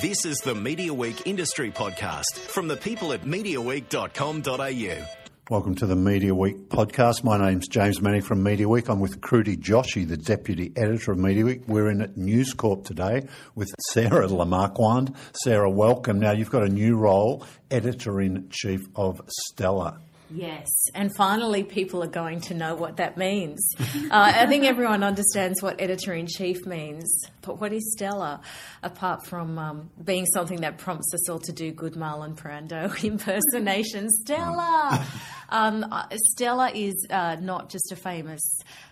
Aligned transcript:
This 0.00 0.24
is 0.26 0.36
the 0.38 0.54
Media 0.54 0.92
Week 0.92 1.26
Industry 1.26 1.70
Podcast 1.70 2.38
from 2.38 2.68
the 2.68 2.76
people 2.76 3.12
at 3.12 3.22
MediaWeek.com.au. 3.22 5.06
Welcome 5.48 5.74
to 5.76 5.86
the 5.86 5.96
Media 5.96 6.34
Week 6.34 6.68
podcast. 6.68 7.24
My 7.24 7.38
name's 7.38 7.66
James 7.68 8.02
Manning 8.02 8.20
from 8.20 8.42
Media 8.42 8.68
Week. 8.68 8.88
I'm 8.88 9.00
with 9.00 9.20
Kruti 9.20 9.56
Joshi, 9.56 10.06
the 10.06 10.16
Deputy 10.16 10.72
Editor 10.76 11.12
of 11.12 11.18
Media 11.18 11.44
Week. 11.44 11.62
We're 11.66 11.88
in 11.88 12.02
at 12.02 12.16
News 12.16 12.52
Corp 12.52 12.84
today 12.84 13.26
with 13.54 13.72
Sarah 13.92 14.28
Lamarquand. 14.28 15.14
Sarrah, 15.44 15.70
welcome. 15.72 16.20
Now, 16.20 16.32
you've 16.32 16.50
got 16.50 16.64
a 16.64 16.68
new 16.68 16.96
role, 16.96 17.46
Editor 17.70 18.20
in 18.20 18.48
Chief 18.50 18.80
of 18.96 19.20
Stellar. 19.28 19.98
Yes, 20.30 20.66
and 20.94 21.14
finally, 21.16 21.62
people 21.62 22.02
are 22.02 22.08
going 22.08 22.40
to 22.42 22.54
know 22.54 22.74
what 22.74 22.96
that 22.96 23.16
means. 23.16 23.64
uh, 23.78 24.08
I 24.10 24.46
think 24.46 24.64
everyone 24.64 25.04
understands 25.04 25.62
what 25.62 25.80
editor 25.80 26.14
in 26.14 26.26
chief 26.26 26.66
means, 26.66 27.24
but 27.42 27.60
what 27.60 27.72
is 27.72 27.92
Stellar, 27.92 28.40
apart 28.82 29.24
from 29.24 29.58
um, 29.58 29.90
being 30.02 30.26
something 30.26 30.62
that 30.62 30.78
prompts 30.78 31.14
us 31.14 31.28
all 31.28 31.38
to 31.40 31.52
do 31.52 31.70
good 31.70 31.94
Marlon 31.94 32.34
Brando 32.34 33.02
impersonation? 33.04 34.08
Stella! 34.10 35.06
Um, 35.48 35.86
uh, 35.92 36.08
Stella 36.32 36.70
is 36.74 37.06
uh, 37.08 37.36
not 37.40 37.70
just 37.70 37.92
a 37.92 37.96
famous 37.96 38.42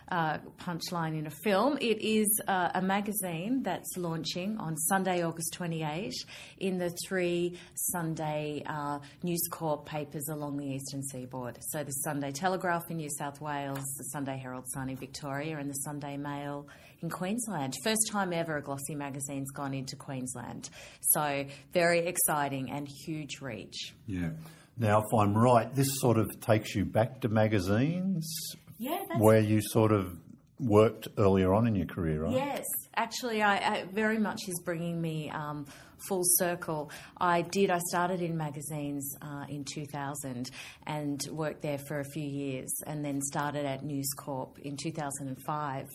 uh, 0.09 0.37
punchline 0.59 1.17
in 1.17 1.27
a 1.27 1.31
film. 1.31 1.77
It 1.81 2.01
is 2.01 2.41
uh, 2.47 2.69
a 2.75 2.81
magazine 2.81 3.63
that's 3.63 3.97
launching 3.97 4.57
on 4.57 4.77
Sunday, 4.77 5.23
August 5.23 5.53
28, 5.53 6.13
in 6.59 6.77
the 6.77 6.91
three 7.07 7.57
Sunday 7.73 8.63
uh, 8.65 8.99
News 9.23 9.47
Corp 9.49 9.85
papers 9.85 10.27
along 10.29 10.57
the 10.57 10.65
eastern 10.65 11.03
seaboard. 11.03 11.57
So 11.69 11.83
the 11.83 11.91
Sunday 11.91 12.31
Telegraph 12.31 12.83
in 12.89 12.97
New 12.97 13.09
South 13.09 13.41
Wales, 13.41 13.83
the 13.97 14.05
Sunday 14.05 14.37
Herald 14.37 14.65
Sun 14.69 14.89
in 14.89 14.97
Victoria, 14.97 15.57
and 15.57 15.69
the 15.69 15.75
Sunday 15.75 16.17
Mail 16.17 16.67
in 17.01 17.09
Queensland. 17.09 17.73
First 17.83 18.09
time 18.11 18.33
ever 18.33 18.57
a 18.57 18.61
glossy 18.61 18.95
magazine's 18.95 19.51
gone 19.51 19.73
into 19.73 19.95
Queensland. 19.95 20.69
So 21.01 21.45
very 21.73 21.99
exciting 21.99 22.71
and 22.71 22.87
huge 22.87 23.41
reach. 23.41 23.93
Yeah. 24.07 24.31
Now, 24.77 24.99
if 24.99 25.13
I'm 25.17 25.33
right, 25.33 25.73
this 25.73 25.87
sort 25.99 26.17
of 26.17 26.27
takes 26.41 26.75
you 26.75 26.83
back 26.83 27.21
to 27.21 27.29
magazines 27.29 28.55
Yeah, 28.77 28.99
that's 29.07 29.19
where 29.19 29.39
you 29.39 29.61
sort 29.61 29.91
of 29.91 30.17
worked 30.59 31.07
earlier 31.17 31.53
on 31.53 31.67
in 31.67 31.75
your 31.75 31.85
career, 31.85 32.23
right? 32.23 32.33
Yes, 32.33 32.63
actually, 32.95 33.41
I, 33.41 33.55
I 33.57 33.85
very 33.91 34.17
much 34.17 34.41
is 34.47 34.61
bringing 34.63 35.01
me 35.01 35.29
um, 35.29 35.65
full 36.07 36.23
circle. 36.23 36.91
I 37.17 37.41
did. 37.41 37.69
I 37.71 37.79
started 37.89 38.21
in 38.21 38.37
magazines 38.37 39.15
uh, 39.21 39.45
in 39.49 39.63
2000 39.63 40.49
and 40.85 41.21
worked 41.31 41.61
there 41.61 41.77
for 41.77 41.99
a 41.99 42.03
few 42.05 42.25
years, 42.27 42.71
and 42.85 43.03
then 43.03 43.21
started 43.21 43.65
at 43.65 43.83
News 43.83 44.09
Corp 44.17 44.59
in 44.59 44.77
2005. 44.77 45.87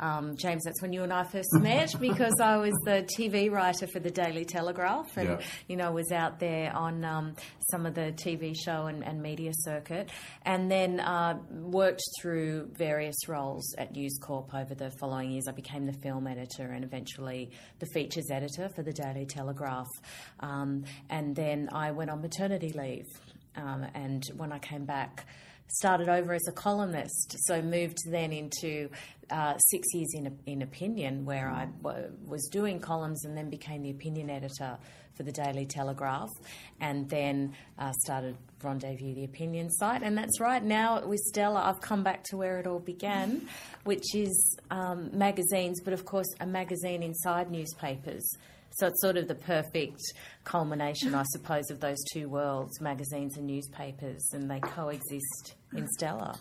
Um, 0.00 0.36
James, 0.36 0.64
that's 0.64 0.80
when 0.82 0.92
you 0.92 1.02
and 1.02 1.12
I 1.12 1.24
first 1.24 1.52
met 1.60 1.94
because 2.00 2.34
I 2.40 2.56
was 2.56 2.72
the 2.84 3.06
TV 3.18 3.50
writer 3.50 3.86
for 3.86 4.00
the 4.00 4.10
Daily 4.10 4.44
Telegraph, 4.44 5.16
and 5.16 5.28
Yeah. 5.28 5.40
you 5.68 5.76
know 5.76 5.92
was 5.92 6.10
out 6.12 6.40
there 6.40 6.74
on 6.74 7.04
um, 7.04 7.34
some 7.70 7.86
of 7.86 7.94
the 7.94 8.12
TV 8.12 8.54
show 8.56 8.86
and, 8.86 9.04
and 9.04 9.22
media 9.22 9.52
circuit, 9.54 10.10
and 10.44 10.70
then 10.70 10.98
uh, 10.98 11.34
worked 11.50 12.02
through 12.20 12.70
various 12.72 13.28
roles 13.28 13.74
at 13.78 13.92
News 13.92 14.18
Corp 14.20 14.52
over 14.54 14.74
the 14.74 14.90
following 14.98 15.30
years. 15.30 15.44
I 15.46 15.52
became 15.52 15.86
the 15.86 15.92
film 16.02 16.26
editor 16.26 16.41
and 16.72 16.84
eventually 16.84 17.50
the 17.78 17.86
features 17.86 18.30
editor 18.30 18.68
for 18.68 18.82
the 18.82 18.92
Daily 18.92 19.26
Telegraph, 19.26 19.88
um, 20.40 20.84
and 21.10 21.34
then 21.36 21.68
I 21.72 21.90
went 21.90 22.10
on 22.10 22.20
maternity 22.20 22.72
leave, 22.72 23.06
um, 23.56 23.86
and 23.94 24.24
when 24.36 24.52
I 24.52 24.58
came 24.58 24.84
back. 24.84 25.26
Started 25.74 26.08
over 26.10 26.34
as 26.34 26.46
a 26.48 26.52
columnist, 26.52 27.34
so 27.46 27.62
moved 27.62 27.96
then 28.10 28.30
into 28.30 28.90
uh, 29.30 29.56
six 29.56 29.88
years 29.94 30.12
in, 30.14 30.38
in 30.44 30.60
opinion, 30.60 31.24
where 31.24 31.48
I 31.48 31.66
w- 31.82 32.12
was 32.26 32.46
doing 32.52 32.78
columns 32.78 33.24
and 33.24 33.34
then 33.34 33.48
became 33.48 33.82
the 33.82 33.90
opinion 33.90 34.28
editor 34.28 34.76
for 35.14 35.22
the 35.22 35.32
Daily 35.32 35.64
Telegraph, 35.64 36.28
and 36.80 37.08
then 37.08 37.54
uh, 37.78 37.92
started 38.04 38.36
Rendezview, 38.60 39.14
the 39.14 39.24
opinion 39.24 39.70
site. 39.70 40.02
And 40.02 40.16
that's 40.16 40.40
right, 40.40 40.62
now 40.62 41.06
with 41.06 41.20
Stellar, 41.20 41.60
I've 41.60 41.80
come 41.80 42.02
back 42.02 42.22
to 42.24 42.36
where 42.36 42.58
it 42.58 42.66
all 42.66 42.78
began, 42.78 43.48
which 43.84 44.14
is 44.14 44.58
um, 44.70 45.10
magazines, 45.12 45.80
but 45.82 45.94
of 45.94 46.04
course, 46.04 46.28
a 46.40 46.46
magazine 46.46 47.02
inside 47.02 47.50
newspapers. 47.50 48.30
So 48.78 48.86
it's 48.86 49.00
sort 49.02 49.16
of 49.16 49.28
the 49.28 49.34
perfect 49.34 50.00
culmination, 50.44 51.14
I 51.14 51.24
suppose, 51.24 51.70
of 51.70 51.80
those 51.80 51.98
two 52.12 52.28
worlds 52.28 52.80
magazines 52.80 53.36
and 53.36 53.46
newspapers, 53.46 54.30
and 54.32 54.50
they 54.50 54.60
coexist 54.60 55.54
in 55.74 55.86
Stellar. 55.98 56.34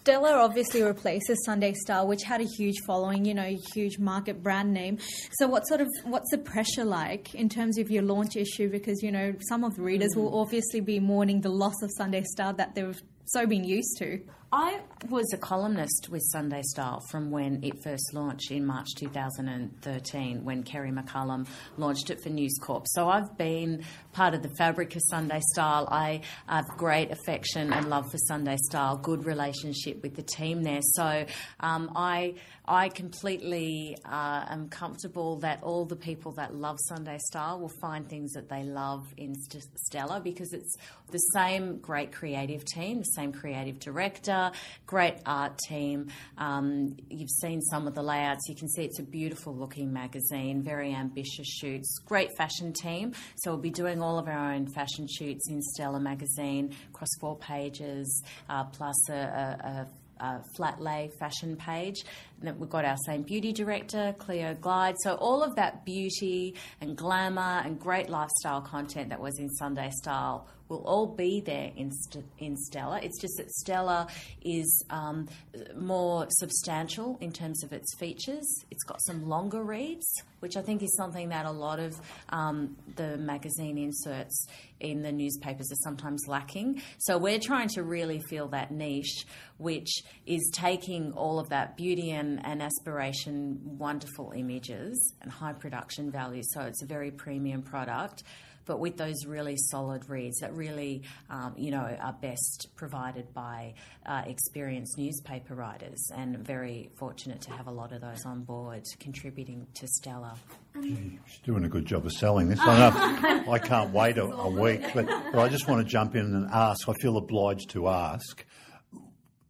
Stellar 0.00 0.38
obviously 0.38 0.82
replaces 0.82 1.44
Sunday 1.44 1.74
Star, 1.74 2.06
which 2.06 2.22
had 2.22 2.40
a 2.40 2.46
huge 2.56 2.80
following, 2.86 3.24
you 3.24 3.34
know, 3.34 3.44
a 3.44 3.58
huge 3.74 3.98
market 3.98 4.42
brand 4.42 4.72
name. 4.72 4.98
So, 5.32 5.46
what 5.48 5.66
sort 5.66 5.80
of 5.80 5.88
what's 6.04 6.30
the 6.30 6.38
pressure 6.38 6.84
like 6.84 7.34
in 7.34 7.48
terms 7.48 7.78
of 7.78 7.90
your 7.90 8.02
launch 8.02 8.36
issue? 8.36 8.70
Because 8.70 9.02
you 9.02 9.10
know, 9.10 9.34
some 9.48 9.64
of 9.64 9.76
the 9.76 9.82
readers 9.82 10.14
mm. 10.14 10.22
will 10.22 10.40
obviously 10.40 10.80
be 10.80 11.00
mourning 11.00 11.40
the 11.40 11.50
loss 11.50 11.74
of 11.82 11.90
Sunday 11.96 12.22
Star 12.22 12.52
that 12.54 12.74
they've 12.74 13.00
so 13.26 13.46
been 13.46 13.64
used 13.64 13.96
to. 13.98 14.20
I 14.52 14.80
was 15.08 15.32
a 15.32 15.38
columnist 15.38 16.08
with 16.10 16.22
Sunday 16.32 16.62
Style 16.62 17.00
from 17.08 17.30
when 17.30 17.62
it 17.62 17.84
first 17.84 18.12
launched 18.12 18.50
in 18.50 18.66
March 18.66 18.88
2013, 18.96 20.44
when 20.44 20.64
Kerrie 20.64 20.90
McCallum 20.90 21.46
launched 21.76 22.10
it 22.10 22.20
for 22.20 22.30
News 22.30 22.58
Corp. 22.60 22.86
So 22.88 23.08
I've 23.08 23.38
been 23.38 23.84
part 24.12 24.34
of 24.34 24.42
the 24.42 24.48
fabric 24.58 24.96
of 24.96 25.02
Sunday 25.08 25.40
Style. 25.52 25.86
I 25.88 26.22
have 26.48 26.66
great 26.76 27.12
affection 27.12 27.72
and 27.72 27.88
love 27.88 28.10
for 28.10 28.18
Sunday 28.18 28.56
Style, 28.68 28.96
good 28.96 29.24
relationship 29.24 30.02
with 30.02 30.16
the 30.16 30.22
team 30.24 30.64
there. 30.64 30.82
So 30.82 31.26
um, 31.60 31.92
I 31.94 32.34
I 32.66 32.88
completely 32.88 33.96
uh, 34.04 34.46
am 34.48 34.68
comfortable 34.68 35.40
that 35.40 35.62
all 35.62 35.84
the 35.84 35.96
people 35.96 36.32
that 36.32 36.54
love 36.54 36.78
Sunday 36.88 37.18
Style 37.18 37.58
will 37.58 37.72
find 37.80 38.08
things 38.08 38.32
that 38.32 38.48
they 38.48 38.62
love 38.62 39.06
in 39.16 39.34
St- 39.34 39.64
Stellar 39.76 40.20
because 40.20 40.52
it's 40.52 40.76
the 41.10 41.18
same 41.34 41.78
great 41.78 42.12
creative 42.12 42.64
team, 42.64 42.98
the 42.98 43.04
same 43.04 43.32
creative 43.32 43.80
director, 43.80 44.39
great 44.86 45.16
art 45.26 45.58
team. 45.68 46.08
Um, 46.38 46.96
you've 47.08 47.30
seen 47.42 47.60
some 47.62 47.86
of 47.86 47.94
the 47.94 48.02
layouts. 48.02 48.48
You 48.48 48.54
can 48.54 48.68
see 48.68 48.84
it's 48.84 48.98
a 48.98 49.04
beautiful 49.04 49.54
looking 49.54 49.92
magazine, 49.92 50.62
very 50.62 50.94
ambitious 50.94 51.46
shoots, 51.46 51.98
great 52.06 52.30
fashion 52.36 52.72
team. 52.72 53.12
So 53.36 53.52
we'll 53.52 53.60
be 53.60 53.70
doing 53.70 54.00
all 54.02 54.18
of 54.18 54.26
our 54.28 54.52
own 54.52 54.66
fashion 54.66 55.06
shoots 55.06 55.48
in 55.48 55.60
Stellar 55.62 56.00
magazine 56.00 56.74
across 56.92 57.10
four 57.20 57.36
pages, 57.38 58.22
uh, 58.48 58.64
plus 58.64 59.08
a, 59.10 59.86
a, 60.20 60.24
a 60.24 60.42
flat 60.56 60.80
lay 60.80 61.10
fashion 61.18 61.56
page. 61.56 62.04
We've 62.42 62.70
got 62.70 62.84
our 62.84 62.96
same 63.04 63.22
beauty 63.22 63.52
director, 63.52 64.14
Cleo 64.18 64.54
Glyde. 64.54 64.96
So 65.02 65.14
all 65.14 65.42
of 65.42 65.56
that 65.56 65.84
beauty 65.84 66.54
and 66.80 66.96
glamour 66.96 67.62
and 67.64 67.78
great 67.78 68.08
lifestyle 68.08 68.62
content 68.62 69.10
that 69.10 69.20
was 69.20 69.38
in 69.38 69.50
Sunday 69.50 69.90
Style 69.90 70.48
will 70.70 70.82
all 70.86 71.06
be 71.06 71.40
there 71.40 71.72
in, 71.76 71.90
St- 71.90 72.24
in 72.38 72.56
Stellar. 72.56 73.00
It's 73.02 73.20
just 73.20 73.36
that 73.38 73.50
Stellar 73.50 74.06
is 74.42 74.84
um, 74.88 75.28
more 75.76 76.26
substantial 76.30 77.18
in 77.20 77.32
terms 77.32 77.64
of 77.64 77.72
its 77.72 77.94
features. 77.96 78.46
It's 78.70 78.84
got 78.84 79.02
some 79.02 79.28
longer 79.28 79.62
reads, 79.64 80.06
which 80.38 80.56
I 80.56 80.62
think 80.62 80.82
is 80.82 80.96
something 80.96 81.30
that 81.30 81.44
a 81.44 81.50
lot 81.50 81.80
of 81.80 82.00
um, 82.28 82.76
the 82.94 83.18
magazine 83.18 83.76
inserts 83.78 84.46
in 84.78 85.02
the 85.02 85.12
newspapers 85.12 85.70
are 85.72 85.82
sometimes 85.82 86.26
lacking. 86.28 86.80
So 86.98 87.18
we're 87.18 87.40
trying 87.40 87.68
to 87.70 87.82
really 87.82 88.20
fill 88.20 88.48
that 88.48 88.70
niche, 88.70 89.26
which 89.58 90.04
is 90.24 90.50
taking 90.54 91.12
all 91.12 91.40
of 91.40 91.48
that 91.48 91.76
beauty 91.76 92.12
and, 92.12 92.29
and 92.38 92.62
aspiration, 92.62 93.58
wonderful 93.62 94.32
images 94.36 95.14
and 95.22 95.30
high 95.30 95.52
production 95.52 96.10
value. 96.10 96.42
So 96.44 96.62
it's 96.62 96.82
a 96.82 96.86
very 96.86 97.10
premium 97.10 97.62
product. 97.62 98.22
But 98.66 98.78
with 98.78 98.96
those 98.96 99.26
really 99.26 99.56
solid 99.56 100.08
reads 100.08 100.38
that 100.40 100.54
really, 100.54 101.02
um, 101.28 101.54
you 101.56 101.70
know, 101.72 101.96
are 102.00 102.12
best 102.12 102.68
provided 102.76 103.32
by 103.34 103.74
uh, 104.06 104.22
experienced 104.26 104.96
newspaper 104.96 105.54
writers, 105.54 106.10
and 106.14 106.38
very 106.38 106.90
fortunate 106.96 107.40
to 107.42 107.50
have 107.52 107.66
a 107.66 107.70
lot 107.70 107.92
of 107.92 108.00
those 108.00 108.24
on 108.24 108.42
board 108.42 108.84
contributing 109.00 109.66
to 109.74 109.88
Stellar. 109.88 110.34
She's 110.80 111.40
doing 111.42 111.64
a 111.64 111.68
good 111.68 111.86
job 111.86 112.06
of 112.06 112.12
selling 112.12 112.48
this. 112.48 112.60
I, 112.60 112.78
know, 112.78 113.50
I 113.52 113.58
can't 113.58 113.92
wait 113.92 114.18
a, 114.18 114.24
a 114.24 114.48
week, 114.48 114.82
but, 114.94 115.06
but 115.06 115.38
I 115.38 115.48
just 115.48 115.66
want 115.66 115.84
to 115.84 115.90
jump 115.90 116.14
in 116.14 116.26
and 116.26 116.48
ask. 116.52 116.88
I 116.88 116.92
feel 117.00 117.16
obliged 117.16 117.70
to 117.70 117.88
ask 117.88 118.44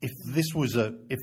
if 0.01 0.11
this 0.27 0.47
was 0.55 0.77
a 0.77 0.95
if 1.09 1.19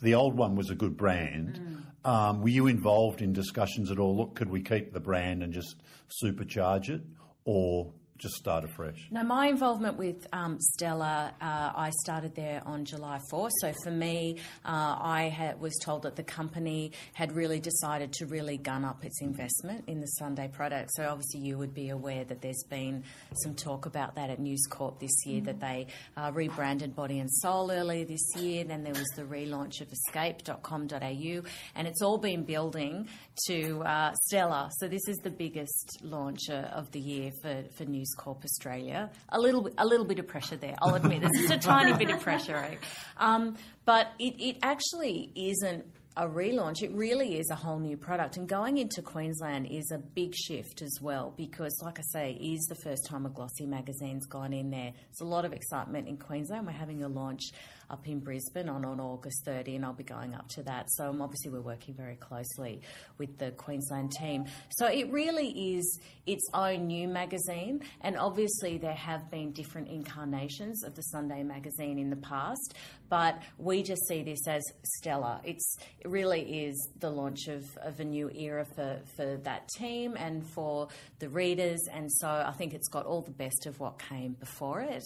the 0.00 0.14
old 0.14 0.36
one 0.36 0.56
was 0.56 0.70
a 0.70 0.74
good 0.74 0.96
brand. 0.96 1.84
Um, 2.04 2.42
were 2.42 2.48
you 2.48 2.66
involved 2.68 3.20
in 3.20 3.32
discussions 3.32 3.90
at 3.90 3.98
all? 3.98 4.16
Look, 4.16 4.34
could 4.34 4.48
we 4.48 4.62
keep 4.62 4.92
the 4.92 5.00
brand 5.00 5.42
and 5.42 5.52
just 5.52 5.76
supercharge 6.22 6.88
it, 6.88 7.02
or 7.44 7.92
just 8.18 8.34
start 8.34 8.64
afresh? 8.64 9.08
No, 9.10 9.22
my 9.22 9.46
involvement 9.46 9.96
with 9.96 10.26
um, 10.32 10.58
Stellar, 10.60 11.30
uh, 11.40 11.72
I 11.74 11.90
started 12.02 12.34
there 12.34 12.62
on 12.66 12.84
July 12.84 13.20
4. 13.30 13.48
So 13.60 13.72
for 13.84 13.90
me, 13.90 14.38
uh, 14.64 14.68
I 14.68 15.54
was 15.60 15.78
told 15.84 16.02
that 16.02 16.16
the 16.16 16.24
company 16.24 16.92
had 17.14 17.32
really 17.32 17.60
decided 17.60 18.12
to 18.14 18.26
really 18.26 18.58
gun 18.58 18.84
up 18.84 19.04
its 19.04 19.22
investment 19.22 19.84
in 19.86 20.00
the 20.00 20.06
Sunday 20.06 20.48
product. 20.48 20.90
So 20.94 21.08
obviously, 21.08 21.40
you 21.40 21.58
would 21.58 21.74
be 21.74 21.90
aware 21.90 22.24
that 22.24 22.42
there's 22.42 22.64
been 22.68 23.04
some 23.44 23.54
talk 23.54 23.86
about 23.86 24.16
that 24.16 24.30
at 24.30 24.40
News 24.40 24.66
Corp 24.68 24.98
this 24.98 25.24
year, 25.24 25.40
that 25.42 25.60
they 25.60 25.86
uh, 26.16 26.32
rebranded 26.34 26.96
Body 26.96 27.20
and 27.20 27.30
Soul 27.30 27.70
earlier 27.70 28.04
this 28.04 28.34
year. 28.36 28.64
Then 28.64 28.82
there 28.82 28.94
was 28.94 29.08
the 29.14 29.22
relaunch 29.22 29.80
of 29.80 29.92
escape.com.au, 29.92 31.42
and 31.76 31.86
it's 31.86 32.02
all 32.02 32.18
been 32.18 32.44
building 32.44 33.08
to 33.46 33.80
uh, 33.82 34.12
Stellar. 34.24 34.70
So 34.80 34.88
this 34.88 35.06
is 35.06 35.18
the 35.18 35.30
biggest 35.30 36.00
launch 36.02 36.50
of 36.50 36.90
the 36.90 37.00
year 37.00 37.30
for, 37.42 37.62
for 37.76 37.84
News 37.84 38.07
Corp 38.16 38.44
Australia. 38.44 39.10
A 39.28 39.38
little, 39.38 39.68
a 39.78 39.86
little 39.86 40.06
bit 40.06 40.18
of 40.18 40.26
pressure 40.26 40.56
there, 40.56 40.74
I'll 40.80 40.94
admit. 40.94 41.20
There's 41.20 41.48
just 41.48 41.54
a 41.54 41.58
tiny 41.58 41.92
bit 41.96 42.10
of 42.10 42.20
pressure, 42.20 42.56
eh? 42.56 42.76
um, 43.16 43.56
but 43.84 44.08
it, 44.18 44.34
it 44.38 44.58
actually 44.62 45.32
isn't 45.34 45.84
a 46.18 46.26
relaunch. 46.26 46.82
It 46.82 46.90
really 46.92 47.38
is 47.38 47.48
a 47.50 47.54
whole 47.54 47.78
new 47.78 47.96
product. 47.96 48.36
And 48.36 48.48
going 48.48 48.78
into 48.78 49.02
Queensland 49.02 49.68
is 49.70 49.92
a 49.92 49.98
big 49.98 50.34
shift 50.34 50.82
as 50.82 50.98
well 51.00 51.32
because, 51.36 51.80
like 51.80 52.00
I 52.00 52.02
say, 52.12 52.32
it 52.32 52.44
is 52.44 52.66
the 52.66 52.74
first 52.74 53.06
time 53.06 53.24
a 53.24 53.28
glossy 53.28 53.66
magazine's 53.66 54.26
gone 54.26 54.52
in 54.52 54.70
there. 54.70 54.92
There's 54.92 55.20
a 55.20 55.24
lot 55.24 55.44
of 55.44 55.52
excitement 55.52 56.08
in 56.08 56.16
Queensland. 56.16 56.66
We're 56.66 56.72
having 56.72 57.04
a 57.04 57.08
launch 57.08 57.52
up 57.90 58.06
in 58.06 58.20
Brisbane 58.20 58.68
on, 58.68 58.84
on 58.84 59.00
August 59.00 59.44
30, 59.44 59.76
and 59.76 59.84
I'll 59.84 59.92
be 59.92 60.04
going 60.04 60.34
up 60.34 60.48
to 60.50 60.62
that. 60.64 60.90
So 60.92 61.08
um, 61.08 61.22
obviously, 61.22 61.50
we're 61.50 61.60
working 61.60 61.94
very 61.94 62.16
closely 62.16 62.82
with 63.18 63.38
the 63.38 63.50
Queensland 63.52 64.12
team. 64.12 64.44
So 64.70 64.86
it 64.86 65.10
really 65.10 65.76
is 65.76 65.98
its 66.26 66.48
own 66.52 66.86
new 66.86 67.08
magazine, 67.08 67.80
and 68.00 68.16
obviously, 68.16 68.78
there 68.78 68.94
have 68.94 69.30
been 69.30 69.52
different 69.52 69.88
incarnations 69.88 70.84
of 70.84 70.94
the 70.94 71.02
Sunday 71.02 71.42
magazine 71.42 71.98
in 71.98 72.10
the 72.10 72.16
past, 72.16 72.74
but 73.08 73.40
we 73.56 73.82
just 73.82 74.06
see 74.06 74.22
this 74.22 74.46
as 74.46 74.62
stellar. 74.84 75.40
It's, 75.44 75.76
it 76.00 76.08
really 76.08 76.66
is 76.66 76.90
the 77.00 77.10
launch 77.10 77.48
of, 77.48 77.64
of 77.78 78.00
a 78.00 78.04
new 78.04 78.30
era 78.30 78.66
for, 78.74 79.00
for 79.16 79.36
that 79.44 79.68
team 79.68 80.16
and 80.16 80.46
for 80.46 80.88
the 81.18 81.28
readers, 81.28 81.80
and 81.92 82.12
so 82.12 82.28
I 82.28 82.52
think 82.52 82.74
it's 82.74 82.88
got 82.88 83.06
all 83.06 83.22
the 83.22 83.30
best 83.30 83.66
of 83.66 83.80
what 83.80 83.98
came 83.98 84.32
before 84.32 84.80
it. 84.80 85.04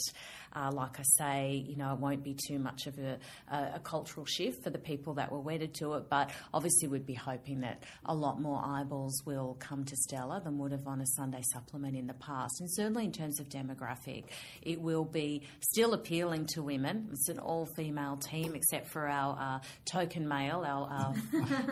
Uh, 0.55 0.71
like 0.73 0.99
I 0.99 1.03
say, 1.03 1.65
you 1.67 1.77
know, 1.77 1.93
it 1.93 1.99
won't 1.99 2.23
be 2.23 2.37
too 2.47 2.59
much 2.59 2.87
of 2.87 2.99
a, 2.99 3.19
a, 3.51 3.73
a, 3.77 3.81
cultural 3.83 4.27
shift 4.27 4.63
for 4.63 4.71
the 4.71 4.79
people 4.79 5.15
that 5.15 5.33
were 5.33 5.41
wedded 5.41 5.75
to 5.75 5.95
it, 5.95 6.11
but 6.11 6.31
obviously 6.53 6.89
we'd 6.89 7.07
be 7.07 7.15
hoping 7.15 7.61
that 7.61 7.83
a 8.05 8.15
lot 8.15 8.41
more 8.41 8.61
eyeballs 8.65 9.23
will 9.25 9.57
come 9.61 9.85
to 9.85 9.97
Stellar 9.97 10.41
than 10.41 10.59
would 10.59 10.73
have 10.73 10.87
on 10.87 11.01
a 11.01 11.07
Sunday 11.07 11.43
supplement 11.53 11.97
in 11.97 12.07
the 12.07 12.15
past. 12.15 12.61
And 12.61 12.71
certainly 12.71 13.05
in 13.05 13.13
terms 13.13 13.41
of 13.41 13.49
demographic, 13.49 14.25
it 14.63 14.81
will 14.81 15.05
be 15.05 15.43
still 15.61 15.95
appealing 15.95 16.47
to 16.55 16.63
women. 16.63 17.09
It's 17.13 17.29
an 17.29 17.39
all 17.39 17.67
female 17.77 18.17
team 18.17 18.55
except 18.55 18.89
for 18.89 19.09
our 19.09 19.39
uh, 19.39 19.59
token 19.85 20.29
male, 20.29 20.65
our, 20.67 20.89
our 20.89 21.15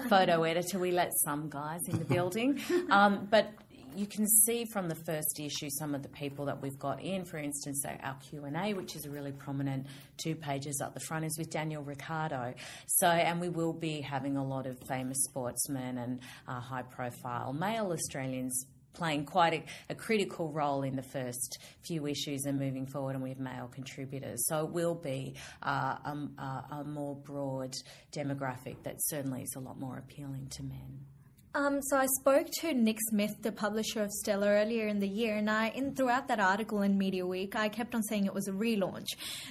photo 0.08 0.42
editor. 0.44 0.78
We 0.78 0.92
let 0.92 1.12
some 1.24 1.48
guys 1.48 1.80
in 1.88 1.98
the 1.98 2.04
building. 2.04 2.60
Um, 2.90 3.28
but 3.30 3.52
you 3.96 4.06
can 4.06 4.26
see 4.26 4.64
from 4.64 4.88
the 4.88 4.94
first 4.94 5.38
issue 5.40 5.68
some 5.70 5.94
of 5.94 6.02
the 6.02 6.08
people 6.08 6.46
that 6.46 6.60
we've 6.60 6.78
got 6.78 7.02
in. 7.02 7.24
For 7.24 7.38
instance, 7.38 7.84
our 7.84 8.16
Q 8.28 8.44
and 8.44 8.56
A, 8.56 8.74
which 8.74 8.96
is 8.96 9.06
a 9.06 9.10
really 9.10 9.32
prominent 9.32 9.86
two 10.16 10.34
pages 10.34 10.80
up 10.80 10.94
the 10.94 11.00
front, 11.00 11.24
is 11.24 11.36
with 11.38 11.50
Daniel 11.50 11.82
Ricciardo. 11.82 12.54
So, 12.86 13.06
and 13.06 13.40
we 13.40 13.48
will 13.48 13.72
be 13.72 14.00
having 14.00 14.36
a 14.36 14.44
lot 14.44 14.66
of 14.66 14.78
famous 14.88 15.24
sportsmen 15.24 15.98
and 15.98 16.20
uh, 16.48 16.60
high-profile 16.60 17.52
male 17.52 17.92
Australians 17.92 18.66
playing 18.92 19.24
quite 19.24 19.54
a, 19.54 19.64
a, 19.92 19.94
critical 19.94 20.50
role 20.50 20.82
in 20.82 20.96
the 20.96 21.02
first 21.02 21.58
few 21.82 22.06
issues 22.06 22.44
and 22.44 22.58
moving 22.58 22.86
forward, 22.86 23.14
and 23.14 23.22
we 23.22 23.28
have 23.28 23.38
male 23.38 23.68
contributors. 23.68 24.46
So 24.48 24.64
it 24.64 24.72
will 24.72 24.96
be 24.96 25.36
uh, 25.62 25.96
a, 26.04 26.64
a 26.72 26.84
more 26.84 27.14
broad 27.14 27.74
demographic 28.12 28.82
that 28.82 28.96
certainly 28.98 29.42
is 29.42 29.54
a 29.56 29.60
lot 29.60 29.78
more 29.78 29.98
appealing 29.98 30.48
to 30.56 30.64
men. 30.64 31.06
Um, 31.52 31.82
so 31.82 31.96
I 31.96 32.06
spoke 32.20 32.46
to 32.60 32.72
Nick 32.72 32.98
Smith, 33.08 33.34
the 33.42 33.50
publisher 33.50 34.02
of 34.02 34.10
Stellar, 34.12 34.48
earlier 34.48 34.86
in 34.86 35.00
the 35.00 35.08
year, 35.08 35.36
and 35.36 35.50
I, 35.50 35.70
in, 35.70 35.96
throughout 35.96 36.28
that 36.28 36.38
article 36.38 36.82
in 36.82 36.96
Media 36.96 37.26
Week, 37.26 37.56
I 37.56 37.68
kept 37.68 37.94
on 37.96 38.04
saying 38.04 38.26
it 38.26 38.34
was 38.34 38.46
a 38.46 38.52
relaunch. 38.52 39.08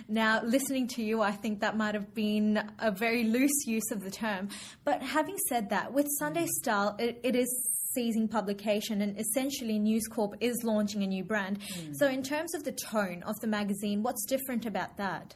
Now, 0.08 0.42
listening 0.42 0.88
to 0.90 1.04
you, 1.04 1.22
I 1.22 1.32
think 1.32 1.60
that 1.60 1.76
might 1.76 1.96
have 1.96 2.14
been 2.14 2.64
a 2.80 2.90
very 2.90 3.26
loose 3.26 3.66
use 3.66 3.92
of 3.92 4.02
the 4.04 4.12
term. 4.12 4.48
But 4.86 5.02
having 5.02 5.38
said 5.50 5.70
that, 5.72 5.92
with 5.92 6.08
Sunday 6.20 6.48
Style, 6.62 6.96
it, 7.00 7.20
it 7.22 7.36
is 7.36 7.50
ceasing 7.94 8.30
publication, 8.30 9.02
and 9.02 9.20
essentially 9.20 9.78
News 9.78 10.08
Corp 10.08 10.36
is 10.40 10.56
launching 10.64 11.04
a 11.04 11.08
new 11.08 11.26
brand. 11.26 11.60
Mm. 11.60 11.96
So, 11.98 12.08
in 12.08 12.24
terms 12.24 12.56
of 12.56 12.64
the 12.64 12.72
tone 12.72 13.24
of 13.24 13.36
the 13.42 13.48
magazine, 13.48 14.04
what's 14.04 14.26
different 14.26 14.66
about 14.66 14.96
that? 14.98 15.36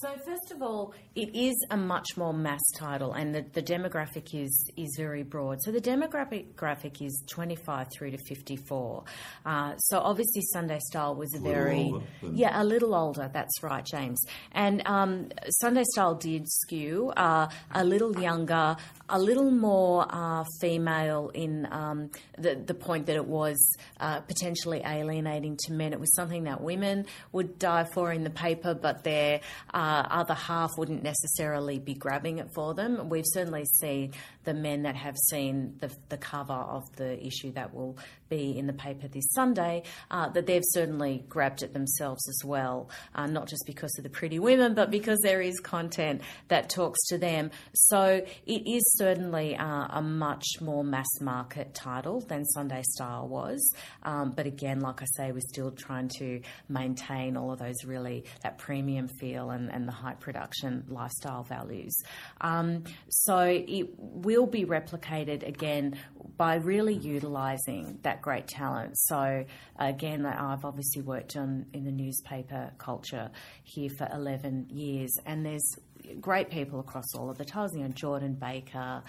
So 0.00 0.08
first 0.24 0.50
of 0.50 0.62
all, 0.62 0.94
it 1.14 1.36
is 1.36 1.54
a 1.70 1.76
much 1.76 2.16
more 2.16 2.32
mass 2.32 2.62
title, 2.74 3.12
and 3.12 3.34
the, 3.34 3.44
the 3.52 3.62
demographic 3.62 4.34
is 4.34 4.70
is 4.74 4.94
very 4.96 5.22
broad. 5.22 5.58
So 5.60 5.72
the 5.72 5.80
demographic 5.80 6.56
graphic 6.56 7.02
is 7.02 7.22
25 7.28 7.88
through 7.92 8.12
to 8.12 8.18
54. 8.26 9.04
Uh, 9.44 9.76
so 9.76 9.98
obviously 9.98 10.40
Sunday 10.52 10.78
Style 10.88 11.14
was 11.14 11.34
a, 11.34 11.36
a 11.36 11.40
very 11.40 11.92
yeah 12.32 12.62
a 12.62 12.64
little 12.64 12.94
older. 12.94 13.30
That's 13.30 13.62
right, 13.62 13.84
James. 13.84 14.24
And 14.52 14.82
um, 14.86 15.28
Sunday 15.60 15.84
Style 15.92 16.14
did 16.14 16.48
skew 16.48 17.12
uh, 17.14 17.48
a 17.70 17.84
little 17.84 18.18
younger, 18.18 18.76
a 19.10 19.18
little 19.18 19.50
more 19.50 20.06
uh, 20.08 20.44
female 20.62 21.30
in 21.34 21.68
um, 21.70 22.10
the 22.38 22.54
the 22.54 22.74
point 22.74 23.04
that 23.04 23.16
it 23.16 23.26
was 23.26 23.76
uh, 23.98 24.20
potentially 24.20 24.80
alienating 24.82 25.58
to 25.66 25.74
men. 25.74 25.92
It 25.92 26.00
was 26.00 26.14
something 26.14 26.44
that 26.44 26.62
women 26.62 27.04
would 27.32 27.58
die 27.58 27.84
for 27.92 28.10
in 28.12 28.24
the 28.24 28.30
paper, 28.30 28.72
but 28.72 29.04
their 29.04 29.40
uh, 29.74 29.89
uh, 29.90 30.06
other 30.08 30.34
half 30.34 30.70
wouldn't 30.78 31.02
necessarily 31.02 31.80
be 31.80 31.94
grabbing 31.94 32.38
it 32.38 32.48
for 32.54 32.74
them. 32.74 33.08
We've 33.08 33.24
certainly 33.26 33.64
seen 33.64 34.12
the 34.44 34.54
men 34.54 34.82
that 34.82 34.94
have 34.94 35.16
seen 35.30 35.74
the, 35.80 35.90
the 36.08 36.16
cover 36.16 36.52
of 36.52 36.84
the 36.94 37.20
issue 37.26 37.52
that 37.52 37.74
will 37.74 37.98
be 38.28 38.56
in 38.56 38.68
the 38.68 38.72
paper 38.72 39.08
this 39.08 39.28
Sunday, 39.32 39.82
uh, 40.10 40.28
that 40.28 40.46
they've 40.46 40.62
certainly 40.64 41.24
grabbed 41.28 41.64
it 41.64 41.72
themselves 41.72 42.26
as 42.28 42.44
well, 42.44 42.88
uh, 43.16 43.26
not 43.26 43.48
just 43.48 43.64
because 43.66 43.92
of 43.98 44.04
the 44.04 44.10
pretty 44.10 44.38
women, 44.38 44.74
but 44.74 44.92
because 44.92 45.18
there 45.24 45.40
is 45.40 45.58
content 45.58 46.22
that 46.46 46.70
talks 46.70 47.00
to 47.08 47.18
them. 47.18 47.50
So 47.74 48.24
it 48.46 48.62
is 48.66 48.82
certainly 48.96 49.56
uh, 49.56 49.88
a 49.90 50.00
much 50.00 50.46
more 50.60 50.84
mass 50.84 51.20
market 51.20 51.74
title 51.74 52.20
than 52.20 52.44
Sunday 52.44 52.82
Style 52.82 53.26
was. 53.26 53.74
Um, 54.04 54.30
but 54.30 54.46
again, 54.46 54.80
like 54.80 55.02
I 55.02 55.06
say, 55.16 55.32
we're 55.32 55.40
still 55.40 55.72
trying 55.72 56.10
to 56.18 56.40
maintain 56.68 57.36
all 57.36 57.52
of 57.52 57.58
those 57.58 57.84
really, 57.84 58.24
that 58.44 58.58
premium 58.58 59.08
feel 59.08 59.50
and, 59.50 59.70
and 59.72 59.79
the 59.86 59.92
high 59.92 60.14
production 60.14 60.84
lifestyle 60.88 61.42
values. 61.42 61.94
Um, 62.40 62.84
so 63.08 63.38
it 63.40 63.88
will 63.98 64.46
be 64.46 64.64
replicated 64.64 65.46
again 65.46 65.96
by 66.36 66.56
really 66.56 66.94
utilising 66.94 67.98
that 68.02 68.22
great 68.22 68.48
talent. 68.48 68.98
So 68.98 69.44
again, 69.78 70.26
I've 70.26 70.64
obviously 70.64 71.02
worked 71.02 71.36
on 71.36 71.66
in 71.72 71.84
the 71.84 71.92
newspaper 71.92 72.72
culture 72.78 73.30
here 73.64 73.90
for 73.96 74.08
11 74.12 74.68
years, 74.70 75.16
and 75.26 75.44
there's 75.44 75.76
great 76.20 76.50
people 76.50 76.80
across 76.80 77.14
all 77.14 77.30
of 77.30 77.38
the 77.38 77.44
titles. 77.44 77.74
You 77.74 77.82
know, 77.82 77.88
Jordan 77.88 78.34
Baker. 78.34 79.02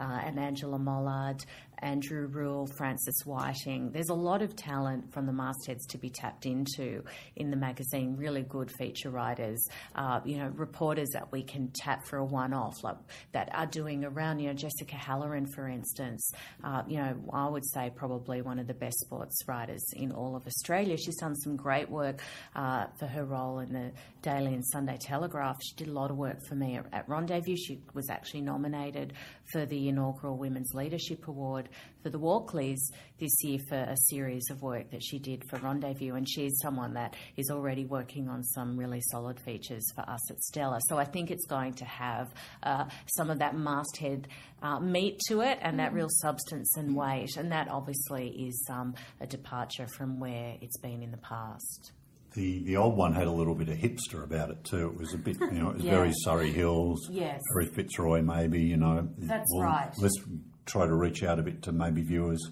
Uh, 0.00 0.20
and 0.24 0.38
Angela 0.38 0.78
Mollard, 0.78 1.44
Andrew 1.82 2.26
Rule, 2.26 2.66
Frances 2.66 3.22
Whiting. 3.24 3.90
There's 3.92 4.08
a 4.08 4.14
lot 4.14 4.42
of 4.42 4.56
talent 4.56 5.12
from 5.12 5.26
the 5.26 5.32
mastheads 5.32 5.86
to 5.86 5.98
be 5.98 6.10
tapped 6.10 6.46
into 6.46 7.04
in 7.36 7.50
the 7.50 7.56
magazine. 7.56 8.16
Really 8.16 8.42
good 8.42 8.70
feature 8.78 9.10
writers, 9.10 9.64
uh, 9.94 10.20
you 10.24 10.38
know, 10.38 10.48
reporters 10.54 11.08
that 11.12 11.30
we 11.32 11.42
can 11.42 11.70
tap 11.74 12.06
for 12.06 12.18
a 12.18 12.24
one-off, 12.24 12.82
like 12.82 12.96
that 13.32 13.48
are 13.54 13.66
doing 13.66 14.04
around. 14.04 14.40
You 14.40 14.48
know, 14.48 14.54
Jessica 14.54 14.96
Halloran, 14.96 15.46
for 15.46 15.68
instance. 15.68 16.32
Uh, 16.62 16.82
you 16.86 16.98
know, 16.98 17.16
I 17.32 17.48
would 17.48 17.64
say 17.66 17.90
probably 17.94 18.42
one 18.42 18.58
of 18.58 18.66
the 18.66 18.74
best 18.74 19.00
sports 19.00 19.36
writers 19.46 19.84
in 19.94 20.12
all 20.12 20.36
of 20.36 20.46
Australia. 20.46 20.96
She's 20.96 21.16
done 21.16 21.34
some 21.36 21.56
great 21.56 21.90
work 21.90 22.20
uh, 22.54 22.86
for 22.98 23.06
her 23.06 23.24
role 23.24 23.60
in 23.60 23.72
the 23.72 23.92
Daily 24.22 24.54
and 24.54 24.64
Sunday 24.66 24.98
Telegraph. 25.00 25.56
She 25.62 25.74
did 25.76 25.88
a 25.88 25.92
lot 25.92 26.10
of 26.10 26.16
work 26.16 26.38
for 26.48 26.54
me 26.54 26.76
at, 26.76 26.86
at 26.92 27.08
Rendezview. 27.08 27.56
She 27.56 27.80
was 27.94 28.10
actually 28.10 28.42
nominated 28.42 29.14
for 29.52 29.64
the 29.66 29.88
inaugural 29.88 30.36
Women's 30.36 30.74
Leadership 30.74 31.28
Award 31.28 31.67
for 32.02 32.10
the 32.10 32.18
Walkleys 32.18 32.78
this 33.18 33.36
year 33.42 33.58
for 33.68 33.76
a 33.76 33.96
series 34.08 34.48
of 34.50 34.62
work 34.62 34.90
that 34.90 35.02
she 35.02 35.18
did 35.18 35.42
for 35.48 35.58
Rendezview, 35.58 36.16
and 36.16 36.28
she's 36.28 36.58
someone 36.62 36.94
that 36.94 37.14
is 37.36 37.50
already 37.50 37.84
working 37.84 38.28
on 38.28 38.42
some 38.44 38.76
really 38.76 39.00
solid 39.10 39.40
features 39.40 39.84
for 39.94 40.02
us 40.02 40.30
at 40.30 40.38
Stellar. 40.40 40.78
So 40.88 40.98
I 40.98 41.04
think 41.04 41.30
it's 41.30 41.46
going 41.46 41.74
to 41.74 41.84
have 41.84 42.32
uh, 42.62 42.84
some 43.16 43.30
of 43.30 43.38
that 43.40 43.56
masthead 43.56 44.28
uh, 44.62 44.80
meat 44.80 45.18
to 45.28 45.40
it 45.40 45.58
and 45.62 45.78
that 45.78 45.92
real 45.92 46.08
substance 46.08 46.76
and 46.76 46.94
weight, 46.94 47.36
and 47.36 47.52
that 47.52 47.68
obviously 47.68 48.28
is 48.46 48.66
um, 48.70 48.94
a 49.20 49.26
departure 49.26 49.86
from 49.86 50.20
where 50.20 50.56
it's 50.60 50.78
been 50.78 51.02
in 51.02 51.10
the 51.10 51.18
past. 51.18 51.92
The, 52.34 52.62
the 52.64 52.76
old 52.76 52.96
one 52.96 53.14
had 53.14 53.26
a 53.26 53.32
little 53.32 53.54
bit 53.54 53.68
of 53.68 53.76
hipster 53.78 54.22
about 54.22 54.50
it 54.50 54.62
too. 54.62 54.90
It 54.90 54.98
was 54.98 55.14
a 55.14 55.18
bit, 55.18 55.38
you 55.40 55.50
know, 55.50 55.70
it 55.70 55.76
was 55.76 55.84
yeah. 55.86 55.90
very 55.90 56.12
Surry 56.12 56.52
Hills, 56.52 57.08
yes. 57.10 57.40
very 57.54 57.66
Fitzroy, 57.66 58.22
maybe. 58.22 58.60
You 58.60 58.76
know, 58.76 59.08
that's 59.18 59.50
well, 59.54 59.64
right. 59.64 59.90
Let's 59.98 60.20
try 60.68 60.86
to 60.86 60.94
reach 60.94 61.22
out 61.22 61.38
a 61.38 61.42
bit 61.42 61.62
to 61.62 61.72
maybe 61.72 62.02
viewers 62.02 62.50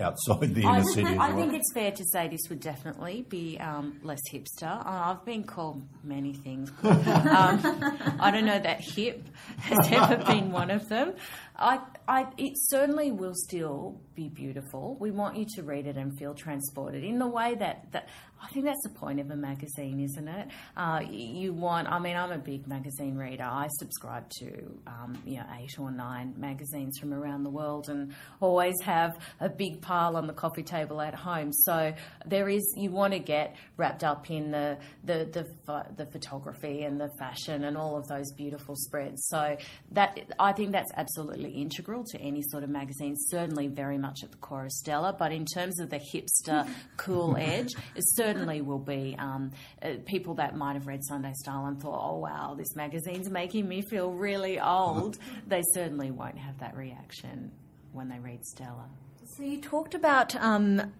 outside 0.00 0.54
the 0.54 0.62
inner 0.62 0.84
city 0.84 1.16
I 1.16 1.28
well. 1.30 1.36
think 1.36 1.54
it's 1.54 1.72
fair 1.72 1.90
to 1.92 2.04
say 2.12 2.28
this 2.28 2.42
would 2.50 2.60
definitely 2.60 3.24
be 3.28 3.58
um, 3.58 3.98
less 4.02 4.20
hipster. 4.30 4.64
Uh, 4.68 4.82
I've 4.86 5.24
been 5.24 5.44
called 5.44 5.82
many 6.04 6.34
things. 6.34 6.70
um, 6.82 6.98
I 8.20 8.30
don't 8.30 8.44
know 8.44 8.58
that 8.58 8.80
hip 8.82 9.24
has 9.60 9.90
ever 9.90 10.22
been 10.24 10.52
one 10.52 10.70
of 10.70 10.88
them. 10.88 11.14
I, 11.56 11.80
I, 12.08 12.26
it 12.38 12.54
certainly 12.56 13.12
will 13.12 13.34
still 13.34 14.00
be 14.14 14.28
beautiful. 14.30 14.96
We 14.98 15.10
want 15.10 15.36
you 15.36 15.44
to 15.56 15.62
read 15.62 15.86
it 15.86 15.96
and 15.96 16.18
feel 16.18 16.32
transported 16.34 17.04
in 17.04 17.18
the 17.18 17.26
way 17.26 17.54
that, 17.56 17.92
that 17.92 18.08
I 18.42 18.48
think 18.48 18.64
that's 18.64 18.82
the 18.82 18.98
point 18.98 19.20
of 19.20 19.30
a 19.30 19.36
magazine, 19.36 20.00
isn't 20.00 20.28
it? 20.28 20.48
Uh, 20.76 21.02
you 21.08 21.52
want, 21.52 21.88
I 21.88 21.98
mean, 21.98 22.16
I'm 22.16 22.32
a 22.32 22.38
big 22.38 22.66
magazine 22.66 23.16
reader. 23.16 23.44
I 23.44 23.68
subscribe 23.78 24.28
to, 24.38 24.80
um, 24.86 25.20
you 25.26 25.36
know, 25.36 25.44
eight 25.60 25.78
or 25.78 25.90
nine 25.90 26.34
magazines 26.38 26.98
from 26.98 27.12
around 27.12 27.42
the 27.42 27.50
world 27.50 27.88
and 27.88 28.14
always 28.40 28.80
have 28.82 29.18
a 29.40 29.48
big 29.48 29.82
pile 29.82 30.16
on 30.16 30.26
the 30.26 30.32
coffee 30.32 30.62
table 30.62 31.00
at 31.00 31.14
home. 31.14 31.52
So 31.52 31.92
there 32.26 32.48
is, 32.48 32.62
you 32.76 32.90
want 32.90 33.12
to 33.12 33.18
get 33.18 33.56
wrapped 33.76 34.02
up 34.02 34.30
in 34.30 34.50
the, 34.50 34.78
the, 35.04 35.28
the, 35.30 35.46
pho- 35.66 35.92
the 35.96 36.06
photography 36.06 36.84
and 36.84 36.98
the 36.98 37.10
fashion 37.18 37.64
and 37.64 37.76
all 37.76 37.98
of 37.98 38.06
those 38.08 38.32
beautiful 38.32 38.76
spreads. 38.76 39.26
So 39.28 39.56
that, 39.92 40.18
I 40.38 40.52
think 40.52 40.72
that's 40.72 40.92
absolutely 40.96 41.50
integral 41.50 41.97
to 42.04 42.20
any 42.20 42.42
sort 42.42 42.64
of 42.64 42.70
magazine, 42.70 43.14
certainly 43.16 43.66
very 43.68 43.98
much 43.98 44.22
at 44.22 44.30
the 44.30 44.36
core 44.38 44.64
of 44.64 44.72
Stellar. 44.72 45.14
But 45.18 45.32
in 45.32 45.44
terms 45.44 45.80
of 45.80 45.90
the 45.90 45.98
hipster, 45.98 46.68
cool 46.96 47.36
edge, 47.38 47.74
it 47.94 48.04
certainly 48.14 48.60
will 48.60 48.78
be 48.78 49.16
um, 49.18 49.50
uh, 49.82 49.94
people 50.06 50.34
that 50.34 50.56
might 50.56 50.74
have 50.74 50.86
read 50.86 51.04
Sunday 51.04 51.32
Style 51.34 51.66
and 51.66 51.80
thought, 51.80 52.00
oh 52.02 52.18
wow, 52.18 52.54
this 52.56 52.74
magazine's 52.74 53.30
making 53.30 53.68
me 53.68 53.82
feel 53.82 54.10
really 54.10 54.58
old. 54.60 55.18
They 55.46 55.62
certainly 55.72 56.10
won't 56.10 56.36
have 56.36 56.58
that 56.58 56.76
reaction 56.76 57.50
when 57.92 58.08
they 58.08 58.18
read 58.18 58.44
Stellar. 58.44 58.88
So 59.24 59.42
you 59.42 59.60
talked 59.60 59.94
about 59.94 60.34
um, 60.36 60.92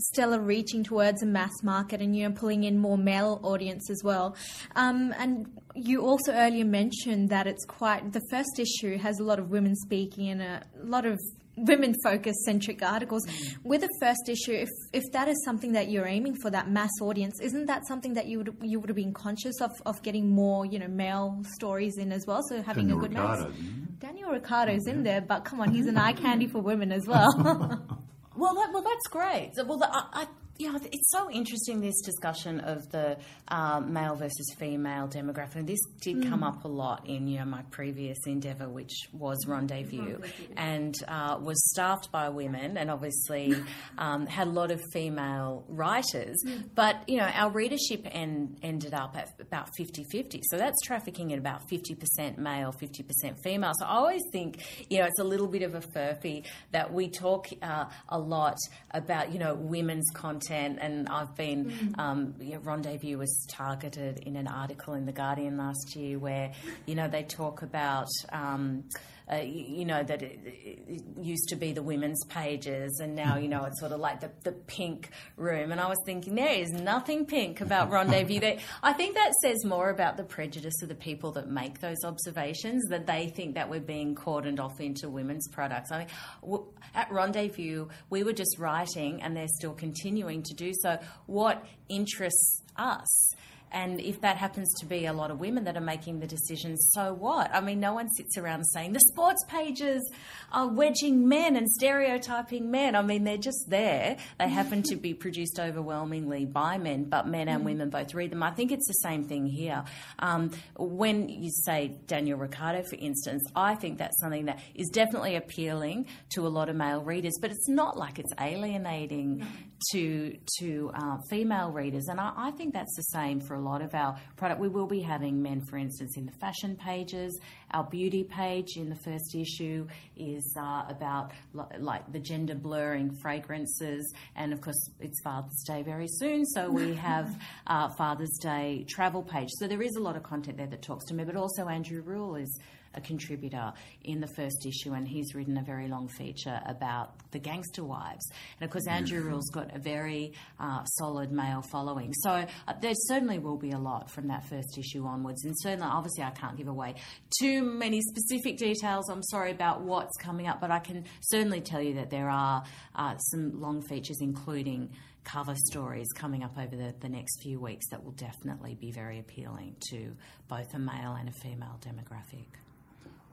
Stellar 0.00 0.40
reaching 0.40 0.84
towards 0.84 1.22
a 1.22 1.26
mass 1.26 1.62
market 1.62 2.00
and 2.00 2.16
you 2.16 2.28
know 2.28 2.34
pulling 2.34 2.64
in 2.64 2.78
more 2.78 2.98
male 2.98 3.40
audience 3.42 3.90
as 3.90 4.02
well. 4.04 4.36
Um, 4.76 5.12
and 5.18 5.46
you 5.74 6.02
also 6.02 6.32
earlier 6.32 6.64
mentioned 6.64 7.30
that 7.30 7.46
it's 7.46 7.64
quite 7.64 8.12
the 8.12 8.22
first 8.30 8.58
issue 8.58 8.98
has 8.98 9.18
a 9.18 9.24
lot 9.24 9.38
of 9.38 9.50
women 9.50 9.74
speaking 9.74 10.28
and 10.28 10.42
a 10.42 10.62
lot 10.82 11.04
of 11.04 11.18
women 11.56 11.94
focused 12.02 12.40
centric 12.44 12.82
articles. 12.82 13.26
With 13.64 13.80
the 13.80 13.88
first 14.00 14.28
issue, 14.28 14.52
if 14.52 14.68
if 14.92 15.02
that 15.12 15.28
is 15.28 15.42
something 15.44 15.72
that 15.72 15.90
you're 15.90 16.06
aiming 16.06 16.36
for 16.40 16.50
that 16.50 16.70
mass 16.70 16.90
audience, 17.00 17.40
isn't 17.40 17.66
that 17.66 17.86
something 17.86 18.14
that 18.14 18.26
you 18.26 18.38
would 18.38 18.56
you 18.62 18.80
would 18.80 18.88
have 18.88 18.96
been 18.96 19.12
conscious 19.12 19.60
of 19.60 19.70
of 19.86 20.02
getting 20.02 20.30
more 20.30 20.64
you 20.64 20.78
know 20.78 20.88
male 20.88 21.42
stories 21.56 21.98
in 21.98 22.12
as 22.12 22.26
well? 22.26 22.42
So 22.48 22.62
having 22.62 22.88
Daniel 22.88 22.98
a 22.98 23.08
good 23.08 23.16
Ricciardo, 23.16 23.48
mass. 23.48 23.58
Daniel 23.98 24.30
Ricciardo's 24.30 24.86
in 24.86 25.02
there, 25.02 25.20
but 25.20 25.44
come 25.44 25.60
on, 25.60 25.72
he's 25.72 25.86
an 25.86 25.98
eye 25.98 26.12
candy 26.12 26.46
for 26.52 26.60
women 26.60 26.92
as 26.92 27.06
well. 27.06 27.84
Well, 28.38 28.54
that, 28.54 28.72
well, 28.72 28.82
that's 28.82 29.08
great. 29.08 29.52
Well, 29.56 29.78
the, 29.78 29.88
I, 29.90 30.28
Know, 30.60 30.78
it's 30.92 31.10
so 31.10 31.30
interesting 31.30 31.80
this 31.80 32.00
discussion 32.02 32.60
of 32.60 32.90
the 32.90 33.16
um, 33.48 33.92
male 33.92 34.16
versus 34.16 34.54
female 34.58 35.06
demographic. 35.08 35.56
And 35.56 35.68
this 35.68 35.80
did 36.00 36.28
come 36.28 36.42
up 36.42 36.64
a 36.64 36.68
lot 36.68 37.08
in 37.08 37.28
you 37.28 37.38
know 37.38 37.44
my 37.44 37.62
previous 37.70 38.18
endeavour, 38.26 38.68
which 38.68 39.08
was 39.12 39.38
Rendezview, 39.46 40.24
and 40.56 40.96
uh, 41.06 41.38
was 41.40 41.56
staffed 41.70 42.10
by 42.10 42.28
women, 42.28 42.76
and 42.76 42.90
obviously 42.90 43.54
um, 43.98 44.26
had 44.26 44.48
a 44.48 44.50
lot 44.50 44.70
of 44.70 44.80
female 44.92 45.64
writers. 45.68 46.36
But 46.74 47.08
you 47.08 47.18
know, 47.18 47.26
our 47.26 47.50
readership 47.50 48.06
en- 48.10 48.56
ended 48.62 48.94
up 48.94 49.16
at 49.16 49.28
about 49.40 49.70
50-50. 49.78 50.42
So 50.50 50.56
that's 50.56 50.80
trafficking 50.84 51.32
at 51.32 51.38
about 51.38 51.68
fifty 51.68 51.94
percent 51.94 52.38
male, 52.38 52.72
fifty 52.72 53.02
percent 53.02 53.38
female. 53.42 53.72
So 53.78 53.86
I 53.86 53.96
always 53.96 54.22
think 54.32 54.62
you 54.90 54.98
know 54.98 55.04
it's 55.04 55.20
a 55.20 55.24
little 55.24 55.48
bit 55.48 55.62
of 55.62 55.74
a 55.74 55.80
furphy 55.80 56.44
that 56.72 56.92
we 56.92 57.08
talk 57.08 57.46
uh, 57.62 57.86
a 58.08 58.18
lot 58.18 58.56
about 58.90 59.32
you 59.32 59.38
know 59.38 59.54
women's 59.54 60.10
content, 60.14 60.47
and 60.50 61.08
I've 61.08 61.34
been 61.36 61.94
um, 61.98 62.34
you 62.40 62.52
know, 62.54 62.60
Rendezview 62.60 63.18
was 63.18 63.46
targeted 63.48 64.18
in 64.18 64.36
an 64.36 64.46
article 64.46 64.94
in 64.94 65.06
the 65.06 65.12
Guardian 65.12 65.56
last 65.56 65.96
year 65.96 66.18
where 66.18 66.52
you 66.86 66.94
know 66.94 67.08
they 67.08 67.22
talk 67.22 67.62
about. 67.62 68.08
Um, 68.32 68.84
uh, 69.30 69.36
you, 69.36 69.64
you 69.78 69.84
know 69.84 70.02
that 70.02 70.22
it, 70.22 70.38
it 70.44 71.02
used 71.20 71.48
to 71.48 71.56
be 71.56 71.72
the 71.72 71.82
women's 71.82 72.24
pages, 72.26 73.00
and 73.02 73.14
now 73.14 73.36
you 73.36 73.48
know 73.48 73.64
it's 73.64 73.80
sort 73.80 73.92
of 73.92 74.00
like 74.00 74.20
the, 74.20 74.30
the 74.44 74.52
pink 74.52 75.10
room. 75.36 75.72
And 75.72 75.80
I 75.80 75.88
was 75.88 75.98
thinking 76.06 76.34
there 76.34 76.48
is 76.52 76.70
nothing 76.70 77.26
pink 77.26 77.60
about 77.60 77.90
Rendezview. 77.90 78.58
I 78.82 78.92
think 78.92 79.14
that 79.14 79.32
says 79.42 79.64
more 79.64 79.90
about 79.90 80.16
the 80.16 80.24
prejudice 80.24 80.82
of 80.82 80.88
the 80.88 80.94
people 80.94 81.32
that 81.32 81.48
make 81.48 81.80
those 81.80 82.04
observations 82.04 82.84
that 82.88 83.06
they 83.06 83.28
think 83.28 83.54
that 83.54 83.68
we're 83.68 83.80
being 83.80 84.14
cordoned 84.14 84.60
off 84.60 84.80
into 84.80 85.08
women's 85.08 85.48
products. 85.48 85.92
I 85.92 85.98
mean, 85.98 86.08
w- 86.42 86.66
at 86.94 87.10
Rendezview, 87.10 87.88
we 88.10 88.22
were 88.22 88.32
just 88.32 88.58
writing, 88.58 89.22
and 89.22 89.36
they're 89.36 89.46
still 89.48 89.74
continuing 89.74 90.42
to 90.44 90.54
do 90.54 90.72
so. 90.82 90.98
What 91.26 91.64
interests 91.88 92.62
us? 92.76 93.34
And 93.72 94.00
if 94.00 94.20
that 94.22 94.36
happens 94.36 94.72
to 94.80 94.86
be 94.86 95.06
a 95.06 95.12
lot 95.12 95.30
of 95.30 95.40
women 95.40 95.64
that 95.64 95.76
are 95.76 95.82
making 95.82 96.20
the 96.20 96.26
decisions, 96.26 96.90
so 96.92 97.12
what? 97.12 97.54
I 97.54 97.60
mean, 97.60 97.80
no 97.80 97.92
one 97.92 98.08
sits 98.10 98.36
around 98.38 98.64
saying 98.64 98.92
the 98.92 99.00
sports 99.00 99.44
pages 99.48 100.10
are 100.52 100.68
wedging 100.68 101.28
men 101.28 101.56
and 101.56 101.68
stereotyping 101.68 102.70
men. 102.70 102.94
I 102.94 103.02
mean, 103.02 103.24
they're 103.24 103.36
just 103.36 103.68
there. 103.68 104.16
They 104.38 104.48
happen 104.48 104.82
to 104.84 104.96
be 104.96 105.14
produced 105.14 105.58
overwhelmingly 105.60 106.46
by 106.46 106.78
men, 106.78 107.04
but 107.04 107.26
men 107.26 107.48
and 107.48 107.64
women 107.64 107.90
both 107.90 108.14
read 108.14 108.30
them. 108.30 108.42
I 108.42 108.50
think 108.50 108.72
it's 108.72 108.86
the 108.86 108.94
same 108.94 109.24
thing 109.24 109.46
here. 109.46 109.84
Um, 110.18 110.50
when 110.76 111.28
you 111.28 111.50
say 111.50 111.96
Daniel 112.06 112.38
Ricciardo, 112.38 112.82
for 112.82 112.96
instance, 112.96 113.44
I 113.54 113.74
think 113.74 113.98
that's 113.98 114.18
something 114.20 114.46
that 114.46 114.60
is 114.74 114.88
definitely 114.88 115.36
appealing 115.36 116.06
to 116.30 116.46
a 116.46 116.48
lot 116.48 116.68
of 116.68 116.76
male 116.76 117.02
readers, 117.02 117.34
but 117.40 117.50
it's 117.50 117.68
not 117.68 117.96
like 117.96 118.18
it's 118.18 118.32
alienating 118.40 119.46
to 119.92 120.36
to 120.58 120.90
uh, 120.94 121.18
female 121.30 121.70
readers, 121.72 122.06
and 122.08 122.20
I, 122.20 122.32
I 122.36 122.50
think 122.52 122.74
that's 122.74 122.94
the 122.96 123.02
same 123.02 123.40
for 123.40 123.54
a 123.54 123.60
lot 123.60 123.82
of 123.82 123.94
our 123.94 124.18
product. 124.36 124.60
We 124.60 124.68
will 124.68 124.86
be 124.86 125.00
having 125.00 125.42
men, 125.42 125.60
for 125.60 125.76
instance, 125.76 126.16
in 126.16 126.26
the 126.26 126.32
fashion 126.32 126.76
pages. 126.76 127.38
Our 127.72 127.84
beauty 127.84 128.24
page 128.24 128.76
in 128.76 128.88
the 128.88 128.96
first 128.96 129.34
issue 129.34 129.86
is 130.16 130.56
uh, 130.58 130.84
about 130.88 131.32
li- 131.52 131.78
like 131.78 132.10
the 132.12 132.20
gender 132.20 132.54
blurring 132.54 133.10
fragrances, 133.20 134.12
and 134.36 134.52
of 134.52 134.60
course, 134.60 134.90
it's 135.00 135.20
Father's 135.22 135.62
Day 135.66 135.82
very 135.82 136.08
soon, 136.08 136.44
so 136.46 136.70
we 136.70 136.94
have 137.08 137.34
uh, 137.66 137.88
Father's 137.96 138.38
Day 138.40 138.84
travel 138.88 139.22
page. 139.22 139.48
So 139.58 139.68
there 139.68 139.82
is 139.82 139.96
a 139.96 140.00
lot 140.00 140.16
of 140.16 140.22
content 140.22 140.56
there 140.56 140.66
that 140.66 140.82
talks 140.82 141.04
to 141.06 141.14
me, 141.14 141.24
but 141.24 141.36
also 141.36 141.68
Andrew 141.68 142.02
Rule 142.02 142.36
is 142.36 142.58
a 142.94 143.00
contributor 143.00 143.72
in 144.04 144.20
the 144.20 144.26
first 144.26 144.66
issue, 144.66 144.92
and 144.92 145.06
he's 145.06 145.34
written 145.34 145.56
a 145.56 145.62
very 145.62 145.88
long 145.88 146.08
feature 146.08 146.60
about 146.66 147.12
the 147.30 147.38
gangster 147.38 147.84
wives. 147.84 148.28
And 148.60 148.66
of 148.66 148.72
course, 148.72 148.86
Andrew 148.86 149.20
Rule's 149.22 149.50
got 149.50 149.74
a 149.74 149.78
very 149.78 150.32
uh, 150.58 150.84
solid 150.84 151.32
male 151.32 151.62
following. 151.62 152.12
So 152.14 152.30
uh, 152.30 152.46
there 152.80 152.94
certainly 152.94 153.38
will 153.38 153.58
be 153.58 153.70
a 153.70 153.78
lot 153.78 154.10
from 154.10 154.28
that 154.28 154.44
first 154.48 154.78
issue 154.78 155.04
onwards. 155.04 155.44
And 155.44 155.54
certainly, 155.58 155.86
obviously, 155.86 156.24
I 156.24 156.30
can't 156.30 156.56
give 156.56 156.68
away 156.68 156.94
too 157.40 157.62
many 157.62 158.00
specific 158.00 158.58
details. 158.58 159.08
I'm 159.08 159.22
sorry 159.22 159.50
about 159.50 159.82
what's 159.82 160.16
coming 160.18 160.46
up, 160.46 160.60
but 160.60 160.70
I 160.70 160.78
can 160.78 161.04
certainly 161.20 161.60
tell 161.60 161.82
you 161.82 161.94
that 161.94 162.10
there 162.10 162.30
are 162.30 162.64
uh, 162.94 163.16
some 163.18 163.60
long 163.60 163.82
features, 163.82 164.18
including 164.20 164.90
cover 165.24 165.54
stories 165.66 166.06
coming 166.14 166.42
up 166.42 166.56
over 166.58 166.74
the, 166.74 166.94
the 167.00 167.08
next 167.08 167.42
few 167.42 167.60
weeks 167.60 167.88
that 167.90 168.02
will 168.02 168.12
definitely 168.12 168.74
be 168.74 168.90
very 168.90 169.18
appealing 169.18 169.76
to 169.90 170.16
both 170.48 170.72
a 170.74 170.78
male 170.78 171.16
and 171.18 171.28
a 171.28 171.32
female 171.32 171.78
demographic. 171.80 172.46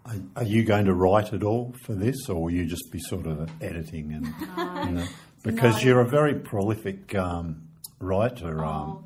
Are, 0.05 0.15
are 0.37 0.43
you 0.43 0.63
going 0.63 0.85
to 0.85 0.93
write 0.93 1.33
it 1.33 1.43
all 1.43 1.73
for 1.83 1.95
this, 1.95 2.29
or 2.29 2.43
will 2.43 2.51
you 2.51 2.65
just 2.65 2.91
be 2.91 2.99
sort 2.99 3.25
of 3.25 3.49
editing 3.61 4.13
and 4.13 4.25
you 4.87 4.95
know, 4.95 5.07
because 5.43 5.83
you're 5.83 6.01
a 6.01 6.07
very 6.07 6.35
prolific 6.35 7.15
um, 7.15 7.63
writer, 7.99 8.63
um, 8.63 9.05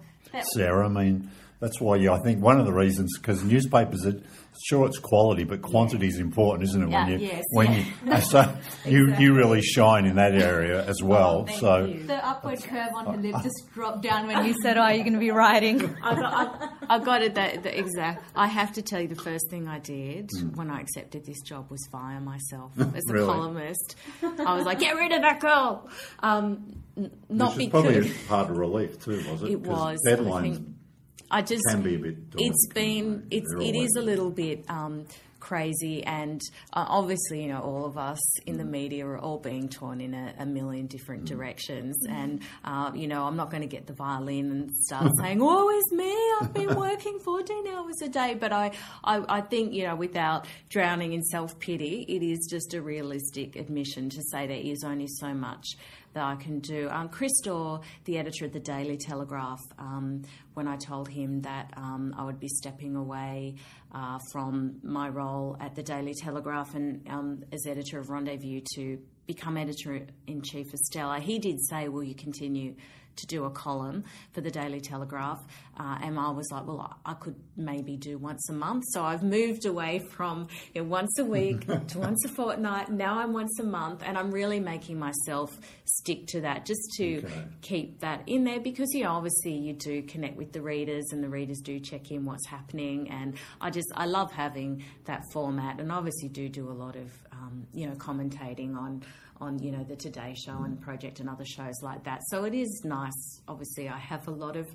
Sarrah? 0.55 0.85
I 0.85 0.89
mean, 0.89 1.31
that's 1.59 1.79
why 1.79 1.95
you. 1.97 2.11
I 2.11 2.19
think 2.19 2.41
one 2.41 2.59
of 2.59 2.65
the 2.65 2.73
reasons 2.73 3.17
because 3.17 3.43
newspapers 3.43 4.05
are 4.05 4.21
sure 4.63 4.85
it's 4.87 4.99
quality, 4.99 5.43
but 5.43 5.61
quantity 5.61 6.07
is 6.07 6.19
important, 6.19 6.69
isn't 6.69 6.83
it? 6.83 6.89
Yeah, 6.89 7.05
when 7.05 7.19
you 7.19 7.27
yes, 7.27 7.43
when 7.51 7.73
you 7.73 7.85
and 8.05 8.23
so 8.33 8.55
you 8.85 9.15
you 9.15 9.33
really 9.33 9.61
shine 9.61 10.05
in 10.05 10.15
that 10.15 10.33
area 10.33 10.85
as 10.85 11.01
well. 11.01 11.45
thank 11.45 11.59
so. 11.59 11.85
you. 11.85 12.03
The 12.03 12.25
upward 12.25 12.61
curve 12.63 12.89
on 12.95 13.05
her 13.07 13.17
lip 13.21 13.35
just 13.43 13.69
dropped 13.73 14.01
down 14.09 14.27
when 14.27 14.45
you 14.45 14.55
said, 14.61 14.77
"Oh, 14.77 14.87
you're 14.87 15.03
going 15.03 15.13
to 15.13 15.19
be 15.19 15.31
writing." 15.31 15.95
I 16.03 16.15
got, 16.15 16.33
I, 16.89 16.95
I 16.95 16.99
got 16.99 17.21
it. 17.21 17.35
That 17.35 17.63
the 17.63 17.77
exact. 17.77 18.23
I 18.35 18.47
have 18.47 18.73
to 18.73 18.81
tell 18.81 19.01
you, 19.01 19.07
the 19.07 19.15
first 19.21 19.49
thing 19.49 19.67
I 19.67 19.79
did 19.79 20.29
when 20.55 20.69
I 20.69 20.81
accepted 20.81 21.25
this 21.25 21.41
job 21.41 21.69
was 21.71 21.79
fire 21.91 22.19
myself 22.19 22.73
as 22.79 23.03
a. 23.09 23.13
Really? 23.13 23.25
columnist. 23.27 23.95
I 24.23 24.55
was 24.55 24.65
like, 24.65 24.79
"Get 24.79 24.95
rid 24.95 25.11
of 25.11 25.21
that 25.21 25.39
girl." 25.39 25.89
Um, 26.21 26.81
n- 26.97 27.11
not 27.29 27.55
Which 27.55 27.65
is 27.67 27.71
because 27.71 27.83
probably 27.83 28.11
a 28.11 28.27
part 28.27 28.49
of 28.49 28.57
relief 28.57 28.99
too, 29.03 29.23
was 29.31 29.43
it? 29.43 29.51
it 29.51 29.63
'Cause 29.63 29.67
was. 29.69 29.99
I 30.07 30.09
Deadlines 30.11 30.53
think- 30.55 30.75
I 31.31 31.41
just 31.41 31.63
can 31.69 31.81
be 31.81 31.95
a 31.95 32.00
bit. 32.00 32.29
daunting, 32.31 32.48
it's 32.48 32.67
been 32.74 33.27
it's 33.31 33.53
it 33.53 33.75
is 33.75 33.95
a 33.98 34.01
little 34.01 34.31
bit 34.31 34.65
um, 34.69 35.05
crazy. 35.39 36.03
And 36.03 36.41
uh, 36.74 36.86
obviously, 36.88 37.41
you 37.43 37.50
know, 37.50 37.62
all 37.62 37.86
of 37.86 37.98
us 37.98 38.19
in 38.41 38.57
the 38.57 38.65
media 38.65 39.05
are 39.05 39.17
all 39.17 39.39
being 39.39 39.69
torn 39.69 40.01
in 40.01 40.13
a, 40.13 40.33
a 40.39 40.45
million 40.45 40.88
different 40.88 41.25
directions. 41.25 41.98
And, 42.07 42.41
uh, 42.63 42.91
you 42.93 43.07
know, 43.07 43.25
I'm 43.25 43.36
not 43.36 43.50
going 43.50 43.62
to 43.62 43.67
get 43.67 43.88
the 43.88 43.93
violin 43.93 44.51
and 44.51 44.71
start 44.75 45.09
saying, 45.19 45.39
oh, 45.41 45.69
it's 45.69 45.91
me, 45.91 46.15
I've 46.41 46.53
been 46.53 46.75
working 46.75 47.19
14 47.19 47.67
hours 47.67 48.01
a 48.01 48.09
day. 48.09 48.36
But 48.36 48.51
I, 48.51 48.71
I, 49.03 49.38
I 49.38 49.41
think, 49.41 49.74
you 49.74 49.83
know, 49.83 49.95
without 49.95 50.45
drowning 50.69 51.13
in 51.13 51.24
self 51.24 51.59
pity, 51.59 52.05
it 52.07 52.24
is 52.24 52.48
just 52.50 52.74
a 52.74 52.81
realistic 52.81 53.55
admission 53.55 54.09
to 54.09 54.21
say 54.24 54.48
there 54.48 54.57
is 54.57 54.83
only 54.83 55.07
so 55.07 55.33
much 55.33 55.77
that 56.13 56.23
I 56.23 56.35
can 56.35 56.59
do. 56.59 56.89
Um, 56.89 57.09
Chris 57.09 57.31
Dore, 57.43 57.81
the 58.05 58.17
editor 58.17 58.45
of 58.45 58.53
the 58.53 58.59
Daily 58.59 58.97
Telegraph, 58.97 59.61
um, 59.77 60.23
when 60.53 60.67
I 60.67 60.77
told 60.77 61.07
him 61.07 61.41
that 61.41 61.73
um, 61.77 62.13
I 62.17 62.23
would 62.25 62.39
be 62.39 62.47
stepping 62.47 62.95
away 62.95 63.55
uh, 63.93 64.19
from 64.31 64.79
my 64.83 65.09
role 65.09 65.57
at 65.59 65.75
the 65.75 65.83
Daily 65.83 66.13
Telegraph 66.13 66.75
and 66.75 67.07
um, 67.09 67.43
as 67.51 67.65
editor 67.67 67.99
of 67.99 68.07
Rendezview 68.07 68.63
to 68.75 68.99
become 69.25 69.57
editor 69.57 70.07
in 70.25 70.41
chief 70.41 70.73
of 70.73 70.79
Stellar, 70.79 71.19
he 71.19 71.37
did 71.37 71.59
say, 71.69 71.87
Will 71.87 72.03
you 72.03 72.15
continue? 72.15 72.75
To 73.17 73.27
do 73.27 73.45
a 73.45 73.49
column 73.49 74.03
for 74.33 74.41
the 74.41 74.51
Daily 74.51 74.81
Telegraph. 74.81 75.39
Uh, 75.79 75.97
and 76.01 76.19
I 76.19 76.29
was 76.31 76.49
like, 76.51 76.67
well, 76.67 76.97
I 77.05 77.13
could 77.13 77.35
maybe 77.55 77.95
do 77.95 78.17
once 78.17 78.49
a 78.49 78.53
month. 78.53 78.83
So 78.89 79.03
I've 79.03 79.23
moved 79.23 79.65
away 79.65 79.99
from 79.99 80.47
you 80.73 80.81
know, 80.81 80.89
once 80.89 81.17
a 81.19 81.25
week 81.25 81.65
to 81.87 81.99
once 81.99 82.23
a 82.25 82.29
fortnight. 82.29 82.89
Now 82.89 83.19
I'm 83.19 83.33
once 83.33 83.59
a 83.59 83.63
month, 83.63 84.03
and 84.05 84.17
I'm 84.17 84.31
really 84.31 84.59
making 84.59 84.99
myself 84.99 85.57
stick 85.85 86.27
to 86.27 86.41
that 86.41 86.65
just 86.65 86.81
to 86.97 87.19
okay. 87.19 87.43
keep 87.61 87.99
that 88.01 88.23
in 88.27 88.43
there 88.43 88.59
because, 88.59 88.89
you 88.93 89.03
know, 89.03 89.11
obviously 89.11 89.53
you 89.53 89.73
do 89.73 90.01
connect 90.03 90.37
with 90.37 90.51
the 90.51 90.61
readers 90.61 91.05
and 91.11 91.23
the 91.23 91.29
readers 91.29 91.59
do 91.59 91.79
check 91.79 92.11
in 92.11 92.25
what's 92.25 92.45
happening. 92.47 93.09
And 93.09 93.35
I 93.59 93.69
just, 93.69 93.87
I 93.95 94.05
love 94.05 94.31
having 94.31 94.83
that 95.05 95.23
format 95.31 95.79
and 95.79 95.91
obviously 95.91 96.29
do 96.29 96.49
do 96.49 96.69
a 96.69 96.73
lot 96.73 96.95
of, 96.95 97.11
um, 97.31 97.67
you 97.73 97.87
know, 97.87 97.95
commentating 97.95 98.75
on 98.75 99.03
on 99.41 99.60
you 99.60 99.72
know 99.72 99.84
the 99.84 99.96
Today 99.96 100.36
Show 100.36 100.63
and 100.63 100.79
Project 100.79 101.19
and 101.19 101.29
other 101.29 101.46
shows 101.46 101.75
like 101.81 102.03
that. 102.03 102.22
So 102.27 102.43
it 102.43 102.53
is 102.53 102.81
nice. 102.84 103.41
Obviously, 103.48 103.88
I 103.88 103.98
have 103.98 104.27
a 104.27 104.31
lot 104.31 104.58
of 104.58 104.67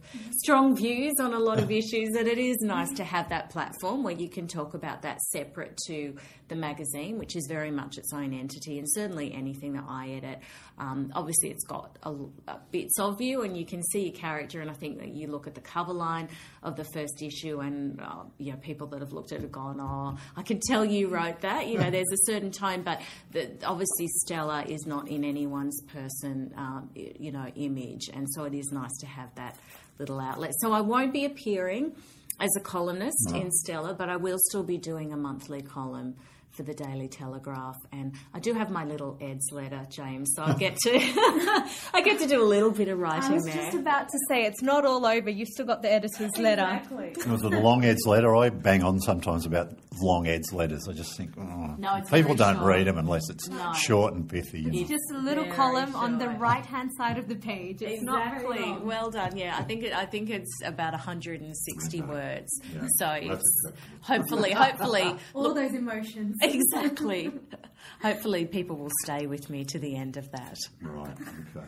strong 0.42 0.76
views 0.76 1.14
on 1.20 1.34
a 1.34 1.38
lot 1.38 1.58
of 1.58 1.70
issues, 1.70 2.14
and 2.16 2.26
it 2.26 2.38
is 2.38 2.58
nice 2.60 2.90
to 2.92 3.04
have 3.04 3.28
that 3.28 3.50
platform 3.50 4.02
where 4.02 4.14
you 4.14 4.28
can 4.28 4.46
talk 4.46 4.74
about 4.74 5.02
that 5.02 5.20
separate 5.20 5.76
to 5.86 6.16
the 6.48 6.56
magazine, 6.56 7.18
which 7.18 7.36
is 7.36 7.46
very 7.48 7.70
much 7.70 7.98
its 7.98 8.12
own 8.12 8.32
entity, 8.32 8.78
and 8.78 8.86
certainly 8.90 9.34
anything 9.34 9.74
that 9.74 9.84
I 9.88 10.10
edit. 10.10 10.40
Um, 10.78 11.12
obviously, 11.14 11.50
it's 11.50 11.64
got 11.64 11.98
a, 12.02 12.12
a 12.48 12.58
bits 12.70 12.98
of 12.98 13.20
you, 13.20 13.42
and 13.42 13.56
you 13.56 13.66
can 13.66 13.82
see 13.82 14.04
your 14.04 14.14
character. 14.14 14.60
And 14.60 14.70
I 14.70 14.74
think 14.74 14.98
that 14.98 15.14
you 15.14 15.28
look 15.28 15.46
at 15.46 15.54
the 15.54 15.60
cover 15.60 15.92
line 15.92 16.28
of 16.62 16.76
the 16.76 16.84
first 16.84 17.22
issue, 17.22 17.60
and 17.60 18.00
uh, 18.00 18.24
you 18.38 18.52
know 18.52 18.58
people 18.58 18.86
that 18.88 19.00
have 19.00 19.12
looked 19.12 19.32
at 19.32 19.38
it 19.38 19.42
have 19.42 19.52
gone, 19.52 19.78
"Oh, 19.80 20.16
I 20.36 20.42
can 20.42 20.60
tell 20.60 20.84
you 20.84 21.08
wrote 21.08 21.40
that." 21.40 21.66
You 21.66 21.78
know, 21.78 21.90
there's 21.90 22.12
a 22.12 22.32
certain 22.32 22.50
tone, 22.50 22.82
but 22.82 23.00
the, 23.32 23.50
obviously 23.64 24.06
Stellar 24.08 24.53
is 24.62 24.86
not 24.86 25.08
in 25.08 25.24
anyone's 25.24 25.80
person, 25.82 26.52
um, 26.56 26.90
you 26.94 27.32
know, 27.32 27.46
image, 27.54 28.08
and 28.12 28.26
so 28.30 28.44
it 28.44 28.54
is 28.54 28.72
nice 28.72 28.96
to 29.00 29.06
have 29.06 29.34
that 29.34 29.56
little 29.98 30.20
outlet. 30.20 30.52
So 30.60 30.72
I 30.72 30.80
won't 30.80 31.12
be 31.12 31.24
appearing 31.24 31.92
as 32.40 32.50
a 32.56 32.60
columnist 32.60 33.30
no. 33.30 33.40
in 33.40 33.50
Stellar, 33.50 33.94
but 33.94 34.08
I 34.08 34.16
will 34.16 34.38
still 34.48 34.62
be 34.62 34.78
doing 34.78 35.12
a 35.12 35.16
monthly 35.16 35.62
column 35.62 36.16
for 36.54 36.62
the 36.62 36.74
Daily 36.74 37.08
Telegraph, 37.08 37.76
and 37.92 38.14
I 38.32 38.40
do 38.40 38.54
have 38.54 38.70
my 38.70 38.84
little 38.84 39.18
Ed's 39.20 39.50
letter, 39.52 39.86
James. 39.90 40.32
So 40.36 40.42
I 40.42 40.54
get 40.54 40.76
to 40.78 40.90
I 41.94 42.02
get 42.04 42.20
to 42.20 42.26
do 42.26 42.42
a 42.42 42.44
little 42.44 42.70
bit 42.70 42.88
of 42.88 42.98
writing 42.98 43.22
there. 43.22 43.30
I 43.30 43.34
was 43.34 43.44
there. 43.44 43.54
just 43.54 43.76
about 43.76 44.08
to 44.08 44.18
say 44.28 44.44
it's 44.44 44.62
not 44.62 44.84
all 44.84 45.04
over. 45.06 45.30
You've 45.30 45.48
still 45.48 45.66
got 45.66 45.82
the 45.82 45.92
editor's 45.92 46.30
letter. 46.38 46.62
Exactly. 46.62 47.08
It 47.08 47.26
Was 47.26 47.42
it 47.42 47.52
a 47.52 47.60
long 47.60 47.84
Ed's 47.84 48.06
letter? 48.06 48.34
I 48.34 48.50
bang 48.50 48.82
on 48.82 49.00
sometimes 49.00 49.46
about 49.46 49.76
long 50.00 50.26
Ed's 50.26 50.52
letters. 50.52 50.88
I 50.88 50.92
just 50.92 51.16
think, 51.16 51.32
oh, 51.38 51.74
no, 51.78 52.00
people 52.10 52.34
don't 52.34 52.56
short. 52.56 52.66
read 52.66 52.86
them 52.86 52.98
unless 52.98 53.28
it's 53.30 53.48
no. 53.48 53.72
short 53.74 54.14
and 54.14 54.28
pithy. 54.28 54.66
It's 54.72 54.90
just 54.90 55.04
a 55.12 55.18
little 55.18 55.44
very 55.44 55.56
column 55.56 55.92
short. 55.92 56.04
on 56.04 56.18
the 56.18 56.28
right 56.30 56.64
hand 56.64 56.90
side 56.96 57.18
of 57.18 57.28
the 57.28 57.36
page. 57.36 57.82
It's 57.82 58.02
exactly. 58.02 58.72
Well 58.82 59.10
done. 59.10 59.36
Yeah, 59.36 59.56
I 59.58 59.62
think 59.62 59.84
it, 59.84 59.92
I 59.92 60.06
think 60.06 60.30
it's 60.30 60.50
about 60.64 60.92
160 60.92 62.02
okay. 62.02 62.08
words. 62.08 62.60
Yeah. 62.72 62.86
So 62.98 63.10
it's 63.10 63.66
hopefully, 64.00 64.52
hopefully, 64.52 65.14
all 65.34 65.42
look, 65.42 65.56
those 65.56 65.74
emotions. 65.74 66.36
Exactly. 66.44 67.32
Hopefully, 68.02 68.44
people 68.44 68.76
will 68.76 68.92
stay 69.02 69.26
with 69.26 69.48
me 69.50 69.64
to 69.64 69.78
the 69.78 69.96
end 69.96 70.16
of 70.16 70.30
that. 70.32 70.58
Right. 70.82 71.16
Okay. 71.56 71.66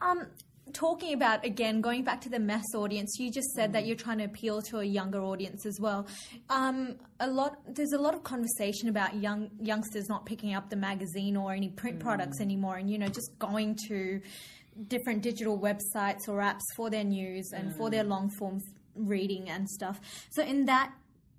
Um, 0.00 0.26
talking 0.72 1.14
about 1.14 1.44
again 1.44 1.80
going 1.80 2.04
back 2.04 2.20
to 2.20 2.28
the 2.28 2.38
mass 2.38 2.64
audience 2.74 3.16
you 3.18 3.30
just 3.30 3.50
said 3.54 3.72
that 3.72 3.86
you're 3.86 3.96
trying 3.96 4.18
to 4.18 4.24
appeal 4.24 4.62
to 4.62 4.78
a 4.78 4.84
younger 4.84 5.22
audience 5.22 5.66
as 5.66 5.78
well 5.80 6.06
um, 6.48 6.96
a 7.20 7.28
lot 7.28 7.58
there's 7.74 7.92
a 7.92 7.98
lot 7.98 8.14
of 8.14 8.22
conversation 8.22 8.88
about 8.88 9.14
young 9.16 9.50
youngsters 9.60 10.08
not 10.08 10.24
picking 10.26 10.54
up 10.54 10.70
the 10.70 10.76
magazine 10.76 11.36
or 11.36 11.52
any 11.52 11.68
print 11.68 11.98
mm. 11.98 12.02
products 12.02 12.40
anymore 12.40 12.76
and 12.76 12.90
you 12.90 12.98
know 12.98 13.08
just 13.08 13.36
going 13.38 13.76
to 13.88 14.20
different 14.86 15.22
digital 15.22 15.58
websites 15.58 16.28
or 16.28 16.38
apps 16.38 16.60
for 16.76 16.88
their 16.88 17.04
news 17.04 17.50
and 17.52 17.70
mm. 17.70 17.76
for 17.76 17.90
their 17.90 18.04
mm. 18.04 18.08
long 18.08 18.30
form 18.30 18.60
reading 18.94 19.48
and 19.48 19.68
stuff 19.68 20.00
so 20.30 20.42
in 20.42 20.66
that 20.66 20.92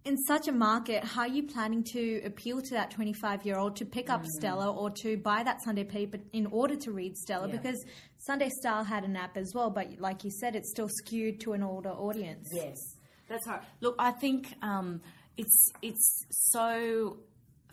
in 0.04 0.18
such 0.18 0.48
a 0.48 0.52
market, 0.52 1.04
how 1.04 1.22
are 1.22 1.28
you 1.28 1.44
planning 1.44 1.84
to 1.94 2.22
appeal 2.26 2.62
to 2.62 2.74
that 2.74 2.92
25 2.92 3.46
year 3.46 3.58
old 3.58 3.76
to 3.78 3.86
pick 3.86 4.10
up 4.10 4.24
mm. 4.24 4.28
Stellar 4.38 4.68
or 4.68 4.90
to 5.02 5.18
buy 5.18 5.44
that 5.44 5.64
Sunday 5.64 5.84
paper 5.84 6.18
in 6.34 6.48
order 6.48 6.76
to 6.76 6.92
read 6.92 7.16
Stellar? 7.18 7.48
Yeah. 7.48 7.58
Because 7.58 7.86
Sunday 8.18 8.50
Style 8.60 8.84
had 8.84 9.04
an 9.04 9.16
app 9.16 9.38
as 9.38 9.52
well, 9.54 9.70
but 9.70 10.00
like 10.00 10.24
you 10.24 10.32
said, 10.32 10.56
it's 10.56 10.72
still 10.72 10.90
skewed 10.90 11.40
to 11.42 11.54
an 11.54 11.64
older 11.64 11.90
audience. 11.90 12.50
Yes, 12.52 12.78
that's 13.28 13.48
right. 13.48 13.62
Look, 13.80 13.96
I 14.00 14.12
think 14.12 14.54
um, 14.62 15.02
it's 15.38 15.72
it's 15.82 16.26
so 16.30 17.18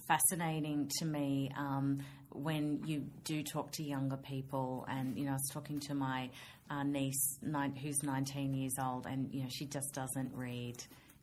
fascinating 0.07 0.90
to 0.98 1.07
me 1.07 1.50
um, 1.57 2.00
when 2.31 2.83
you 2.85 3.07
do 3.24 3.42
talk 3.42 3.72
to 3.72 3.83
younger 3.83 4.16
people, 4.16 4.87
and 4.88 5.18
you 5.18 5.24
know, 5.24 5.33
I 5.33 5.35
was 5.35 5.50
talking 5.53 5.81
to 5.81 5.94
my 5.94 6.31
uh, 6.70 6.83
niece 6.83 7.38
nine, 7.42 7.74
who's 7.74 8.03
19 8.03 8.55
years 8.55 8.74
old, 8.83 9.07
and 9.07 9.33
you 9.33 9.42
know, 9.42 9.48
she 9.50 9.64
just 9.64 9.94
doesn't 9.94 10.35
read 10.35 10.76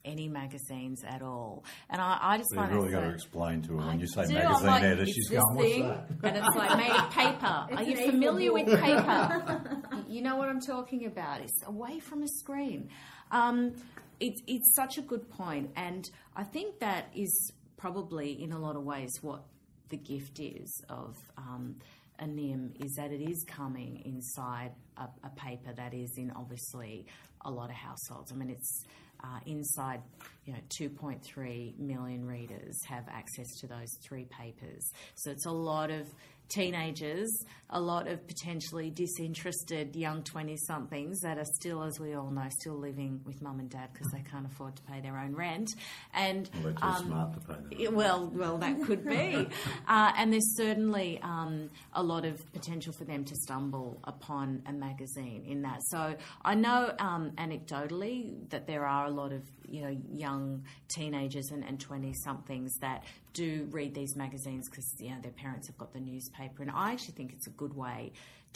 any 0.06 0.28
magazines 0.28 1.04
at 1.04 1.22
all. 1.22 1.66
And 1.90 2.02
I, 2.02 2.18
I 2.22 2.38
just 2.38 2.50
so 2.52 2.58
find 2.58 2.72
you've 2.72 2.84
really 2.84 2.94
got 2.94 3.02
to 3.02 3.10
explain 3.10 3.62
to 3.64 3.78
her 3.78 3.88
when 3.88 4.00
you 4.00 4.08
say 4.08 4.26
do. 4.26 4.34
magazine 4.34 4.68
like, 4.68 4.84
editor, 4.84 5.06
she's 5.06 5.30
going, 5.30 5.44
"What's 5.56 5.78
that?" 5.78 6.10
And 6.24 6.38
it's 6.38 6.56
like 6.56 6.78
made 6.78 6.92
of 6.92 7.12
paper. 7.12 7.46
Are 7.76 7.84
you 7.84 8.12
familiar 8.12 8.54
with 8.54 8.68
paper? 8.68 9.82
you 10.08 10.22
know 10.22 10.36
what 10.38 10.50
I'm 10.50 10.62
talking 10.62 11.06
about. 11.06 11.42
It's 11.42 11.66
away 11.66 12.00
from 12.00 12.24
a 12.24 12.28
screen. 12.28 12.90
Um, 13.32 13.74
it's 14.20 14.42
it's 14.48 14.76
such 14.76 14.98
a 14.98 15.02
good 15.02 15.30
point, 15.30 15.72
and 15.76 16.10
I 16.36 16.44
think 16.44 16.80
that 16.80 17.10
is 17.16 17.52
probably 17.78 18.42
in 18.42 18.52
a 18.52 18.60
lot 18.60 18.76
of 18.76 18.84
ways 18.84 19.12
what 19.22 19.44
the 19.90 19.98
gift 19.98 20.40
is 20.40 20.82
of. 20.90 21.18
Um, 21.38 21.78
a 22.18 22.28
NIM 22.28 22.74
is 22.80 22.96
that 22.96 23.12
it 23.12 23.22
is 23.22 23.44
coming 23.48 24.02
inside 24.06 24.72
a, 24.98 25.08
a, 25.24 25.30
paper 25.36 25.74
that 25.74 25.94
is 25.94 26.18
in 26.18 26.32
obviously 26.32 27.06
a 27.44 27.52
lot 27.52 27.70
of 27.70 27.76
households. 27.76 28.32
I 28.32 28.36
mean, 28.36 28.50
it's 28.50 28.86
uh, 29.26 29.40
inside, 29.46 30.02
you 30.46 30.54
know, 30.54 30.60
2.3 30.80 31.80
million 31.80 32.26
readers 32.26 32.84
have 32.88 33.06
access 33.10 33.48
to 33.60 33.68
those 33.68 33.98
three 34.04 34.26
papers. 34.26 34.92
So 35.16 35.32
it's 35.32 35.46
a 35.46 35.52
lot 35.52 35.90
of 35.90 36.08
teenagers, 36.50 37.46
a 37.72 37.80
lot 37.80 38.08
of 38.08 38.26
potentially 38.28 38.90
disinterested 38.92 39.96
young 39.96 40.24
20 40.24 40.56
somethings 40.68 41.20
that 41.22 41.38
are 41.38 41.46
still, 41.56 41.84
as 41.84 42.00
we 42.00 42.14
all 42.14 42.30
know, 42.30 42.48
still 42.62 42.76
living 42.76 43.20
with 43.26 43.42
mum 43.42 43.60
and 43.60 43.70
dad 43.70 43.90
because 43.92 44.08
they 44.12 44.24
can't 44.30 44.46
afford 44.46 44.76
to 44.76 44.84
pay 44.84 45.02
their 45.02 45.18
own 45.18 45.36
rent. 45.36 45.70
And 46.14 46.50
well, 46.64 46.74
they're 46.74 46.90
um, 46.90 47.06
smart 47.08 47.34
to 47.34 47.40
pay 47.40 47.88
well, 47.88 48.32
well, 48.34 48.58
that 48.60 48.82
could 48.84 49.06
be. 49.06 49.48
uh, 49.88 50.12
and 50.16 50.32
there's 50.32 50.56
certainly 50.56 51.20
um, 51.22 51.70
a 51.94 52.04
lot 52.04 52.26
of 52.26 52.42
potential 52.54 52.94
for 52.94 53.04
them 53.06 53.26
to 53.26 53.36
stumble 53.36 54.00
upon 54.04 54.62
a 54.68 54.74
magazine 54.74 55.44
in 55.48 55.64
that. 55.64 55.80
So 55.88 56.16
I 56.44 56.56
know 56.56 56.94
um, 57.00 57.32
anecdotally 57.32 58.48
that 58.50 58.68
there 58.68 58.86
are 58.86 59.06
a 59.06 59.12
lot 59.12 59.32
of 59.32 59.42
you 59.68 59.82
know 59.82 59.98
young 60.14 60.64
teenagers 60.88 61.50
and, 61.50 61.64
and 61.64 61.80
20 61.80 62.14
somethings 62.24 62.78
that 62.82 63.04
do 63.34 63.68
read 63.72 63.96
these 63.96 64.16
magazines 64.16 64.70
because 64.70 64.96
you 65.00 65.10
know 65.10 65.18
their 65.22 65.32
parents 65.32 65.68
have 65.68 65.78
got 65.78 65.92
the 65.92 66.00
newspaper 66.00 66.35
and 66.60 66.72
I 66.72 66.92
actually 66.92 67.14
think 67.16 67.34
it's 67.34 67.48
a 67.48 67.52
good 67.52 67.76
way 67.76 68.14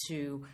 to 0.07 0.45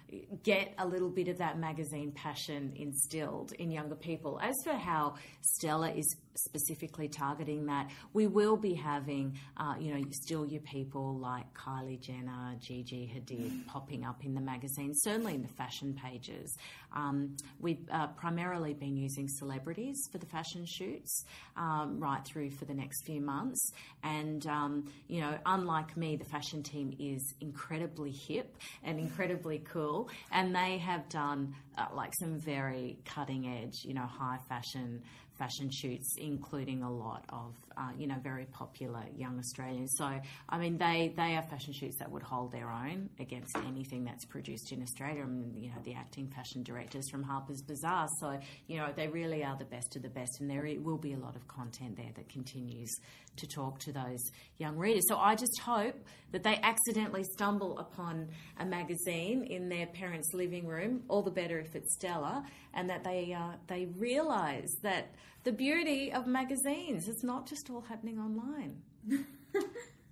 get 0.43 0.73
a 0.77 0.85
little 0.87 1.09
bit 1.09 1.27
of 1.27 1.37
that 1.37 1.59
magazine 1.59 2.11
passion 2.11 2.73
instilled 2.75 3.51
in 3.53 3.71
younger 3.71 3.95
people. 3.95 4.39
As 4.41 4.55
for 4.63 4.73
how 4.73 5.15
Stellar 5.41 5.89
is 5.95 6.15
specifically 6.37 7.07
targeting 7.07 7.65
that, 7.67 7.89
we 8.13 8.27
will 8.27 8.57
be 8.57 8.73
having, 8.73 9.37
uh, 9.57 9.75
you 9.79 9.93
know, 9.93 10.03
still 10.11 10.45
your 10.45 10.61
people 10.61 11.17
like 11.17 11.45
Kylie 11.53 11.99
Jenner, 11.99 12.55
Gigi 12.59 13.11
Hadid 13.13 13.65
popping 13.67 14.03
up 14.03 14.25
in 14.25 14.33
the 14.33 14.41
magazine, 14.41 14.93
certainly 14.95 15.35
in 15.35 15.41
the 15.41 15.53
fashion 15.53 15.93
pages. 15.93 16.57
Um, 16.93 17.37
we've 17.59 17.87
uh, 17.91 18.07
primarily 18.07 18.73
been 18.73 18.97
using 18.97 19.27
celebrities 19.27 19.97
for 20.11 20.17
the 20.17 20.25
fashion 20.25 20.65
shoots 20.65 21.25
um, 21.55 21.99
right 21.99 22.23
through 22.25 22.51
for 22.51 22.65
the 22.65 22.73
next 22.73 23.05
few 23.05 23.21
months. 23.21 23.71
And, 24.03 24.45
um, 24.47 24.91
you 25.07 25.21
know, 25.21 25.37
unlike 25.45 25.95
me, 25.95 26.15
the 26.15 26.25
fashion 26.25 26.63
team 26.63 26.95
is 26.99 27.33
incredibly 27.39 28.11
hip 28.11 28.57
and 28.83 28.99
incredibly 28.99 29.34
cool. 29.71 30.09
And 30.31 30.55
they 30.55 30.77
have 30.79 31.07
done 31.09 31.55
uh, 31.77 31.87
like 31.93 32.11
some 32.19 32.39
very 32.39 32.97
cutting 33.05 33.47
edge, 33.47 33.83
you 33.83 33.93
know, 33.93 34.05
high 34.05 34.39
fashion 34.47 35.01
fashion 35.37 35.69
shoots, 35.69 36.15
including 36.17 36.83
a 36.83 36.91
lot 36.91 37.25
of 37.29 37.53
uh, 37.77 37.89
you 37.97 38.07
know 38.07 38.15
very 38.23 38.45
popular 38.45 39.03
young 39.15 39.37
Australians. 39.37 39.93
So 39.97 40.09
I 40.49 40.57
mean, 40.57 40.77
they 40.77 41.13
they 41.15 41.35
are 41.35 41.43
fashion 41.43 41.73
shoots 41.73 41.97
that 41.99 42.09
would 42.09 42.23
hold 42.23 42.51
their 42.51 42.69
own 42.69 43.09
against 43.19 43.55
anything 43.67 44.03
that's 44.03 44.25
produced 44.25 44.71
in 44.71 44.81
Australia. 44.81 45.23
I 45.23 45.25
mean, 45.25 45.53
you 45.55 45.69
know, 45.69 45.81
the 45.83 45.93
acting 45.93 46.27
fashion 46.27 46.63
directors 46.63 47.09
from 47.09 47.23
Harper's 47.23 47.61
Bazaar. 47.61 48.07
So 48.19 48.39
you 48.67 48.77
know, 48.77 48.91
they 48.95 49.07
really 49.07 49.43
are 49.43 49.57
the 49.57 49.65
best 49.65 49.95
of 49.95 50.01
the 50.01 50.09
best, 50.09 50.39
and 50.39 50.49
there 50.49 50.67
will 50.79 50.97
be 50.97 51.13
a 51.13 51.17
lot 51.17 51.35
of 51.35 51.47
content 51.47 51.97
there 51.97 52.11
that 52.15 52.29
continues 52.29 52.93
to 53.37 53.47
talk 53.47 53.79
to 53.79 53.91
those 53.91 54.23
young 54.57 54.77
readers. 54.77 55.03
So 55.07 55.17
I 55.17 55.35
just 55.35 55.59
hope 55.61 55.95
that 56.31 56.43
they 56.43 56.57
accidentally 56.61 57.23
stumble 57.23 57.77
upon 57.79 58.29
a 58.57 58.65
magazine 58.65 59.43
in 59.43 59.69
their 59.69 59.87
parents' 59.87 60.33
living 60.33 60.67
room. 60.67 61.03
All 61.07 61.21
the 61.21 61.31
better 61.31 61.59
if 61.59 61.75
it's 61.75 61.93
Stellar, 61.95 62.43
and 62.73 62.89
that 62.89 63.03
they 63.03 63.33
uh, 63.33 63.53
they 63.67 63.87
realise 63.97 64.75
that 64.81 65.13
the 65.43 65.51
beauty 65.51 66.11
of 66.11 66.27
magazines 66.27 67.07
it's 67.07 67.23
not 67.23 67.47
just 67.47 67.69
all 67.69 67.81
happening 67.81 68.19
online. 68.19 68.81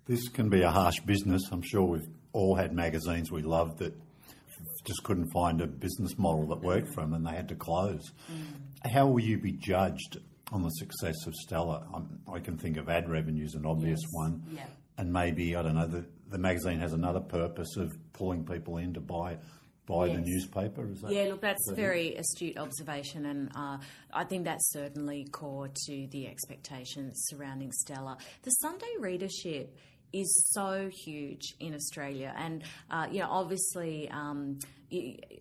This 0.06 0.28
can 0.28 0.50
be 0.50 0.60
a 0.60 0.70
harsh 0.70 1.00
business. 1.00 1.42
I'm 1.50 1.62
sure 1.62 1.82
we've 1.82 2.08
all 2.32 2.54
had 2.56 2.74
magazines 2.74 3.32
we 3.32 3.40
loved 3.42 3.78
that 3.78 3.94
just 4.84 5.02
couldn't 5.02 5.30
find 5.30 5.62
a 5.62 5.66
business 5.66 6.18
model 6.18 6.46
that 6.48 6.60
worked 6.60 6.88
for 6.88 7.00
them 7.00 7.14
and 7.14 7.26
they 7.26 7.30
had 7.30 7.48
to 7.48 7.54
close. 7.54 8.12
Mm. 8.30 8.90
How 8.90 9.06
will 9.06 9.20
you 9.20 9.38
be 9.38 9.52
judged 9.52 10.18
on 10.52 10.62
the 10.62 10.70
success 10.70 11.26
of 11.26 11.34
Stellar? 11.34 11.82
I'm, 11.94 12.20
i 12.32 12.38
can 12.38 12.56
think 12.56 12.76
of 12.76 12.88
ad 12.88 13.08
revenue 13.08 13.44
as 13.44 13.54
an 13.54 13.66
obvious 13.66 14.00
Yes. 14.02 14.12
one. 14.12 14.42
Yeah. 14.52 14.66
And 14.98 15.12
maybe, 15.12 15.56
I 15.56 15.62
don't 15.62 15.74
know, 15.74 15.86
the, 15.86 16.04
the 16.30 16.38
magazine 16.38 16.78
has 16.80 16.92
another 16.92 17.20
purpose 17.20 17.76
of 17.76 17.92
pulling 18.12 18.44
people 18.44 18.78
in 18.78 18.94
to 18.94 19.00
buy 19.00 19.38
buy 19.86 20.08
the 20.08 20.18
newspaper. 20.18 20.88
Is 20.90 21.02
that 21.02 21.12
Yeah, 21.12 21.24
look, 21.24 21.42
that's 21.42 21.68
a 21.70 21.74
very 21.74 22.14
astute 22.16 22.56
observation, 22.58 23.26
and 23.26 23.50
uh, 23.54 23.78
I 24.12 24.24
think 24.24 24.44
that's 24.44 24.72
certainly 24.72 25.26
core 25.30 25.68
to 25.68 26.08
the 26.10 26.26
expectations 26.26 27.26
surrounding 27.26 27.70
Stellar. 27.70 28.16
The 28.42 28.50
Sunday 28.50 28.94
readership 28.98 29.76
is 30.14 30.50
so 30.54 30.88
huge 31.04 31.54
in 31.60 31.74
Australia, 31.74 32.32
and 32.36 32.62
uh, 32.90 33.08
you 33.10 33.20
know, 33.20 33.28
obviously. 33.30 34.08
Um, 34.10 34.58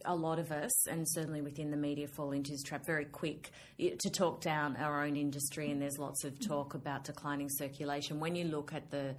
a 0.05 0.15
lot 0.15 0.39
of 0.39 0.51
us, 0.51 0.87
and 0.87 1.07
certainly 1.09 1.41
within 1.41 1.71
the 1.71 1.77
media, 1.77 2.07
fall 2.07 2.31
into 2.31 2.51
this 2.51 2.63
trap 2.63 2.85
very 2.85 3.05
quick 3.05 3.51
to 3.79 4.09
talk 4.09 4.41
down 4.41 4.75
our 4.77 5.03
own 5.03 5.15
industry. 5.15 5.71
And 5.71 5.81
there's 5.81 5.97
lots 5.97 6.23
of 6.23 6.39
talk 6.39 6.73
about 6.73 7.03
declining 7.03 7.49
circulation. 7.49 8.19
When 8.19 8.35
you 8.35 8.45
look 8.45 8.73
at 8.73 8.89
the 8.91 9.15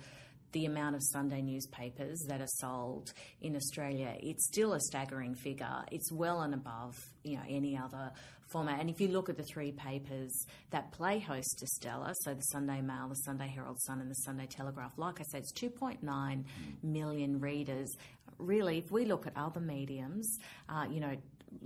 the 0.52 0.66
amount 0.66 0.94
of 0.94 1.02
Sunday 1.02 1.42
newspapers 1.42 2.24
that 2.28 2.40
are 2.40 2.46
sold 2.46 3.12
in 3.42 3.56
Australia, 3.56 4.16
it's 4.20 4.46
still 4.46 4.72
a 4.72 4.80
staggering 4.80 5.34
figure. 5.34 5.84
It's 5.90 6.12
well 6.12 6.42
and 6.42 6.54
above 6.54 6.96
you 7.24 7.36
know 7.36 7.42
any 7.48 7.76
other 7.76 8.12
format. 8.52 8.80
And 8.80 8.88
if 8.88 9.00
you 9.00 9.08
look 9.08 9.28
at 9.28 9.36
the 9.36 9.42
three 9.42 9.72
papers 9.72 10.46
that 10.70 10.92
play 10.92 11.18
host 11.18 11.58
to 11.58 11.66
Stellar, 11.66 12.12
so 12.20 12.34
the 12.34 12.42
Sunday 12.42 12.80
Mail, 12.80 13.08
the 13.08 13.16
Sunday 13.16 13.48
Herald 13.48 13.80
Sun, 13.80 14.00
and 14.00 14.10
the 14.10 14.14
Sunday 14.14 14.46
Telegraph, 14.46 14.92
like 14.96 15.20
I 15.20 15.24
said, 15.24 15.42
it's 15.42 15.52
2.9 15.52 16.44
million 16.82 17.40
readers. 17.40 17.90
Really, 18.38 18.78
if 18.78 18.90
we 18.90 19.04
look 19.04 19.26
at 19.26 19.32
other 19.36 19.60
mediums, 19.60 20.38
uh, 20.68 20.86
you 20.90 21.00
know. 21.00 21.16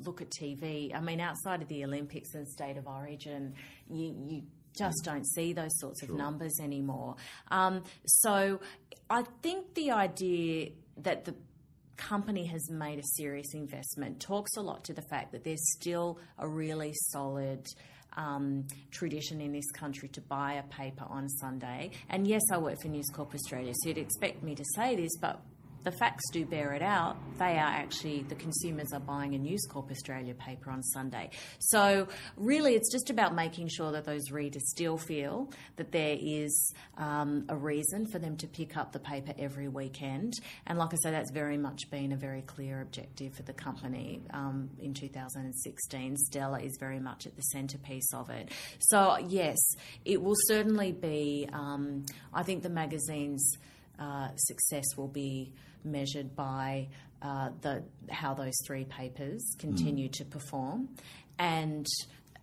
Look 0.05 0.21
at 0.21 0.29
TV. 0.29 0.95
I 0.95 1.01
mean, 1.01 1.19
outside 1.19 1.63
of 1.63 1.69
the 1.69 1.83
Olympics 1.83 2.35
and 2.35 2.47
State 2.47 2.77
of 2.77 2.87
Origin, 2.87 3.55
you, 3.89 4.15
you 4.29 4.43
just 4.77 5.03
don't 5.03 5.27
see 5.27 5.55
those 5.55 5.77
sorts 5.79 6.03
of 6.03 6.11
numbers 6.11 6.59
anymore. 6.61 7.17
Um, 7.51 7.85
so 8.05 8.61
I 9.09 9.25
think 9.43 9.75
the 9.75 9.93
idea 9.93 10.73
that 10.99 11.25
the 11.25 11.35
company 11.97 12.47
has 12.47 12.71
made 12.71 12.99
a 12.99 13.03
serious 13.17 13.55
investment 13.55 14.21
talks 14.21 14.57
a 14.57 14.61
lot 14.61 14.85
to 14.85 14.95
the 14.95 15.03
fact 15.03 15.33
that 15.33 15.45
there's 15.45 15.73
still 15.73 16.19
a 16.39 16.49
really 16.49 16.93
solid 16.95 17.67
um, 18.17 18.67
tradition 18.91 19.41
in 19.41 19.53
this 19.53 19.71
country 19.73 20.09
to 20.09 20.21
buy 20.21 20.55
a 20.55 20.63
paper 20.65 21.05
on 21.09 21.29
Sunday. 21.29 21.91
And 22.09 22.27
yes, 22.27 22.43
I 22.53 22.59
work 22.59 22.81
for 22.81 22.89
News 22.89 23.09
Corp 23.13 23.35
Australia, 23.35 23.73
so 23.75 23.89
you'd 23.89 23.99
expect 23.99 24.43
me 24.43 24.55
to 24.55 24.65
say 24.75 24.97
this, 24.97 25.17
but 25.21 25.41
the 25.85 25.93
facts 25.93 26.25
do 26.33 26.45
bear 26.45 26.73
it 26.73 26.83
out. 26.83 27.17
They 27.39 27.57
are 27.57 27.71
actually, 27.71 28.23
the 28.23 28.35
consumers 28.35 28.93
are 28.93 29.01
buying 29.01 29.35
a 29.35 29.39
News 29.39 29.65
Corp 29.71 29.91
Australia 29.91 30.35
paper 30.35 30.71
on 30.71 30.83
Sunday. 30.83 31.31
So, 31.59 32.09
really, 32.37 32.75
it's 32.75 32.91
just 32.91 33.11
about 33.11 33.35
making 33.35 33.69
sure 33.69 33.93
that 33.93 34.05
those 34.05 34.31
readers 34.31 34.69
still 34.71 34.99
feel 34.99 35.51
that 35.77 35.93
there 35.93 36.17
is 36.21 36.75
um, 36.97 37.45
a 37.49 37.57
reason 37.57 38.07
for 38.07 38.19
them 38.19 38.37
to 38.39 38.47
pick 38.47 38.77
up 38.77 38.93
the 38.93 38.99
paper 38.99 39.33
every 39.39 39.69
weekend. 39.69 40.35
And, 40.67 40.79
like 40.79 40.93
I 40.93 40.97
say, 41.03 41.11
that's 41.11 41.31
very 41.31 41.57
much 41.59 41.91
been 41.91 42.13
a 42.13 42.17
very 42.17 42.43
clear 42.43 42.81
objective 42.81 43.35
for 43.35 43.43
the 43.43 43.53
company 43.53 44.21
um, 44.35 44.71
in 44.81 44.95
2016. 44.95 46.17
Stellar 46.17 46.61
is 46.61 46.77
very 46.79 46.99
much 46.99 47.27
at 47.27 47.37
the 47.37 47.43
centrepiece 47.43 48.13
of 48.13 48.31
it. 48.31 48.51
So, 48.81 49.17
yes, 49.29 49.59
it 50.05 50.21
will 50.23 50.37
certainly 50.47 50.93
be, 50.93 51.49
um, 51.53 52.05
I 52.35 52.43
think 52.43 52.63
the 52.63 52.71
magazine's 52.71 53.57
uh, 53.99 54.29
success 54.37 54.85
will 54.97 55.09
be 55.09 55.53
measured 55.85 56.35
by 56.37 56.89
uh, 57.23 57.51
the 57.63 57.83
how 58.11 58.35
those 58.35 58.55
three 58.67 58.85
papers 58.85 59.43
continue 59.59 60.09
to 60.11 60.25
perform, 60.25 60.89
and 61.39 61.87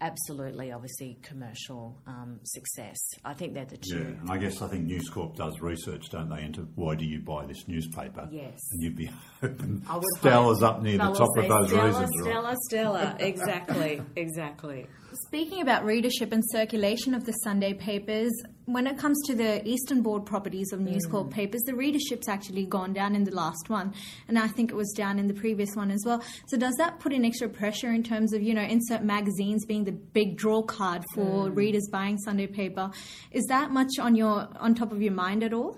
absolutely, 0.01 0.73
obviously, 0.73 1.17
commercial 1.21 1.97
um, 2.05 2.37
success. 2.43 2.97
I 3.23 3.33
think 3.33 3.53
they're 3.53 3.63
the 3.65 3.79
Yeah, 3.83 3.97
two. 3.99 4.17
and 4.19 4.29
I 4.29 4.37
guess 4.37 4.61
I 4.61 4.67
think 4.67 4.85
News 4.85 5.07
Corp 5.09 5.35
does 5.37 5.61
research, 5.61 6.09
don't 6.09 6.29
they, 6.29 6.43
into 6.43 6.67
why 6.75 6.95
do 6.95 7.05
you 7.05 7.21
buy 7.21 7.45
this 7.45 7.65
newspaper? 7.67 8.27
Yes. 8.29 8.59
And 8.73 8.83
you'd 8.83 8.97
be 8.97 9.05
hoping 9.41 9.81
Stellar's 10.19 10.61
hope 10.61 10.75
up 10.75 10.81
near 10.83 10.97
the 10.97 11.11
top 11.13 11.29
of 11.37 11.47
those 11.47 11.69
Stella, 11.69 11.85
reasons. 11.87 12.11
right? 12.21 12.29
Stella, 12.31 12.55
Stella. 12.67 13.17
Exactly, 13.25 14.01
exactly. 14.17 14.87
Speaking 15.23 15.61
about 15.61 15.85
readership 15.85 16.33
and 16.33 16.43
circulation 16.51 17.13
of 17.13 17.25
the 17.25 17.31
Sunday 17.31 17.73
papers, 17.73 18.31
when 18.65 18.85
it 18.85 18.97
comes 18.97 19.17
to 19.27 19.35
the 19.35 19.65
Eastern 19.65 20.01
Board 20.01 20.25
properties 20.25 20.73
of 20.73 20.81
News 20.81 21.05
Mm. 21.07 21.11
Corp 21.11 21.31
papers, 21.31 21.61
the 21.61 21.73
readership's 21.73 22.27
actually 22.27 22.65
gone 22.65 22.91
down 22.91 23.15
in 23.15 23.23
the 23.23 23.33
last 23.33 23.69
one, 23.69 23.93
and 24.27 24.37
I 24.37 24.47
think 24.47 24.71
it 24.71 24.75
was 24.75 24.91
down 24.91 25.17
in 25.17 25.27
the 25.27 25.33
previous 25.33 25.73
one 25.73 25.89
as 25.89 26.03
well. 26.05 26.21
So 26.47 26.57
does 26.57 26.75
that 26.75 26.99
put 26.99 27.13
in 27.13 27.23
extra 27.23 27.47
pressure 27.47 27.91
in 27.91 28.03
terms 28.03 28.33
of 28.33 28.41
you 28.41 28.53
know 28.53 28.63
insert 28.63 29.03
magazines 29.03 29.65
being 29.65 29.85
the 29.85 29.93
big 29.93 30.35
draw 30.35 30.61
card 30.63 31.03
for 31.13 31.49
Mm. 31.49 31.55
readers 31.55 31.87
buying 31.89 32.17
Sunday 32.17 32.47
paper? 32.47 32.91
Is 33.31 33.45
that 33.45 33.71
much 33.71 33.97
on 33.99 34.15
your 34.15 34.49
on 34.59 34.75
top 34.75 34.91
of 34.91 35.01
your 35.01 35.13
mind 35.13 35.43
at 35.43 35.53
all? 35.53 35.77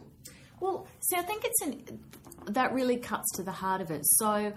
Well, 0.60 0.88
see, 1.02 1.16
I 1.16 1.22
think 1.22 1.46
it's 1.46 1.62
an 1.62 2.00
that 2.48 2.74
really 2.74 2.96
cuts 2.98 3.30
to 3.36 3.44
the 3.44 3.52
heart 3.52 3.82
of 3.82 3.92
it. 3.92 4.02
So 4.06 4.54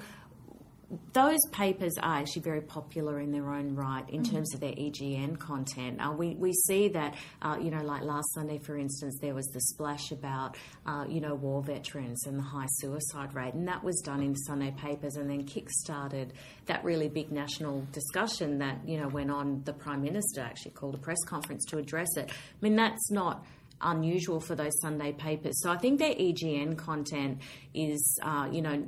those 1.12 1.38
papers 1.52 1.92
are 2.02 2.16
actually 2.18 2.42
very 2.42 2.60
popular 2.60 3.20
in 3.20 3.30
their 3.30 3.52
own 3.52 3.74
right 3.76 4.08
in 4.08 4.24
terms 4.24 4.52
of 4.54 4.60
their 4.60 4.72
EGN 4.72 5.38
content. 5.38 6.00
Uh, 6.00 6.12
we, 6.12 6.34
we 6.34 6.52
see 6.52 6.88
that, 6.88 7.14
uh, 7.42 7.56
you 7.60 7.70
know, 7.70 7.82
like 7.82 8.02
last 8.02 8.26
Sunday, 8.34 8.58
for 8.58 8.76
instance, 8.76 9.16
there 9.20 9.34
was 9.34 9.46
the 9.48 9.60
splash 9.60 10.10
about, 10.10 10.56
uh, 10.86 11.04
you 11.08 11.20
know, 11.20 11.34
war 11.34 11.62
veterans 11.62 12.26
and 12.26 12.38
the 12.38 12.42
high 12.42 12.66
suicide 12.78 13.34
rate, 13.34 13.54
and 13.54 13.68
that 13.68 13.84
was 13.84 14.00
done 14.00 14.20
in 14.20 14.32
the 14.32 14.38
Sunday 14.38 14.74
papers 14.76 15.14
and 15.16 15.30
then 15.30 15.44
kick-started 15.44 16.32
that 16.66 16.82
really 16.84 17.08
big 17.08 17.30
national 17.30 17.86
discussion 17.92 18.58
that, 18.58 18.78
you 18.86 18.98
know, 18.98 19.08
went 19.08 19.30
on. 19.30 19.62
The 19.64 19.72
Prime 19.72 20.02
Minister 20.02 20.40
actually 20.40 20.72
called 20.72 20.94
a 20.96 20.98
press 20.98 21.22
conference 21.24 21.64
to 21.66 21.78
address 21.78 22.08
it. 22.16 22.30
I 22.30 22.34
mean, 22.60 22.74
that's 22.74 23.10
not 23.10 23.44
unusual 23.82 24.40
for 24.40 24.54
those 24.54 24.78
Sunday 24.80 25.12
papers. 25.12 25.62
So 25.62 25.70
I 25.70 25.78
think 25.78 25.98
their 25.98 26.14
EGN 26.14 26.76
content 26.76 27.40
is, 27.74 28.18
uh, 28.22 28.48
you 28.50 28.62
know, 28.62 28.86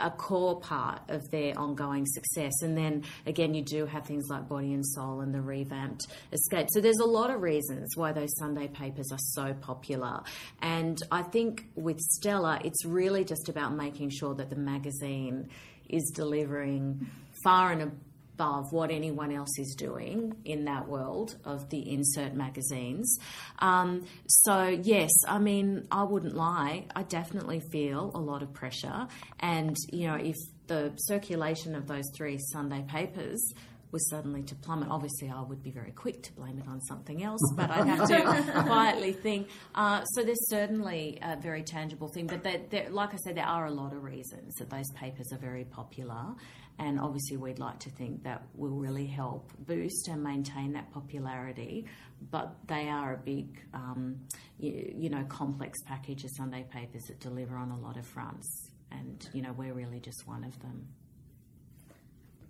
a 0.00 0.10
core 0.10 0.60
part 0.60 1.00
of 1.08 1.28
their 1.30 1.58
ongoing 1.58 2.06
success. 2.06 2.52
And 2.62 2.76
then 2.76 3.04
again, 3.26 3.54
you 3.54 3.62
do 3.62 3.86
have 3.86 4.06
things 4.06 4.26
like 4.28 4.48
Body 4.48 4.72
and 4.72 4.84
Soul 4.84 5.20
and 5.20 5.34
the 5.34 5.40
revamped 5.40 6.06
Escape. 6.32 6.68
So 6.70 6.80
there's 6.80 6.98
a 6.98 7.06
lot 7.06 7.30
of 7.30 7.42
reasons 7.42 7.96
why 7.96 8.12
those 8.12 8.36
Sunday 8.38 8.68
papers 8.68 9.10
are 9.12 9.18
so 9.18 9.54
popular. 9.54 10.22
And 10.60 10.98
I 11.10 11.22
think 11.22 11.66
with 11.74 11.98
Stellar, 12.00 12.58
it's 12.64 12.84
really 12.84 13.24
just 13.24 13.48
about 13.48 13.74
making 13.74 14.10
sure 14.10 14.34
that 14.34 14.50
the 14.50 14.56
magazine 14.56 15.48
is 15.88 16.10
delivering 16.14 17.06
far 17.42 17.72
and 17.72 17.82
above 17.82 17.98
what 18.36 18.90
anyone 18.90 19.32
else 19.32 19.58
is 19.58 19.74
doing 19.76 20.34
in 20.44 20.64
that 20.64 20.88
world 20.88 21.36
of 21.44 21.68
the 21.70 21.92
insert 21.92 22.34
magazines. 22.34 23.18
Um, 23.58 24.06
so, 24.26 24.66
yes, 24.66 25.10
I 25.26 25.38
mean, 25.38 25.86
I 25.90 26.04
wouldn't 26.04 26.34
lie. 26.34 26.86
I 26.94 27.02
definitely 27.02 27.60
feel 27.60 28.10
a 28.14 28.20
lot 28.20 28.42
of 28.42 28.52
pressure. 28.52 29.06
And, 29.40 29.76
you 29.92 30.08
know, 30.08 30.16
if 30.16 30.36
the 30.66 30.92
circulation 30.96 31.74
of 31.74 31.86
those 31.86 32.04
three 32.16 32.38
Sunday 32.38 32.84
papers 32.88 33.52
was 33.94 34.10
suddenly 34.10 34.42
to 34.42 34.56
plummet, 34.56 34.88
obviously 34.90 35.30
I 35.30 35.40
would 35.40 35.62
be 35.62 35.70
very 35.70 35.92
quick 35.92 36.20
to 36.24 36.32
blame 36.32 36.58
it 36.58 36.66
on 36.66 36.80
something 36.80 37.22
else, 37.22 37.40
but 37.54 37.70
I'd 37.70 37.86
have 37.86 38.08
to 38.08 38.62
quietly 38.66 39.12
think. 39.12 39.48
Uh, 39.72 40.04
so 40.04 40.24
there's 40.24 40.48
certainly 40.50 41.20
a 41.22 41.36
very 41.36 41.62
tangible 41.62 42.08
thing, 42.08 42.26
but 42.26 42.42
there, 42.42 42.60
there, 42.70 42.90
like 42.90 43.14
I 43.14 43.18
said, 43.18 43.36
there 43.36 43.46
are 43.46 43.66
a 43.66 43.70
lot 43.70 43.92
of 43.92 44.02
reasons 44.02 44.56
that 44.56 44.68
those 44.68 44.90
papers 44.96 45.32
are 45.32 45.38
very 45.38 45.64
popular, 45.64 46.34
and 46.78 46.98
obviously 46.98 47.36
we'd 47.36 47.58
like 47.58 47.78
to 47.80 47.90
think 47.90 48.24
that 48.24 48.42
will 48.54 48.76
really 48.76 49.06
help 49.06 49.52
boost 49.60 50.08
and 50.08 50.22
maintain 50.22 50.72
that 50.72 50.92
popularity. 50.92 51.86
But 52.30 52.54
they 52.66 52.88
are 52.88 53.14
a 53.14 53.18
big, 53.18 53.60
um, 53.74 54.20
you, 54.58 54.92
you 54.96 55.10
know, 55.10 55.24
complex 55.28 55.78
package 55.82 56.24
of 56.24 56.30
Sunday 56.36 56.66
papers 56.70 57.02
that 57.08 57.20
deliver 57.20 57.56
on 57.56 57.70
a 57.70 57.78
lot 57.78 57.96
of 57.96 58.06
fronts, 58.06 58.70
and 58.90 59.28
you 59.32 59.42
know 59.42 59.52
we're 59.52 59.74
really 59.74 60.00
just 60.00 60.26
one 60.26 60.44
of 60.44 60.58
them. 60.60 60.88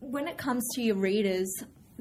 When 0.00 0.28
it 0.28 0.36
comes 0.36 0.62
to 0.74 0.82
your 0.82 0.96
readers, 0.96 1.50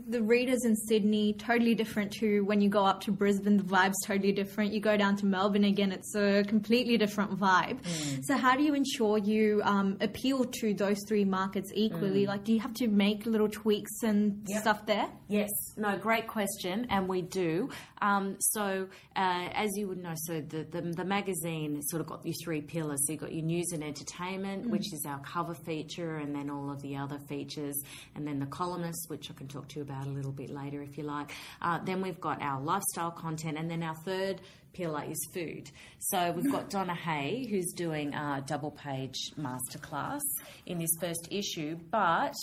the 0.08 0.22
readers 0.24 0.66
in 0.66 0.76
Sydney 0.76 1.34
totally 1.34 1.76
different 1.76 2.12
to 2.14 2.42
when 2.42 2.62
you 2.62 2.70
go 2.70 2.84
up 2.84 3.02
to 3.02 3.12
Brisbane. 3.12 3.58
The 3.58 3.64
vibe's 3.64 4.02
totally 4.06 4.32
different. 4.32 4.74
You 4.74 4.80
go 4.80 4.98
down 4.98 5.16
to 5.18 5.26
Melbourne 5.28 5.66
again, 5.66 5.92
it's 5.92 6.16
a 6.16 6.44
completely 6.48 6.98
different 6.98 7.40
vibe. 7.40 7.82
Mm. 7.84 8.24
So 8.26 8.36
how 8.36 8.56
do 8.56 8.64
you 8.64 8.74
ensure 8.74 9.20
you 9.20 9.62
um, 9.64 9.98
appeal 10.02 10.46
to 10.46 10.74
those 10.74 10.98
three 11.08 11.26
markets 11.26 11.72
equally? 11.76 12.26
Like, 12.26 12.44
do 12.44 12.54
you 12.54 12.60
have 12.60 12.74
to 12.76 12.88
make 12.88 13.26
little 13.28 13.50
tweaks 13.50 14.02
and 14.04 14.34
Mm. 14.34 14.50
Yep. 14.50 14.62
stuff 14.62 14.86
there? 14.86 15.08
Yes, 15.28 15.50
no, 15.78 15.98
great 15.98 16.28
question, 16.28 16.88
and 16.90 17.08
we 17.08 17.22
do. 17.22 17.70
Um, 18.02 18.36
so, 18.40 18.88
uh, 19.16 19.48
as 19.54 19.70
you 19.78 19.88
would 19.88 19.98
know, 19.98 20.14
so 20.16 20.42
the, 20.42 20.64
the 20.70 20.82
the 20.82 21.06
magazine 21.06 21.82
sort 21.84 22.02
of 22.02 22.08
got 22.08 22.26
your 22.26 22.36
three 22.44 22.62
pillars. 22.62 23.06
So 23.06 23.14
you've 23.14 23.22
got 23.22 23.34
your 23.34 23.44
news 23.46 23.72
and 23.74 23.84
entertainment, 23.84 24.70
which 24.70 24.92
is 24.94 25.06
our 25.08 25.20
cover 25.20 25.56
feature, 25.56 26.18
and 26.18 26.36
then 26.36 26.50
all 26.50 26.70
of 26.72 26.82
the 26.82 26.96
other 26.98 27.20
features, 27.30 27.82
and 28.16 28.28
then 28.28 28.40
the 28.40 28.46
columnists, 28.48 29.08
which 29.10 29.30
I 29.32 29.34
can 29.34 29.48
talk 29.48 29.68
to 29.70 29.78
you 29.78 29.83
about 29.84 30.08
a 30.08 30.10
little 30.10 30.32
bit 30.32 30.50
later 30.50 30.82
if 30.82 30.98
you 30.98 31.04
like. 31.04 31.32
Uh, 31.62 31.80
then 31.86 32.02
we've 32.02 32.20
got 32.20 32.42
our 32.42 32.60
lifestyle 32.60 33.12
content, 33.12 33.58
and 33.58 33.70
then 33.70 33.84
our 33.84 33.96
third 34.04 34.42
pillar 34.74 35.04
is 35.08 35.20
food. 35.34 35.70
So 36.00 36.32
we've 36.32 36.52
got 36.52 36.70
Donna 36.72 36.96
Hay, 36.96 37.46
who's 37.50 37.72
doing 37.74 38.14
a 38.16 38.44
double 38.48 38.72
page 38.72 39.32
masterclass 39.38 40.22
in 40.66 40.80
this 40.80 40.90
first 41.00 41.28
issue, 41.32 41.78
but 41.92 42.34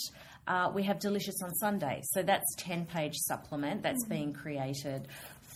uh, 0.47 0.71
we 0.73 0.83
have 0.83 0.99
Delicious 0.99 1.35
on 1.43 1.53
Sunday. 1.55 2.01
So 2.13 2.23
that's 2.23 2.55
10 2.57 2.85
page 2.85 3.15
supplement 3.17 3.83
that's 3.83 4.05
being 4.05 4.33
created 4.33 5.07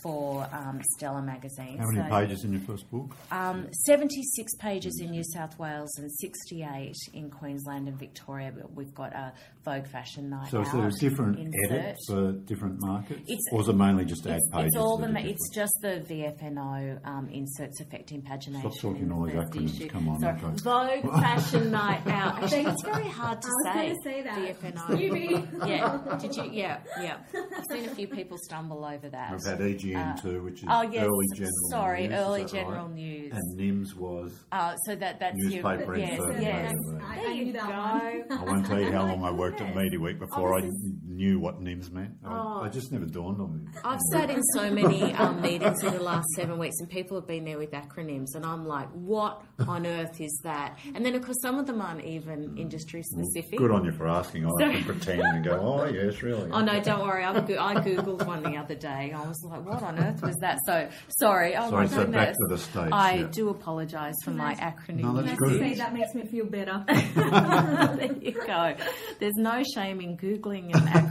for 0.02 0.46
um, 0.52 0.80
Stellar 0.94 1.22
magazine. 1.22 1.78
How 1.78 1.86
many 1.86 2.08
So, 2.08 2.14
pages 2.14 2.44
in 2.44 2.52
your 2.52 2.60
first 2.60 2.88
book? 2.90 3.16
Um, 3.30 3.66
76 3.72 4.54
pages 4.56 5.00
in 5.02 5.10
New 5.10 5.24
South 5.24 5.58
Wales 5.58 5.98
and 5.98 6.12
68 6.12 6.94
in 7.14 7.30
Queensland 7.30 7.88
and 7.88 7.98
Victoria. 7.98 8.52
We've 8.74 8.94
got 8.94 9.14
a 9.14 9.32
Vogue 9.66 9.86
Fashion 9.88 10.30
Night 10.30 10.48
So 10.48 10.60
is 10.60 10.68
out. 10.68 10.74
there 10.76 10.86
a 10.86 10.90
different 10.92 11.38
insert. 11.40 11.72
edit 11.72 11.96
for 12.06 12.32
different 12.32 12.76
markets? 12.78 13.20
It's- 13.22 13.42
or 13.52 13.60
is 13.62 13.68
it 13.68 13.74
mainly 13.74 14.04
just 14.04 14.24
ad 14.28 14.38
pages? 14.52 14.66
it's 14.68 14.76
all 14.76 14.96
the. 14.96 15.08
ma- 15.08 15.18
It's 15.18 15.50
just 15.52 15.72
the 15.82 16.04
VFNO 16.08 17.04
um, 17.04 17.28
inserts 17.32 17.80
affecting 17.80 18.22
pagination. 18.22 18.60
Stop 18.60 18.72
talking 18.80 19.10
all 19.10 19.24
these 19.24 19.34
first 19.34 19.52
acronyms. 19.52 19.74
issue. 19.76 19.88
Come 19.88 20.08
on, 20.08 20.20
Sorry. 20.20 20.36
okay. 20.40 21.02
Vogue 21.02 21.12
Fashion 21.20 21.70
Night 21.72 22.06
Out. 22.06 22.42
Actually, 22.44 22.66
it's 22.66 22.84
very 22.84 23.08
hard 23.08 23.42
to 23.42 23.48
I 23.48 23.50
was 23.50 23.66
say. 23.74 23.88
gonna 23.88 23.94
say 24.04 24.22
that. 24.22 24.38
VFNO. 24.62 25.68
yeah. 25.68 26.16
Did 26.18 26.36
you? 26.36 26.44
Yeah. 26.52 26.78
Yeah. 27.00 27.16
I've 27.34 27.64
seen 27.72 27.88
a 27.88 27.94
few 27.94 28.06
people 28.06 28.38
stumble 28.38 28.84
over 28.84 29.08
that. 29.08 29.32
I've 29.32 29.44
had 29.44 29.58
EGN 29.58 30.22
too, 30.22 30.42
which 30.44 30.60
is 30.62 30.68
Oh 30.68 30.82
yes, 30.82 31.04
early 31.06 31.26
general 31.34 31.52
sorry, 31.70 32.02
news. 32.06 32.12
is 32.12 32.18
early 32.24 32.44
general 32.44 32.86
right? 32.86 32.94
news. 32.94 33.32
And 33.34 33.58
NIMS 33.58 33.94
was. 33.96 34.32
Uh, 34.52 34.76
so 34.86 34.94
that 34.94 35.18
that's 35.18 35.34
Newspaper 35.36 35.96
your, 35.96 35.98
yes, 35.98 36.18
insert, 36.20 36.40
yes. 36.40 36.72
I- 37.02 37.16
There 37.16 37.28
I 37.28 37.32
you 37.32 37.52
go. 37.52 37.60
I 37.60 38.44
won't 38.44 38.66
tell 38.66 38.80
you 38.80 38.92
how 38.92 39.06
long 39.06 39.24
I 39.24 39.30
worked 39.32 39.55
at 39.60 39.68
Yes. 39.68 39.76
Media 39.76 40.00
Week 40.00 40.18
before 40.18 40.54
I 40.58 40.60
this 40.62 40.74
knew 41.16 41.38
what 41.40 41.60
NIMS 41.60 41.90
meant. 41.90 42.12
I, 42.24 42.36
Oh. 42.36 42.60
I 42.62 42.68
just 42.68 42.92
never 42.92 43.06
dawned 43.06 43.40
on 43.40 43.54
me. 43.54 43.70
I've 43.84 44.00
sat 44.12 44.30
in 44.30 44.42
so 44.54 44.70
many 44.70 45.12
um, 45.14 45.40
meetings 45.42 45.82
in 45.82 45.92
the 45.94 46.02
last 46.02 46.26
seven 46.36 46.58
weeks, 46.58 46.76
and 46.80 46.88
people 46.88 47.18
have 47.18 47.26
been 47.26 47.44
there 47.44 47.58
with 47.58 47.70
acronyms, 47.72 48.34
and 48.34 48.44
I'm 48.44 48.66
like, 48.66 48.88
"What 48.92 49.42
on 49.66 49.86
earth 49.86 50.20
is 50.20 50.40
that?" 50.44 50.78
And 50.94 51.04
then, 51.04 51.14
of 51.14 51.22
course, 51.22 51.36
some 51.42 51.58
of 51.58 51.66
them 51.66 51.80
aren't 51.80 52.04
even 52.04 52.56
industry 52.56 53.02
specific. 53.02 53.58
Good 53.58 53.70
on 53.70 53.84
you 53.84 53.92
for 53.92 54.06
asking. 54.08 54.46
I 54.46 54.50
So- 54.58 54.70
can 54.72 54.84
pretend 54.84 55.22
and 55.22 55.44
go, 55.44 55.52
oh, 55.60 55.84
yes, 55.86 56.22
really. 56.22 56.50
Oh 56.50 56.60
no, 56.62 56.80
don't 56.80 57.00
worry. 57.06 57.24
I, 57.24 57.32
go- 57.40 57.58
I 57.58 57.74
googled 57.76 58.26
one 58.26 58.42
the 58.42 58.56
other 58.56 58.74
day. 58.74 59.12
I 59.14 59.26
was 59.26 59.42
like, 59.44 59.64
"What 59.64 59.82
on 59.82 59.98
earth 59.98 60.22
was 60.22 60.36
that?" 60.40 60.58
So 60.66 60.88
sorry. 61.20 61.56
Oh 61.56 61.70
Sorry, 61.70 61.86
my 61.86 61.92
so 61.92 62.06
back 62.06 62.32
to 62.32 62.46
the 62.48 62.58
States, 62.58 62.88
I 62.92 63.14
yeah. 63.14 63.26
do 63.30 63.48
apologise 63.50 64.14
for 64.24 64.30
my 64.32 64.54
acronym. 64.56 65.00
No, 65.00 65.22
that's 65.22 65.38
good. 65.38 65.58
say 65.60 65.74
that 65.74 65.92
makes 65.94 66.14
me 66.14 66.26
feel 66.30 66.46
better. 66.46 66.84
there 67.96 68.12
you 68.20 68.32
go. 68.46 68.74
There's 69.20 69.36
no 69.36 69.62
shame 69.74 70.00
in 70.00 70.16
Googling 70.16 70.74
an 70.74 70.86
acronym. 70.86 71.05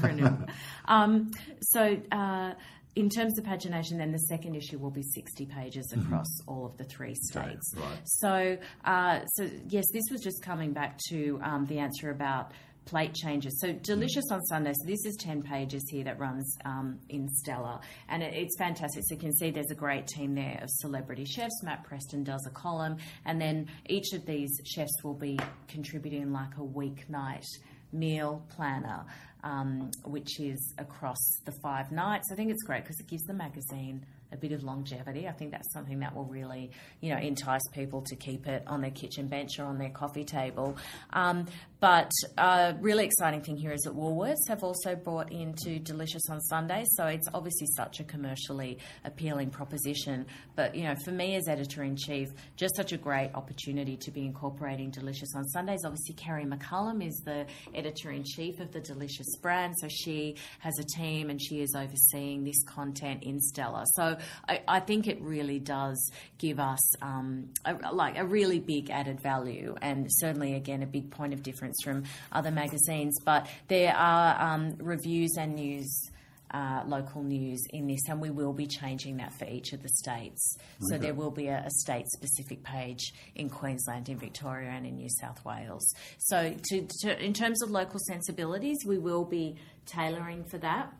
Um, 0.88 1.31
so, 1.62 1.97
uh, 2.12 2.53
in 2.95 3.10
terms 3.10 3.38
of 3.38 3.45
pagination, 3.45 3.97
then 3.97 4.12
the 4.12 4.19
second 4.19 4.55
issue 4.55 4.77
will 4.77 4.91
be 4.91 5.03
60 5.03 5.45
pages 5.47 5.93
across 5.93 6.27
all 6.47 6.65
of 6.65 6.77
the 6.77 6.86
three 6.86 7.13
states. 7.13 7.73
right. 7.75 7.99
So, 8.05 8.58
uh, 8.86 9.25
so 9.25 9.49
yes, 9.67 9.84
this 9.91 10.03
was 10.10 10.21
just 10.21 10.41
coming 10.41 10.71
back 10.71 10.97
to 11.10 11.39
um, 11.43 11.65
the 11.65 11.79
answer 11.79 12.10
about 12.10 12.53
plate 12.86 13.13
changes. 13.13 13.60
So 13.60 13.73
delicious 13.73 14.25
on 14.31 14.41
Sunday. 14.45 14.71
So 14.73 14.88
this 14.88 15.05
is 15.05 15.17
10 15.17 15.41
pages 15.41 15.84
here 15.89 16.03
that 16.05 16.19
runs 16.19 16.55
um, 16.65 16.99
in 17.10 17.27
Stellar 17.27 17.79
and 18.10 18.23
it, 18.23 18.34
it's 18.34 18.58
fantastic. 18.58 19.03
So 19.08 19.15
you 19.15 19.21
can 19.21 19.34
see 19.34 19.51
there's 19.51 19.71
a 19.71 19.75
great 19.75 20.08
team 20.08 20.36
there 20.36 20.60
of 20.62 20.69
celebrity 20.69 21.25
chefs. 21.25 21.63
Matt 21.63 21.84
Preston 21.84 22.23
does 22.23 22.45
a 22.47 22.51
column 22.51 22.97
and 23.25 23.41
then 23.41 23.67
each 23.89 24.13
of 24.13 24.25
these 24.25 24.62
chefs 24.65 25.03
will 25.03 25.15
be 25.15 25.39
contributing 25.67 26.31
like 26.31 26.55
a 26.58 26.62
weeknight 26.62 27.45
meal 27.91 28.45
planner. 28.49 29.05
Um, 29.45 29.91
which 30.05 30.39
is 30.39 30.73
across 30.79 31.19
the 31.45 31.51
five 31.51 31.91
nights. 31.91 32.31
I 32.31 32.36
think 32.36 32.49
it's 32.49 32.63
great 32.63 32.81
because 32.81 32.99
it 32.99 33.05
gives 33.05 33.25
the 33.25 33.34
magazine 33.36 34.03
a 34.35 34.37
bit 34.37 34.51
of 34.51 34.63
longevity. 34.63 35.27
I 35.27 35.31
think 35.31 35.51
that's 35.51 35.73
something 35.73 35.99
that 35.99 36.15
will 36.15 36.25
really, 36.25 36.69
you 37.01 37.13
know, 37.13 37.19
entice 37.19 37.67
people 37.73 38.01
to 38.03 38.15
keep 38.15 38.47
it 38.47 38.63
on 38.67 38.81
their 38.81 38.91
kitchen 38.91 39.27
bench 39.27 39.57
or 39.57 39.65
on 39.65 39.79
their 39.79 39.89
coffee 39.89 40.25
table. 40.25 40.77
Um, 41.11 41.47
but 41.79 42.11
a 42.37 42.75
really 42.79 43.05
exciting 43.05 43.41
thing 43.41 43.57
here 43.57 43.71
is 43.71 43.81
that 43.81 43.95
Woolworths 43.95 44.47
have 44.47 44.63
also 44.63 44.95
brought 44.95 45.31
into 45.31 45.77
Delicious 45.77 46.23
on 46.29 46.41
Sundays, 46.41 46.87
so 46.91 47.05
it's 47.05 47.27
obviously 47.33 47.67
such 47.75 47.99
a 47.99 48.03
commercially 48.03 48.79
appealing 49.03 49.51
proposition. 49.51 50.25
But 50.55 50.75
you 50.75 50.83
know, 50.83 50.95
for 51.03 51.11
me 51.11 51.35
as 51.35 51.47
editor 51.47 51.83
in 51.83 51.95
chief, 51.95 52.29
just 52.55 52.75
such 52.75 52.91
a 52.91 52.97
great 52.97 53.31
opportunity 53.35 53.97
to 53.97 54.11
be 54.11 54.25
incorporating 54.25 54.89
Delicious 54.89 55.29
on 55.35 55.45
Sundays. 55.49 55.81
Obviously, 55.85 56.15
Kerrie 56.15 56.45
McCallum 56.45 57.05
is 57.05 57.21
the 57.25 57.45
editor 57.73 58.11
in 58.11 58.23
chief 58.23 58.59
of 58.59 58.71
the 58.71 58.81
Delicious 58.81 59.35
brand, 59.41 59.75
so 59.79 59.87
she 59.87 60.37
has 60.59 60.73
a 60.79 60.83
team 60.83 61.29
and 61.29 61.41
she 61.41 61.61
is 61.61 61.75
overseeing 61.75 62.43
this 62.43 62.63
content 62.63 63.23
in 63.23 63.39
Stellar. 63.39 63.83
So 63.93 64.17
I, 64.47 64.61
I 64.67 64.79
think 64.79 65.07
it 65.07 65.21
really 65.21 65.59
does 65.59 66.11
give 66.38 66.59
us 66.59 67.01
um, 67.01 67.49
a, 67.65 67.93
like 67.93 68.17
a 68.17 68.25
really 68.25 68.59
big 68.59 68.89
added 68.89 69.21
value, 69.21 69.75
and 69.81 70.07
certainly 70.09 70.55
again 70.55 70.83
a 70.83 70.88
big 70.88 71.11
point 71.11 71.33
of 71.33 71.43
difference 71.43 71.81
from 71.83 72.03
other 72.31 72.51
magazines. 72.51 73.19
But 73.23 73.47
there 73.67 73.95
are 73.95 74.41
um, 74.41 74.75
reviews 74.79 75.35
and 75.38 75.55
news. 75.55 76.09
Uh, 76.51 76.83
local 76.88 77.21
news 77.21 77.61
in 77.71 77.85
this, 77.85 78.07
and 78.07 78.21
we 78.21 78.29
will 78.29 78.53
be 78.53 78.65
changing 78.65 79.17
that 79.17 79.33
for 79.33 79.45
each 79.45 79.73
of 79.73 79.81
the 79.81 79.89
states. 79.89 80.57
So 80.89 80.97
there 80.97 81.13
will 81.13 81.31
be 81.31 81.47
a, 81.47 81.57
a 81.65 81.69
state-specific 81.69 82.63
page 82.63 83.13
in 83.33 83.49
Queensland, 83.49 84.07
in 84.07 84.17
Victoria, 84.17 84.69
and 84.69 84.85
in 84.85 84.95
New 84.95 85.09
South 85.09 85.43
Wales. 85.43 85.93
So, 86.19 86.53
to, 86.69 86.88
to, 87.01 87.21
in 87.21 87.33
terms 87.33 87.61
of 87.61 87.71
local 87.71 87.99
sensibilities, 87.99 88.77
we 88.85 88.97
will 88.97 89.25
be 89.25 89.57
tailoring 89.85 90.45
for 90.45 90.57
that. 90.59 90.93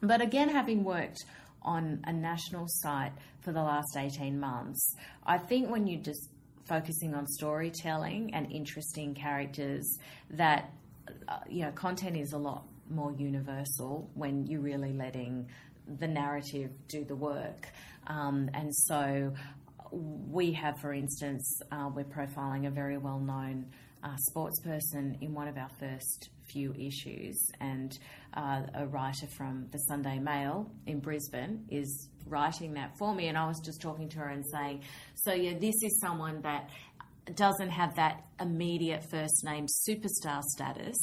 But 0.00 0.22
again, 0.22 0.48
having 0.48 0.84
worked 0.84 1.24
on 1.62 2.00
a 2.04 2.12
national 2.12 2.66
site 2.68 3.12
for 3.40 3.52
the 3.52 3.62
last 3.62 3.96
18 3.96 4.38
months, 4.38 4.94
I 5.24 5.38
think 5.38 5.70
when 5.70 5.86
you're 5.86 6.02
just 6.02 6.28
focusing 6.66 7.14
on 7.14 7.26
storytelling 7.26 8.34
and 8.34 8.50
interesting 8.52 9.14
characters, 9.14 9.98
that 10.30 10.72
uh, 11.28 11.38
you 11.48 11.62
know, 11.62 11.72
content 11.72 12.16
is 12.16 12.32
a 12.32 12.38
lot 12.38 12.64
more 12.88 13.12
universal 13.12 14.10
when 14.14 14.46
you're 14.46 14.60
really 14.60 14.92
letting 14.92 15.48
the 15.98 16.06
narrative 16.06 16.70
do 16.88 17.04
the 17.04 17.16
work. 17.16 17.68
Um, 18.06 18.50
and 18.54 18.74
so 18.74 19.32
we 19.92 20.52
have, 20.52 20.80
for 20.80 20.92
instance, 20.92 21.60
uh, 21.72 21.90
we're 21.92 22.04
profiling 22.04 22.66
a 22.66 22.70
very 22.70 22.98
well 22.98 23.18
known 23.18 23.66
uh, 24.02 24.16
sports 24.16 24.60
person 24.60 25.16
in 25.20 25.34
one 25.34 25.48
of 25.48 25.56
our 25.56 25.70
first 25.78 26.30
few 26.44 26.72
issues, 26.74 27.38
and 27.60 27.98
uh, 28.34 28.62
a 28.74 28.86
writer 28.86 29.26
from 29.36 29.66
the 29.70 29.78
Sunday 29.78 30.18
Mail 30.18 30.70
in 30.86 31.00
Brisbane 31.00 31.64
is 31.68 32.08
writing 32.26 32.74
that 32.74 32.92
for 32.98 33.14
me. 33.14 33.28
And 33.28 33.38
I 33.38 33.46
was 33.46 33.60
just 33.60 33.80
talking 33.80 34.08
to 34.10 34.18
her 34.18 34.28
and 34.28 34.44
saying, 34.46 34.82
So, 35.14 35.32
yeah, 35.32 35.58
this 35.58 35.82
is 35.82 36.00
someone 36.00 36.40
that 36.42 36.70
doesn't 37.34 37.70
have 37.70 37.94
that 37.96 38.24
immediate 38.40 39.04
first 39.10 39.44
name 39.44 39.66
superstar 39.86 40.42
status 40.42 40.96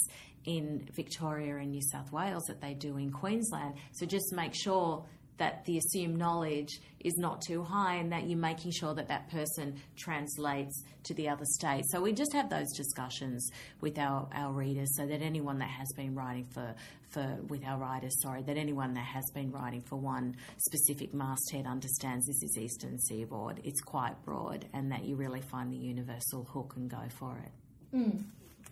in 0.45 0.87
Victoria 0.95 1.57
and 1.57 1.71
New 1.71 1.81
South 1.81 2.11
Wales 2.11 2.43
that 2.47 2.61
they 2.61 2.73
do 2.73 2.97
in 2.97 3.11
Queensland. 3.11 3.75
So 3.91 4.05
just 4.05 4.33
make 4.33 4.53
sure 4.55 5.05
that 5.37 5.65
the 5.65 5.77
assumed 5.77 6.17
knowledge 6.17 6.79
is 6.99 7.15
not 7.17 7.41
too 7.41 7.63
high 7.63 7.95
and 7.95 8.11
that 8.11 8.27
you're 8.27 8.39
making 8.39 8.71
sure 8.71 8.93
that 8.93 9.07
that 9.07 9.29
person 9.29 9.75
translates 9.95 10.83
to 11.03 11.13
the 11.13 11.29
other 11.29 11.45
state. 11.45 11.83
So 11.89 12.01
we 12.01 12.11
just 12.11 12.33
have 12.33 12.49
those 12.49 12.71
discussions 12.75 13.49
with 13.81 13.97
our, 13.97 14.27
our 14.33 14.51
readers 14.51 14.89
so 14.95 15.05
that 15.05 15.21
anyone 15.21 15.59
that 15.59 15.69
has 15.69 15.87
been 15.95 16.15
writing 16.15 16.45
for, 16.53 16.73
for 17.09 17.37
with 17.47 17.63
our 17.65 17.77
writers, 17.77 18.19
sorry, 18.21 18.41
that 18.43 18.57
anyone 18.57 18.93
that 18.93 19.05
has 19.05 19.23
been 19.33 19.51
writing 19.51 19.81
for 19.81 19.95
one 19.95 20.35
specific 20.57 21.13
masthead 21.13 21.65
understands 21.65 22.25
this 22.25 22.43
is 22.43 22.57
Eastern 22.57 22.99
Seaboard. 22.99 23.61
It's 23.63 23.81
quite 23.81 24.15
broad 24.25 24.65
and 24.73 24.91
that 24.91 25.05
you 25.05 25.15
really 25.15 25.41
find 25.41 25.71
the 25.71 25.77
universal 25.77 26.43
hook 26.45 26.73
and 26.75 26.89
go 26.89 27.03
for 27.09 27.37
it. 27.37 27.95
Mm. 27.95 28.23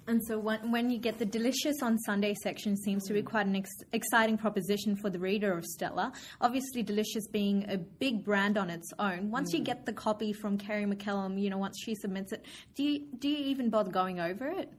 And 0.08 0.22
so 0.28 0.38
when, 0.38 0.72
when 0.72 0.90
you 0.90 1.00
get 1.00 1.18
the 1.18 1.26
delicious 1.26 1.82
on 1.82 1.98
Sunday 2.00 2.36
section 2.44 2.78
seems 2.78 3.06
to 3.06 3.14
be 3.14 3.22
mm. 3.22 3.26
quite 3.26 3.48
an 3.48 3.56
ex- 3.56 3.72
exciting 3.92 4.38
proposition 4.38 4.96
for 4.96 5.10
the 5.10 5.20
reader 5.20 5.58
of 5.58 5.66
Stellar. 5.66 6.12
Obviously, 6.42 6.84
delicious 6.84 7.28
being 7.28 7.66
a 7.70 7.78
big 7.78 8.24
brand 8.24 8.58
on 8.58 8.70
its 8.70 8.92
own. 9.00 9.32
Once 9.32 9.52
you 9.54 9.62
mm. 9.62 9.66
get 9.66 9.86
the 9.86 9.94
copy 9.94 10.32
from 10.32 10.58
Kerrie 10.58 10.86
McCallum, 10.86 11.42
you 11.42 11.50
know, 11.50 11.58
once 11.58 11.78
she 11.84 11.96
submits 11.96 12.32
it, 12.32 12.46
do 12.76 12.84
you 12.84 13.06
do 13.18 13.28
you 13.28 13.38
even 13.38 13.70
bother 13.70 13.92
going 13.92 14.20
over 14.20 14.48
it? 14.48 14.72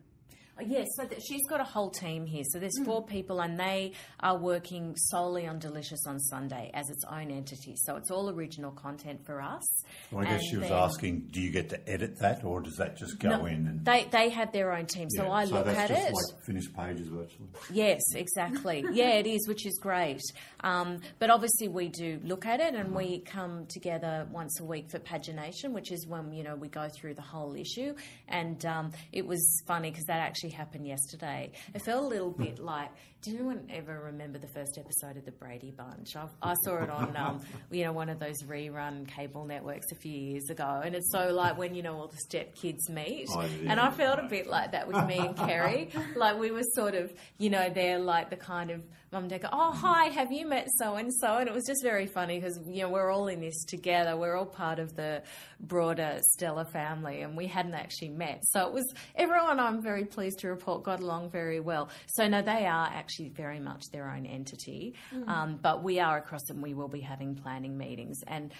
Yes, 0.65 0.87
so 0.97 1.05
that 1.05 1.19
she's 1.23 1.47
got 1.49 1.61
a 1.61 1.65
whole 1.65 1.91
team 1.91 2.25
here. 2.25 2.43
So 2.51 2.59
there's 2.59 2.79
four 2.85 3.05
people, 3.05 3.41
and 3.41 3.59
they 3.61 3.93
are 4.21 4.39
working 4.39 4.95
solely 4.97 5.47
on 5.47 5.59
Delicious 5.59 6.07
on 6.07 6.19
Sunday 6.19 6.71
as 6.73 6.89
its 6.89 7.05
own 7.11 7.31
entity. 7.31 7.75
So 7.77 7.97
it's 7.97 8.11
all 8.11 8.31
original 8.31 8.71
content 8.71 9.25
for 9.27 9.43
us. 9.43 9.63
Well, 10.11 10.23
I 10.27 10.31
guess 10.31 10.41
And 10.41 10.49
she 10.51 10.57
was 10.57 10.69
then- 10.69 10.79
asking, 10.79 11.21
do 11.31 11.41
you 11.43 11.51
get 11.51 11.69
to 11.71 11.89
edit 11.89 12.19
that, 12.21 12.43
or 12.45 12.61
does 12.63 12.77
that 12.77 12.97
just 12.97 13.19
go 13.19 13.29
No, 13.29 13.45
in 13.47 13.67
and? 13.67 13.85
they 13.85 14.05
they 14.11 14.31
have 14.31 14.51
their 14.53 14.73
own 14.73 14.87
team. 14.87 15.11
So 15.11 15.25
Yeah, 15.25 15.31
I 15.31 15.45
look 15.45 15.67
that's 15.67 15.79
at 15.79 15.89
just 15.89 16.09
it. 16.09 16.15
like 16.15 16.45
finished 16.47 16.75
pages 16.75 17.09
virtually. 17.09 17.49
Yes, 17.71 18.01
exactly. 18.15 18.85
yeah, 18.93 19.11
it 19.11 19.27
is, 19.27 19.47
which 19.49 19.67
is 19.67 19.79
great. 19.79 20.23
Um, 20.61 21.01
but 21.19 21.29
obviously, 21.31 21.69
we 21.69 21.89
do 21.89 22.19
look 22.25 22.47
at 22.47 22.61
it, 22.61 22.75
and 22.75 22.95
we 22.95 23.21
come 23.21 23.67
together 23.69 24.27
once 24.33 24.59
a 24.61 24.65
week 24.65 24.91
for 24.91 24.99
pagination, 25.01 25.73
which 25.73 25.93
is 25.93 26.07
when 26.07 26.33
you 26.33 26.43
know 26.45 26.57
we 26.57 26.69
go 26.69 26.89
through 26.99 27.15
the 27.15 27.23
whole 27.23 27.55
issue. 27.55 27.95
And 28.29 28.65
um, 28.65 28.93
it 29.13 29.27
was 29.27 29.63
funny 29.67 29.91
because 29.91 30.05
that 30.07 30.21
actually 30.21 30.46
happened 30.51 30.87
yesterday. 30.87 31.53
It 31.75 31.83
felt 31.83 32.05
a 32.05 32.07
little 32.07 32.31
bit 32.31 32.59
hmm. 32.59 32.65
like. 32.65 32.91
Did 33.27 33.35
anyone 33.35 33.67
ever 33.75 34.03
remember 34.05 34.39
the 34.39 34.47
first 34.47 34.79
episode 34.79 35.17
of 35.17 35.25
the 35.25 35.33
Brady 35.33 35.73
Bunch? 35.77 36.15
I, 36.15 36.29
I 36.41 36.55
saw 36.63 36.77
it 36.81 36.89
on, 36.89 37.17
um, 37.17 37.41
you 37.73 37.83
know, 37.83 37.91
one 37.91 38.09
of 38.09 38.21
those 38.21 38.41
rerun 38.45 39.09
cable 39.09 39.45
networks 39.45 39.91
a 39.91 39.97
few 39.97 40.13
years 40.13 40.49
ago, 40.49 40.81
and 40.85 40.95
it's 40.95 41.11
so 41.11 41.33
like 41.33 41.59
when 41.59 41.75
you 41.75 41.83
know 41.83 41.97
all 41.97 42.07
the 42.07 42.17
step 42.19 42.55
kids 42.55 42.89
meet, 42.89 43.27
Oh, 43.33 43.41
yeah. 43.41 43.73
and 43.73 43.81
I 43.81 43.91
felt 43.91 44.21
a 44.21 44.29
bit 44.29 44.47
like 44.47 44.71
that 44.73 44.87
with 44.87 45.05
me 45.09 45.19
and 45.19 45.37
Kerrie. 45.37 45.91
Like 46.15 46.39
we 46.39 46.53
were 46.53 46.63
sort 46.77 46.95
of, 46.95 47.13
you 47.39 47.51
know, 47.51 47.69
they're 47.69 47.99
like 47.99 48.31
the 48.31 48.37
kind 48.37 48.71
of 48.71 48.85
mum 49.11 49.23
and 49.25 49.31
dad 49.31 49.43
go, 49.43 49.49
oh 49.53 49.73
hi, 49.73 50.05
have 50.07 50.31
you 50.31 50.47
met 50.47 50.69
so 50.79 50.95
and 50.95 51.13
so? 51.13 51.39
And 51.39 51.49
it 51.49 51.55
was 51.55 51.65
just 51.67 51.83
very 51.83 52.07
funny 52.07 52.39
because 52.39 52.61
you 52.69 52.83
know 52.83 52.91
we're 52.91 53.11
all 53.11 53.27
in 53.27 53.41
this 53.41 53.65
together. 53.65 54.17
We're 54.17 54.37
all 54.37 54.47
part 54.47 54.79
of 54.79 54.95
the 54.95 55.25
broader 55.59 56.21
Stellar 56.35 56.65
family, 56.67 57.23
and 57.23 57.37
we 57.37 57.49
hadn't 57.49 57.75
actually 57.75 58.11
met. 58.11 58.45
So 58.45 58.69
it 58.69 58.73
was 58.73 58.85
everyone. 59.17 59.59
I'm 59.59 59.83
very 59.83 60.05
pleased 60.05 60.39
to 60.41 60.49
report 60.49 60.85
got 60.85 61.01
along 61.01 61.31
very 61.31 61.59
well. 61.59 61.89
So 62.07 62.29
no, 62.29 62.41
they 62.41 62.67
are 62.67 62.87
actually 62.87 63.16
very 63.35 63.61
much 63.61 63.83
their 63.93 64.09
own 64.11 64.27
entity, 64.27 64.95
um, 65.27 65.59
but 65.61 65.83
we 65.83 66.01
are 66.01 66.19
across 66.19 66.45
them. 66.45 66.61
We 66.61 66.75
will 66.75 66.89
be 66.89 67.01
having 67.01 67.35
planning 67.35 67.77
meetings, 67.77 68.21
and 68.27 68.53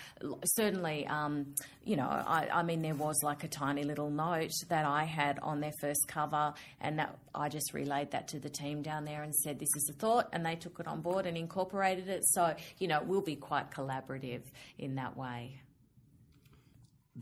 certainly, 0.45 1.07
um, 1.07 1.55
you 1.85 1.97
know, 1.97 2.09
I, 2.09 2.49
I 2.53 2.63
mean, 2.63 2.83
there 2.83 2.95
was 2.95 3.21
like 3.23 3.45
a 3.45 3.49
tiny 3.49 3.85
little 3.85 4.11
note 4.11 4.53
that 4.69 4.85
I 4.85 5.05
had 5.05 5.39
on 5.41 5.61
their 5.61 5.73
first 5.81 6.07
cover, 6.09 6.55
and 6.81 6.99
that 6.99 7.17
I 7.35 7.49
just 7.49 7.73
relayed 7.73 8.11
that 8.13 8.29
to 8.29 8.39
the 8.39 8.51
team 8.51 8.83
down 8.83 9.05
there 9.05 9.23
and 9.23 9.35
said, 9.35 9.59
"This 9.59 9.75
is 9.77 9.91
a 9.91 9.95
thought," 9.95 10.29
and 10.33 10.45
they 10.45 10.57
took 10.57 10.81
it 10.81 10.87
on 10.87 11.01
board 11.01 11.27
and 11.27 11.37
incorporated 11.37 12.09
it. 12.09 12.25
So 12.27 12.55
you 12.79 12.89
know, 12.89 13.03
we'll 13.03 13.21
be 13.21 13.37
quite 13.37 13.71
collaborative 13.71 14.43
in 14.79 14.97
that 14.97 15.17
way. 15.17 15.61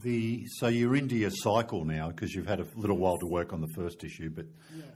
The 0.02 0.44
so 0.58 0.66
you're 0.66 0.96
into 0.96 1.16
your 1.16 1.30
cycle 1.30 1.84
now 1.84 2.08
because 2.08 2.34
you've 2.34 2.48
had 2.48 2.60
a 2.60 2.66
little 2.74 2.98
while 2.98 3.16
to 3.18 3.26
work 3.26 3.52
on 3.52 3.60
the 3.60 3.68
first 3.76 4.02
issue, 4.02 4.28
but 4.28 4.46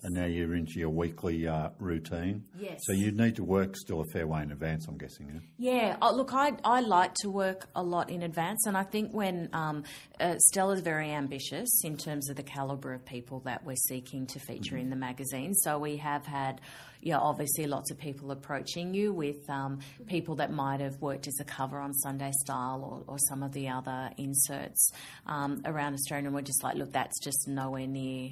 and 0.02 0.14
now 0.14 0.26
you're 0.26 0.54
into 0.54 0.78
your 0.78 0.90
weekly 0.90 1.46
uh, 1.46 1.70
routine. 1.78 2.44
Yes. 2.58 2.80
So 2.82 2.92
you 2.92 3.10
need 3.12 3.36
to 3.36 3.44
work 3.44 3.76
still 3.76 4.00
a 4.00 4.04
fair 4.12 4.26
way 4.26 4.42
in 4.42 4.52
advance. 4.52 4.86
I'm 4.88 4.98
guessing. 4.98 5.42
Yeah? 5.58 5.72
Yeah, 5.72 5.96
oh, 6.02 6.14
look, 6.14 6.32
I, 6.32 6.52
I 6.64 6.80
like 6.80 7.14
to 7.22 7.30
work 7.30 7.68
a 7.74 7.82
lot 7.82 8.10
in 8.10 8.22
advance, 8.22 8.66
and 8.66 8.76
I 8.76 8.82
think 8.82 9.12
when 9.12 9.48
um, 9.52 9.84
uh, 10.20 10.34
Stellar's 10.50 10.80
very 10.80 11.10
ambitious 11.10 11.68
in 11.84 11.96
terms 11.96 12.28
of 12.30 12.36
the 12.36 12.42
calibre 12.42 12.94
of 12.94 13.04
people 13.04 13.40
that 13.40 13.64
we're 13.64 13.76
seeking 13.76 14.26
to 14.28 14.38
feature 14.40 14.76
in 14.76 14.90
the 14.90 14.96
magazine. 14.96 15.54
So 15.54 15.78
we 15.78 15.96
have 15.98 16.26
had, 16.26 16.60
yeah, 17.00 17.18
obviously 17.18 17.66
lots 17.66 17.90
of 17.90 17.98
people 17.98 18.30
approaching 18.30 18.94
you 18.94 19.12
with 19.12 19.48
um, 19.48 19.80
people 20.06 20.36
that 20.36 20.52
might 20.52 20.80
have 20.80 21.00
worked 21.00 21.28
as 21.28 21.38
a 21.40 21.44
cover 21.44 21.78
on 21.78 21.92
Sunday 21.94 22.32
Style 22.40 23.04
or, 23.06 23.14
or 23.14 23.18
some 23.28 23.42
of 23.42 23.52
the 23.52 23.68
other 23.68 24.10
inserts 24.16 24.92
um, 25.26 25.62
around 25.64 25.94
Australia, 25.94 26.26
and 26.26 26.34
we're 26.34 26.42
just 26.42 26.62
like, 26.62 26.76
look, 26.76 26.92
that's 26.92 27.18
just 27.20 27.48
nowhere 27.48 27.86
near 27.86 28.30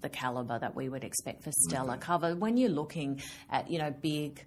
the 0.00 0.08
calibre 0.08 0.58
that 0.58 0.74
we 0.74 0.88
would 0.88 1.04
expect 1.04 1.44
for 1.44 1.52
Stellar 1.52 1.96
cover. 1.96 2.34
When 2.34 2.56
you're 2.56 2.70
looking 2.70 3.20
at, 3.50 3.70
you 3.70 3.78
know, 3.78 3.90
big 3.90 4.44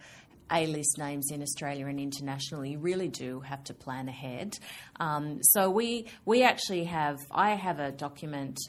a-list 0.52 0.98
names 0.98 1.32
in 1.32 1.42
Australia 1.42 1.88
and 1.88 2.00
internationally, 2.00 2.72
you 2.72 2.80
really 2.80 3.08
do 3.08 3.40
have 3.40 3.64
to 3.66 3.74
plan 3.74 4.10
ahead. 4.10 4.58
Um, 5.00 5.42
so 5.42 5.70
we 5.70 6.08
we 6.26 6.44
actually 6.44 6.86
have 6.86 7.20
I 7.32 7.52
have 7.56 7.80
a 7.80 7.92
document 7.92 8.60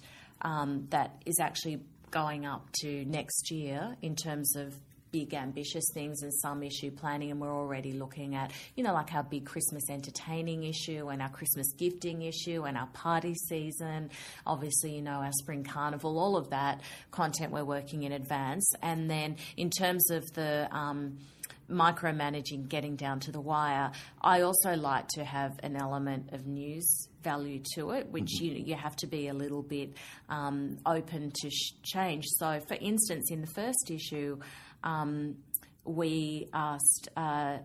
um, 0.43 0.87
that 0.91 1.23
is 1.27 1.39
actually 1.41 1.83
going 2.13 2.47
up 2.47 2.69
to 2.73 3.05
next 3.07 3.51
year 3.51 3.97
in 4.03 4.15
terms 4.15 4.55
of 4.55 4.77
big 5.11 5.35
ambitious 5.35 5.85
things 5.93 6.23
and 6.23 6.33
some 6.33 6.63
issue 6.63 6.91
planning 6.91 7.31
and 7.31 7.41
we're 7.41 7.53
already 7.53 7.93
looking 7.93 8.35
at 8.35 8.51
you 8.77 8.83
know 8.83 8.95
like 8.95 9.13
our 9.15 9.23
big 9.23 9.45
christmas 9.45 9.91
entertaining 9.91 10.65
issue 10.65 11.09
and 11.09 11.21
our 11.21 11.29
christmas 11.29 11.71
gifting 11.77 12.23
issue 12.23 12.65
and 12.65 12.79
our 12.79 12.87
party 12.95 13.35
season 13.35 14.09
obviously 14.47 14.95
you 14.95 15.03
know 15.03 15.11
our 15.11 15.33
spring 15.33 15.63
carnival 15.63 16.19
all 16.19 16.35
of 16.35 16.49
that 16.49 16.81
content 17.11 17.53
we're 17.53 17.65
working 17.65 18.05
in 18.05 18.13
advance 18.13 18.73
and 18.83 19.11
then 19.11 19.37
in 19.59 19.69
terms 19.69 20.11
of 20.11 20.25
the 20.33 20.67
um, 20.75 21.19
micromanaging, 21.71 22.69
getting 22.69 22.97
down 22.97 23.19
to 23.21 23.33
the 23.33 23.41
wire. 23.41 23.93
I 24.21 24.43
also 24.43 24.75
like 24.75 25.09
to 25.15 25.25
have 25.25 25.59
an 25.63 25.77
element 25.77 26.33
of 26.33 26.47
news 26.47 27.09
value 27.23 27.61
to 27.75 27.91
it, 27.93 28.09
which 28.11 28.41
you 28.41 28.53
you 28.53 28.75
have 28.75 28.97
to 28.97 29.07
be 29.07 29.29
a 29.29 29.35
little 29.35 29.63
bit 29.63 29.97
um, 30.29 30.79
open 30.87 31.31
to 31.43 31.51
sh- 31.51 31.75
change. 31.83 32.25
So, 32.27 32.61
for 32.67 32.75
instance, 32.81 33.31
in 33.31 33.41
the 33.41 33.51
first 33.55 33.91
issue, 33.91 34.39
um, 34.83 35.37
we 35.85 36.49
asked. 36.53 37.09
Uh, 37.17 37.59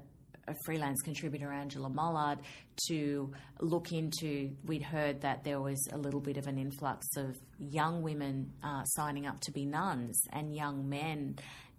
a 0.48 0.56
freelance 0.66 1.02
contributor, 1.02 1.52
Angela 1.52 1.90
Mollard, 1.90 2.40
to 2.88 3.32
look 3.60 3.92
into. 3.92 4.52
We'd 4.66 4.84
heard 4.84 5.22
that 5.22 5.44
there 5.44 5.60
was 5.60 5.88
a 5.92 5.98
little 5.98 6.22
bit 6.22 6.38
of 6.38 6.48
an 6.48 6.58
influx 6.58 7.06
of 7.18 7.36
young 7.60 8.02
women 8.02 8.54
uh, 8.64 8.84
signing 8.86 9.28
up 9.28 9.40
to 9.42 9.52
be 9.52 9.66
nuns 9.66 10.22
and 10.32 10.56
young 10.56 10.88
men 10.88 11.36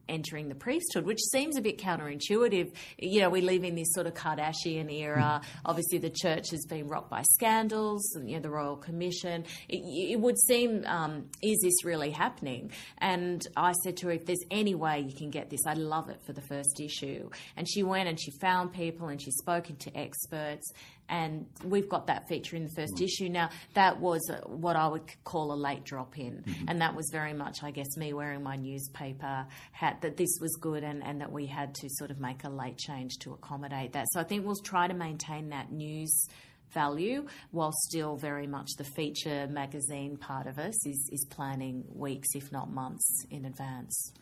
entering 0.08 0.48
the 0.48 0.54
priesthood, 0.54 1.04
which 1.04 1.20
seems 1.32 1.56
a 1.56 1.60
bit 1.60 1.78
counterintuitive. 1.78 2.72
You 2.98 3.20
know, 3.20 3.30
we 3.30 3.40
live 3.40 3.64
in 3.64 3.74
this 3.74 3.92
sort 3.92 4.06
of 4.06 4.14
Kardashian 4.14 4.92
era. 4.92 5.40
Obviously, 5.64 5.98
the 5.98 6.10
church 6.10 6.50
has 6.50 6.64
been 6.66 6.88
rocked 6.88 7.10
by 7.10 7.22
scandals, 7.32 8.16
you 8.24 8.36
know, 8.36 8.40
the 8.40 8.50
Royal 8.50 8.76
Commission. 8.76 9.44
It, 9.68 10.12
it 10.12 10.20
would 10.20 10.38
seem, 10.38 10.84
um, 10.86 11.26
is 11.42 11.58
this 11.62 11.84
really 11.84 12.10
happening? 12.10 12.70
And 12.98 13.42
I 13.56 13.72
said 13.84 13.96
to 13.98 14.06
her, 14.06 14.12
if 14.12 14.26
there's 14.26 14.44
any 14.50 14.74
way 14.74 15.00
you 15.00 15.14
can 15.14 15.30
get 15.30 15.50
this, 15.50 15.60
I'd 15.66 15.78
love 15.78 16.08
it 16.08 16.20
for 16.26 16.32
the 16.32 16.42
first 16.42 16.80
issue. 16.80 17.30
And 17.56 17.68
she 17.68 17.82
went 17.82 18.08
and 18.08 18.20
she 18.20 18.30
found 18.40 18.72
people 18.72 19.08
and 19.08 19.20
she's 19.20 19.36
spoken 19.36 19.76
to 19.76 19.96
experts. 19.96 20.72
And 21.08 21.46
we've 21.64 21.88
got 21.88 22.06
that 22.08 22.28
feature 22.28 22.56
in 22.56 22.64
the 22.64 22.70
first 22.70 23.00
issue. 23.00 23.28
Now, 23.28 23.50
that 23.74 23.98
was 24.00 24.28
uh, 24.30 24.40
what 24.46 24.76
I 24.76 24.88
would 24.88 25.10
call 25.24 25.52
a 25.52 25.56
late 25.56 25.84
drop 25.84 26.18
in. 26.18 26.44
And 26.66 26.80
that 26.80 26.94
was 26.94 27.08
very 27.10 27.32
much, 27.32 27.62
I 27.62 27.70
guess, 27.70 27.96
me 27.96 28.12
wearing 28.12 28.42
my 28.42 28.56
newspaper 28.56 29.46
hat 29.72 30.02
that 30.02 30.16
this 30.16 30.38
was 30.40 30.54
good 30.60 30.84
and, 30.84 31.02
and 31.02 31.20
that 31.20 31.32
we 31.32 31.46
had 31.46 31.74
to 31.76 31.88
sort 31.88 32.10
of 32.10 32.20
make 32.20 32.44
a 32.44 32.50
late 32.50 32.76
change 32.76 33.18
to 33.20 33.32
accommodate 33.32 33.92
that. 33.92 34.06
So 34.12 34.20
I 34.20 34.24
think 34.24 34.44
we'll 34.44 34.56
try 34.56 34.86
to 34.86 34.94
maintain 34.94 35.48
that 35.50 35.72
news 35.72 36.26
value 36.72 37.26
while 37.50 37.72
still 37.72 38.16
very 38.16 38.46
much 38.46 38.68
the 38.76 38.84
feature 38.84 39.46
magazine 39.48 40.16
part 40.16 40.46
of 40.46 40.58
us 40.58 40.86
is, 40.86 41.08
is 41.12 41.26
planning 41.30 41.84
weeks, 41.88 42.28
if 42.34 42.52
not 42.52 42.70
months, 42.70 43.24
in 43.30 43.44
advance. 43.44 44.12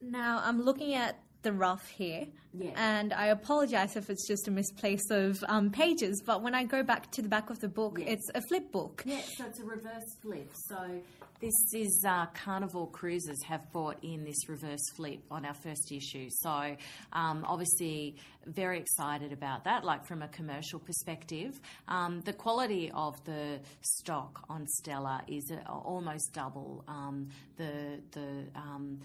Now 0.00 0.42
I'm 0.44 0.62
looking 0.62 0.94
at 0.94 1.18
the 1.42 1.52
rough 1.52 1.88
here, 1.88 2.26
Yeah. 2.52 2.72
and 2.74 3.12
I 3.12 3.26
apologize 3.26 3.96
if 3.96 4.10
it's 4.10 4.26
just 4.26 4.48
a 4.48 4.50
misplace 4.50 5.08
of 5.10 5.42
um, 5.48 5.70
pages. 5.70 6.22
But 6.24 6.42
when 6.42 6.54
I 6.54 6.64
go 6.64 6.82
back 6.82 7.10
to 7.12 7.22
the 7.22 7.28
back 7.28 7.50
of 7.50 7.60
the 7.60 7.68
book, 7.68 8.00
it's 8.04 8.28
a 8.34 8.42
flip 8.42 8.72
book. 8.72 9.02
Yeah, 9.06 9.20
so 9.36 9.46
it's 9.46 9.60
a 9.60 9.64
reverse 9.64 10.16
flip. 10.20 10.50
So 10.68 11.00
this 11.40 11.72
is 11.72 12.04
uh, 12.06 12.26
Carnival 12.34 12.86
Cruises 12.88 13.42
have 13.44 13.72
brought 13.72 13.96
in 14.02 14.24
this 14.24 14.48
reverse 14.48 14.90
flip 14.94 15.20
on 15.30 15.46
our 15.46 15.54
first 15.54 15.90
issue. 15.90 16.28
So 16.28 16.76
um, 17.12 17.44
obviously 17.46 18.16
very 18.46 18.78
excited 18.78 19.32
about 19.32 19.64
that. 19.64 19.84
Like 19.84 20.04
from 20.04 20.22
a 20.22 20.28
commercial 20.28 20.78
perspective, 20.78 21.58
um, 21.88 22.20
the 22.26 22.32
quality 22.32 22.90
of 22.94 23.22
the 23.24 23.60
stock 23.80 24.44
on 24.48 24.66
Stellar 24.66 25.20
is 25.28 25.50
uh, 25.50 25.70
almost 25.70 26.32
double 26.34 26.84
um, 26.88 27.28
the 27.56 28.00
the 28.12 28.44
um, 28.54 29.00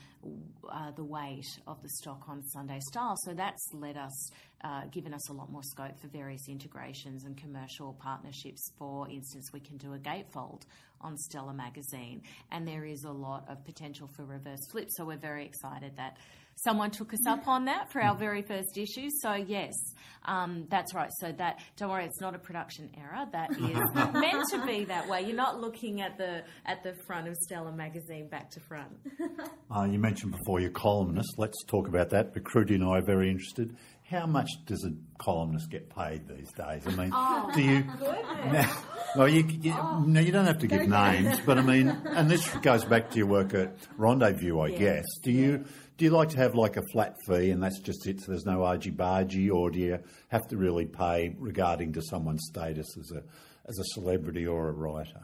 uh, 0.70 0.92
the 0.92 1.04
weight 1.04 1.48
of 1.68 1.82
the 1.84 1.90
stock 1.90 2.24
on 2.28 2.44
Sunday 2.44 2.80
Style. 2.90 3.16
So 3.24 3.34
that's 3.38 3.70
let 3.74 3.98
us 3.98 4.32
uh, 4.64 4.86
given 4.92 5.14
us 5.14 5.30
a 5.30 5.34
lot 5.34 5.52
more 5.52 5.64
scope 5.64 6.00
for 6.00 6.08
various 6.08 6.48
integrations 6.50 7.24
and 7.26 7.38
commercial 7.38 7.94
partnerships. 8.00 8.72
For 8.78 9.10
instance, 9.10 9.52
we 9.54 9.60
can 9.60 9.78
do 9.78 9.94
a 9.94 10.00
gatefold 10.00 10.64
on 11.02 11.18
Stellar 11.18 11.54
magazine, 11.54 12.22
and 12.52 12.68
there 12.68 12.86
is 12.86 13.04
a 13.04 13.12
lot 13.12 13.46
of 13.48 13.64
potential 13.66 14.10
for 14.16 14.26
reverse 14.26 14.66
flip. 14.72 14.88
So 14.90 15.06
we're 15.06 15.18
very 15.18 15.46
excited 15.46 15.94
that 15.98 16.18
someone 16.56 16.92
took 16.92 17.14
us 17.14 17.26
up 17.28 17.48
on 17.48 17.66
that 17.66 17.92
for 17.92 18.02
our 18.02 18.16
very 18.16 18.42
first 18.42 18.78
issue. 18.78 19.10
So 19.22 19.34
yes, 19.34 19.74
um, 20.26 20.66
that's 20.70 20.94
right. 20.94 21.10
So 21.20 21.32
that 21.34 21.60
don't 21.78 21.90
worry, 21.90 22.06
it's 22.06 22.22
not 22.22 22.36
a 22.36 22.40
production 22.40 22.90
error. 22.98 23.26
That 23.32 23.52
is 23.52 23.60
meant 24.14 24.46
to 24.52 24.66
be 24.66 24.86
that 24.86 25.08
way. 25.08 25.22
You're 25.22 25.36
not 25.36 25.60
looking 25.60 26.02
at 26.02 26.18
the 26.18 26.44
at 26.66 26.84
the 26.84 26.96
front 27.06 27.28
of 27.28 27.36
Stellar 27.36 27.72
magazine 27.72 28.28
back 28.28 28.50
to 28.52 28.60
front. 28.60 28.92
Uh, 29.76 29.84
you 29.84 29.98
mentioned 29.98 30.32
before 30.32 30.60
you're 30.60 30.70
columnist. 30.70 31.36
Let's 31.38 31.62
talk 31.66 31.88
about 31.88 32.12
that. 32.12 32.34
But 32.34 32.44
Kruti 32.44 32.76
and 32.76 32.84
I 32.84 33.00
are 33.00 33.02
very 33.02 33.30
interested. 33.30 33.76
How 34.10 34.26
much 34.28 34.50
does 34.66 34.86
a 34.86 34.92
columnist 35.18 35.70
get 35.72 35.90
paid 35.90 36.28
these 36.28 36.52
days? 36.54 36.84
I 36.86 36.92
mean, 36.92 37.10
do 37.54 37.62
you 37.62 37.84
now, 38.52 38.84
Well, 39.16 39.28
you, 39.28 39.44
you, 39.44 39.74
no, 40.06 40.20
you 40.20 40.32
don't 40.32 40.46
have 40.46 40.60
to 40.60 40.68
give 40.68 40.88
names, 40.88 41.40
but 41.46 41.58
I 41.58 41.62
mean, 41.62 41.90
and 41.90 42.30
this 42.30 42.48
goes 42.58 42.86
back 42.86 43.10
to 43.12 43.18
your 43.18 43.28
work 43.28 43.54
at 43.56 43.76
Rendezview, 43.98 44.64
I 44.64 44.78
guess. 44.78 45.04
Do 45.24 45.32
you 45.32 45.66
do 45.98 46.06
you 46.06 46.12
like 46.12 46.30
to 46.30 46.38
have 46.38 46.56
like 46.56 46.78
a 46.78 46.82
flat 46.92 47.16
fee, 47.28 47.52
and 47.52 47.62
that's 47.62 47.80
just 47.80 48.06
it? 48.08 48.22
So 48.22 48.32
there's 48.32 48.46
no 48.46 48.64
argy 48.64 48.92
bargy, 48.92 49.52
or 49.52 49.72
do 49.72 49.80
you 49.80 50.00
have 50.30 50.48
to 50.50 50.58
really 50.58 50.86
pay 50.86 51.36
regarding 51.38 51.94
to 51.94 52.02
someone's 52.02 52.46
status 52.50 52.88
as 52.98 53.12
a 53.12 53.24
as 53.68 53.80
a 53.80 53.84
celebrity 53.94 54.46
or 54.46 54.70
a 54.70 54.74
writer? 54.74 55.22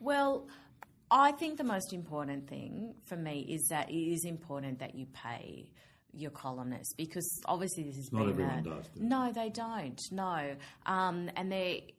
Well, 0.00 0.48
I 1.10 1.32
think 1.32 1.58
the 1.58 1.64
most 1.64 1.92
important 1.92 2.48
thing 2.48 2.94
for 3.04 3.16
me 3.16 3.46
is 3.48 3.68
that 3.68 3.90
it 3.90 3.94
is 3.94 4.24
important 4.24 4.78
that 4.80 4.94
you 4.94 5.06
pay 5.06 5.70
your 6.12 6.30
columnists 6.30 6.94
because 6.94 7.40
obviously 7.46 7.82
this 7.84 7.96
is 7.96 8.12
Not 8.12 8.28
everyone 8.28 8.60
a, 8.60 8.62
does, 8.62 8.86
do 8.88 9.00
they? 9.00 9.06
No, 9.06 9.32
they 9.32 9.50
don't. 9.50 10.00
No, 10.12 10.54
um, 10.86 11.30
and 11.36 11.50
they 11.50 11.94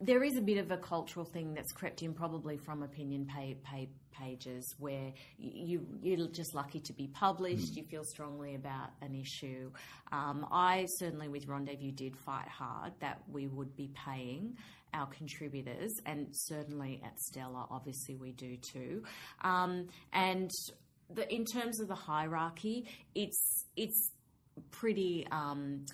there 0.00 0.24
is 0.24 0.36
a 0.36 0.40
bit 0.40 0.58
of 0.58 0.70
a 0.72 0.76
cultural 0.76 1.24
thing 1.24 1.54
that's 1.54 1.70
crept 1.72 2.02
in 2.02 2.12
probably 2.12 2.56
from 2.56 2.82
opinion 2.82 3.24
pay, 3.24 3.56
pay 3.62 3.88
pages 4.12 4.74
where 4.78 5.12
you 5.38 5.86
you're 6.02 6.28
just 6.28 6.54
lucky 6.54 6.80
to 6.80 6.92
be 6.92 7.08
published 7.08 7.76
you 7.76 7.84
feel 7.84 8.04
strongly 8.04 8.54
about 8.54 8.90
an 9.00 9.14
issue. 9.14 9.70
Um, 10.10 10.46
I 10.50 10.86
certainly 10.98 11.28
with 11.28 11.46
Rendezview 11.46 11.94
did 11.94 12.16
fight 12.16 12.48
hard 12.48 12.92
that 13.00 13.22
we 13.30 13.46
would 13.46 13.74
be 13.76 13.90
paying 14.06 14.56
our 14.94 15.06
contributors 15.06 15.92
and 16.06 16.26
certainly 16.32 17.00
at 17.04 17.18
Stellar 17.18 17.64
obviously 17.70 18.16
we 18.16 18.32
do 18.32 18.56
too. 18.56 19.02
Um, 19.42 19.88
and 20.12 20.50
the, 21.14 21.32
in 21.32 21.44
terms 21.44 21.80
of 21.80 21.88
the 21.88 21.94
hierarchy 21.94 22.86
it's 23.14 23.66
it's 23.76 24.10
pretty 24.70 25.26
um, 25.30 25.86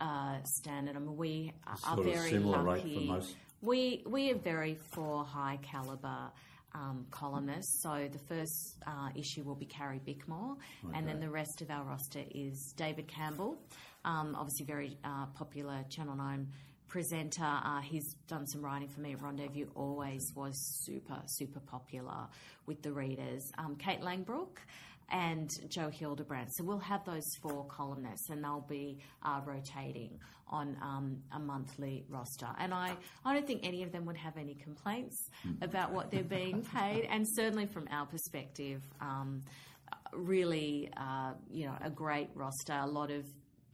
uh, 0.00 0.42
standard. 0.44 0.96
I 0.96 0.98
mean 1.00 1.16
we 1.16 1.52
are 1.84 2.02
very 2.02 2.30
similar 2.30 2.62
rate 2.62 2.82
for 2.82 3.00
lucky 3.00 3.36
we 3.62 4.02
we 4.06 4.30
are 4.30 4.38
very 4.38 4.76
for 4.92 5.24
high 5.24 5.58
caliber 5.62 6.30
um, 6.76 7.06
columnists. 7.10 7.82
So 7.82 8.08
the 8.12 8.18
first 8.28 8.76
uh, 8.86 9.08
issue 9.14 9.42
will 9.42 9.54
be 9.54 9.66
Carrie 9.66 10.00
Bickmore, 10.06 10.56
and 10.94 11.08
then 11.08 11.20
the 11.20 11.30
rest 11.30 11.62
of 11.62 11.70
our 11.70 11.84
roster 11.84 12.22
is 12.34 12.74
David 12.76 13.08
Campbell, 13.08 13.56
um, 14.04 14.34
obviously 14.36 14.66
very 14.66 14.98
uh, 15.04 15.26
popular 15.34 15.84
Channel 15.88 16.16
Nine 16.16 16.48
presenter. 16.86 17.44
Uh, 17.44 17.80
he's 17.80 18.14
done 18.28 18.46
some 18.46 18.62
writing 18.64 18.88
for 18.88 19.00
me 19.00 19.12
at 19.12 19.18
Rendezview. 19.20 19.66
Always 19.74 20.32
was 20.36 20.56
super 20.84 21.20
super 21.26 21.60
popular 21.60 22.28
with 22.66 22.82
the 22.82 22.92
readers. 22.92 23.50
Um, 23.58 23.76
Kate 23.76 24.02
Langbroek. 24.02 24.58
And 25.10 25.48
Joe 25.68 25.88
Hildebrand. 25.88 26.52
So 26.52 26.64
we'll 26.64 26.78
have 26.78 27.04
those 27.04 27.24
four 27.40 27.66
columnists, 27.66 28.28
and 28.28 28.42
they'll 28.42 28.66
be 28.68 28.98
uh, 29.22 29.40
rotating 29.44 30.18
on 30.48 30.76
um, 30.82 31.18
a 31.32 31.38
monthly 31.38 32.04
roster. 32.08 32.48
And 32.58 32.74
I, 32.74 32.96
I 33.24 33.34
don't 33.34 33.46
think 33.46 33.64
any 33.64 33.82
of 33.82 33.92
them 33.92 34.04
would 34.06 34.16
have 34.16 34.36
any 34.36 34.54
complaints 34.54 35.28
about 35.62 35.92
what 35.92 36.10
they're 36.10 36.22
being 36.22 36.62
paid. 36.62 37.06
And 37.10 37.24
certainly 37.34 37.66
from 37.66 37.86
our 37.90 38.06
perspective, 38.06 38.82
um, 39.00 39.42
really, 40.12 40.90
uh, 40.96 41.32
you 41.50 41.66
know, 41.66 41.76
a 41.82 41.90
great 41.90 42.30
roster, 42.34 42.74
a 42.74 42.86
lot 42.86 43.10
of 43.10 43.24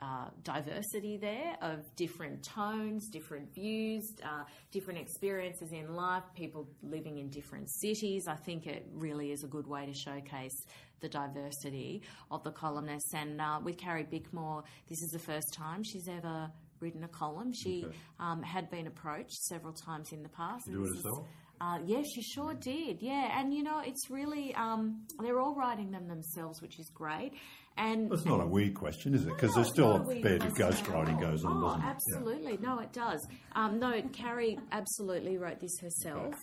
uh, 0.00 0.28
diversity 0.42 1.16
there 1.16 1.56
of 1.62 1.78
different 1.94 2.42
tones, 2.42 3.08
different 3.08 3.54
views, 3.54 4.02
uh, 4.24 4.42
different 4.72 4.98
experiences 4.98 5.70
in 5.70 5.94
life, 5.94 6.24
people 6.34 6.66
living 6.82 7.18
in 7.18 7.28
different 7.28 7.70
cities. 7.70 8.26
I 8.26 8.34
think 8.34 8.66
it 8.66 8.84
really 8.92 9.30
is 9.30 9.44
a 9.44 9.46
good 9.46 9.66
way 9.66 9.86
to 9.86 9.94
showcase 9.94 10.66
the 11.02 11.08
diversity 11.08 12.00
of 12.30 12.42
the 12.44 12.50
columnists. 12.52 13.12
And 13.12 13.40
uh, 13.40 13.60
with 13.62 13.76
Carrie 13.76 14.04
Bickmore, 14.10 14.62
this 14.88 15.02
is 15.02 15.10
the 15.12 15.18
first 15.18 15.52
time 15.54 15.82
she's 15.84 16.08
ever 16.08 16.50
written 16.80 17.04
a 17.04 17.08
column. 17.08 17.52
She 17.52 17.84
Okay. 17.84 17.96
um, 18.18 18.42
had 18.42 18.70
been 18.70 18.86
approached 18.86 19.34
several 19.44 19.72
times 19.74 20.12
in 20.12 20.22
the 20.22 20.28
past. 20.30 20.66
and 20.66 20.76
Do 20.76 20.84
it 20.84 20.96
herself? 20.96 21.26
uh, 21.60 21.78
yeah, 21.86 22.02
she 22.02 22.22
sure 22.22 22.54
did. 22.54 23.00
Yeah, 23.02 23.38
and 23.38 23.52
you 23.54 23.62
know, 23.62 23.80
it's 23.84 24.10
really 24.10 24.54
um, 24.54 25.02
they're 25.20 25.38
all 25.40 25.54
writing 25.54 25.90
them 25.90 26.08
themselves, 26.08 26.60
which 26.62 26.78
is 26.80 26.90
great. 26.94 27.32
And 27.76 28.12
it's 28.12 28.26
not 28.26 28.40
a 28.42 28.46
weird 28.46 28.74
question, 28.74 29.14
is 29.14 29.22
it? 29.24 29.28
Because 29.28 29.50
no, 29.50 29.54
there's 29.62 29.68
still 29.68 29.96
a 29.96 30.00
bit 30.20 30.44
of 30.44 30.52
ghostwriting 30.54 31.18
goes 31.20 31.42
on, 31.44 31.62
oh, 31.64 31.72
it? 31.74 31.78
Yeah. 31.78 31.90
absolutely. 31.90 32.58
No, 32.60 32.80
it 32.80 32.92
does. 32.92 33.26
Um, 33.54 33.78
no, 33.78 34.02
Carrie 34.12 34.58
absolutely 34.72 35.38
wrote 35.38 35.58
this 35.60 35.78
herself, 35.80 36.34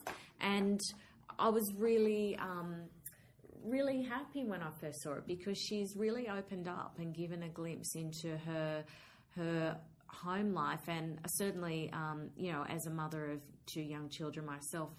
and 0.41 0.79
I 1.37 1.49
was 1.49 1.71
really. 1.77 2.35
Um, 2.37 2.75
Really 3.63 4.01
happy 4.01 4.45
when 4.45 4.61
I 4.61 4.69
first 4.79 5.01
saw 5.01 5.13
it 5.13 5.27
because 5.27 5.57
she's 5.57 5.95
really 5.95 6.29
opened 6.29 6.67
up 6.67 6.95
and 6.97 7.13
given 7.13 7.43
a 7.43 7.49
glimpse 7.49 7.95
into 7.95 8.37
her 8.37 8.83
her 9.35 9.77
home 10.07 10.53
life, 10.53 10.87
and 10.87 11.19
certainly, 11.27 11.89
um, 11.93 12.29
you 12.35 12.51
know, 12.51 12.65
as 12.67 12.85
a 12.87 12.89
mother 12.89 13.31
of 13.31 13.41
two 13.65 13.81
young 13.81 14.09
children 14.09 14.45
myself, 14.45 14.89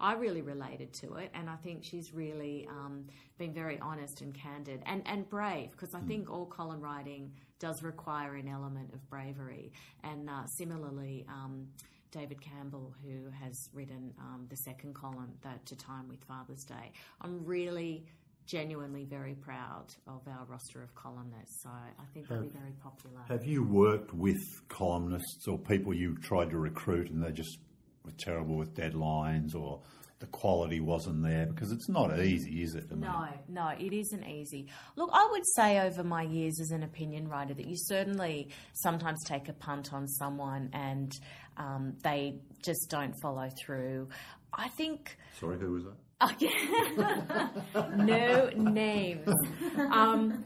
I 0.00 0.14
really 0.14 0.42
related 0.42 0.92
to 1.02 1.14
it, 1.14 1.30
and 1.34 1.48
I 1.48 1.56
think 1.56 1.84
she's 1.84 2.12
really 2.12 2.66
um, 2.68 3.06
been 3.38 3.52
very 3.52 3.78
honest 3.80 4.20
and 4.22 4.34
candid 4.34 4.82
and, 4.86 5.02
and 5.06 5.28
brave 5.28 5.70
because 5.70 5.94
I 5.94 6.00
think 6.00 6.30
all 6.30 6.46
column 6.46 6.80
writing 6.80 7.32
does 7.60 7.82
require 7.82 8.34
an 8.34 8.48
element 8.48 8.92
of 8.92 9.08
bravery. 9.08 9.72
And 10.02 10.28
uh, 10.28 10.46
similarly, 10.46 11.24
um, 11.28 11.68
David 12.14 12.40
Campbell, 12.40 12.94
who 13.02 13.28
has 13.42 13.68
written 13.74 14.14
um, 14.20 14.46
the 14.48 14.56
second 14.56 14.94
column, 14.94 15.32
that 15.42 15.66
To 15.66 15.76
Time 15.76 16.08
with 16.08 16.22
Father's 16.24 16.62
Day, 16.64 16.92
I'm 17.20 17.44
really 17.44 18.06
genuinely 18.46 19.04
very 19.04 19.34
proud 19.34 19.86
of 20.06 20.20
our 20.28 20.44
roster 20.46 20.82
of 20.82 20.94
columnists. 20.94 21.62
So 21.62 21.70
I 21.70 22.04
think 22.12 22.28
they'll 22.28 22.42
be 22.42 22.48
very 22.48 22.74
popular. 22.82 23.20
Have 23.28 23.44
you 23.44 23.64
worked 23.64 24.14
with 24.14 24.42
columnists 24.68 25.48
or 25.48 25.58
people 25.58 25.92
you've 25.92 26.22
tried 26.22 26.50
to 26.50 26.58
recruit 26.58 27.10
and 27.10 27.22
they 27.22 27.32
just 27.32 27.58
were 28.04 28.12
terrible 28.12 28.54
with 28.56 28.74
deadlines 28.74 29.54
or 29.54 29.80
the 30.20 30.26
quality 30.26 30.80
wasn't 30.80 31.22
there? 31.22 31.46
Because 31.46 31.72
it's 31.72 31.88
not 31.88 32.18
easy, 32.18 32.62
is 32.62 32.74
it? 32.74 32.90
No, 32.90 33.26
no, 33.48 33.68
it 33.78 33.92
isn't 33.92 34.24
easy. 34.24 34.68
Look, 34.96 35.10
I 35.12 35.28
would 35.30 35.46
say 35.56 35.80
over 35.80 36.04
my 36.04 36.22
years 36.22 36.60
as 36.60 36.70
an 36.70 36.82
opinion 36.82 37.28
writer 37.28 37.54
that 37.54 37.66
you 37.66 37.76
certainly 37.76 38.48
sometimes 38.74 39.22
take 39.24 39.48
a 39.48 39.52
punt 39.52 39.92
on 39.92 40.06
someone 40.06 40.70
and 40.72 41.12
um, 41.56 41.94
they 42.02 42.40
just 42.64 42.88
don't 42.90 43.14
follow 43.20 43.48
through. 43.64 44.08
I 44.52 44.68
think 44.68 45.16
Sorry, 45.38 45.58
who 45.58 45.72
was 45.72 45.84
that? 45.84 45.94
Oh, 46.20 46.30
yeah. 46.38 47.96
no 47.96 48.50
names. 48.56 49.28
Um, 49.76 50.44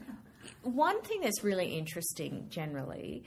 one 0.63 1.01
thing 1.03 1.21
that's 1.21 1.43
really 1.43 1.77
interesting 1.77 2.47
generally 2.49 3.23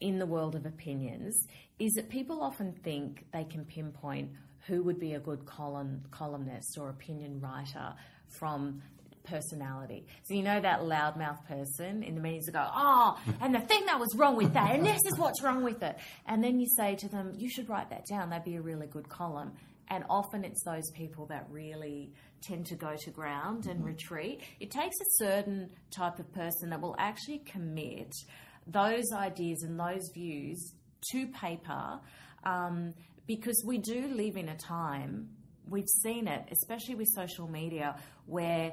in 0.00 0.18
the 0.18 0.26
world 0.26 0.54
of 0.54 0.66
opinions 0.66 1.46
is 1.78 1.92
that 1.92 2.08
people 2.08 2.42
often 2.42 2.72
think 2.82 3.24
they 3.32 3.44
can 3.44 3.64
pinpoint 3.64 4.30
who 4.66 4.82
would 4.82 4.98
be 4.98 5.14
a 5.14 5.20
good 5.20 5.44
column, 5.44 6.02
columnist 6.10 6.78
or 6.78 6.88
opinion 6.88 7.40
writer 7.40 7.94
from 8.28 8.82
personality. 9.24 10.06
So 10.24 10.34
you 10.34 10.42
know 10.42 10.60
that 10.60 10.80
loudmouth 10.80 11.46
person 11.46 12.02
in 12.02 12.14
the 12.14 12.20
meetings 12.20 12.46
that 12.46 12.52
go, 12.52 12.66
oh, 12.74 13.18
and 13.40 13.54
the 13.54 13.60
thing 13.60 13.86
that 13.86 13.98
was 13.98 14.14
wrong 14.16 14.36
with 14.36 14.54
that, 14.54 14.74
and 14.74 14.84
this 14.84 15.00
is 15.06 15.18
what's 15.18 15.42
wrong 15.42 15.64
with 15.64 15.82
it. 15.82 15.96
And 16.26 16.44
then 16.44 16.60
you 16.60 16.66
say 16.76 16.94
to 16.96 17.08
them, 17.08 17.32
you 17.36 17.48
should 17.48 17.68
write 17.68 17.90
that 17.90 18.06
down. 18.06 18.30
That'd 18.30 18.44
be 18.44 18.56
a 18.56 18.62
really 18.62 18.86
good 18.86 19.08
column. 19.08 19.52
And 19.88 20.04
often 20.08 20.44
it's 20.44 20.62
those 20.64 20.90
people 20.94 21.26
that 21.26 21.46
really 21.50 22.12
tend 22.42 22.66
to 22.66 22.74
go 22.74 22.94
to 22.96 23.10
ground 23.10 23.66
and 23.66 23.84
retreat. 23.84 24.40
It 24.60 24.70
takes 24.70 24.96
a 25.00 25.24
certain 25.24 25.70
type 25.90 26.18
of 26.18 26.32
person 26.32 26.70
that 26.70 26.80
will 26.80 26.96
actually 26.98 27.38
commit 27.38 28.12
those 28.66 29.04
ideas 29.12 29.62
and 29.62 29.78
those 29.78 30.10
views 30.14 30.72
to 31.12 31.26
paper 31.28 32.00
um, 32.44 32.94
because 33.26 33.62
we 33.66 33.78
do 33.78 34.08
live 34.08 34.36
in 34.36 34.48
a 34.48 34.56
time, 34.56 35.28
we've 35.68 35.88
seen 35.88 36.28
it, 36.28 36.48
especially 36.50 36.94
with 36.94 37.08
social 37.14 37.48
media, 37.48 37.96
where 38.26 38.72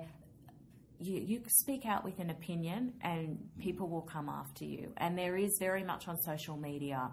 you, 0.99 1.19
you 1.19 1.41
speak 1.47 1.85
out 1.85 2.03
with 2.03 2.19
an 2.19 2.29
opinion 2.29 2.93
and 3.01 3.37
people 3.59 3.87
will 3.89 4.01
come 4.01 4.29
after 4.29 4.65
you. 4.65 4.93
And 4.97 5.17
there 5.17 5.35
is 5.37 5.57
very 5.59 5.83
much 5.83 6.07
on 6.07 6.17
social 6.21 6.57
media 6.57 7.11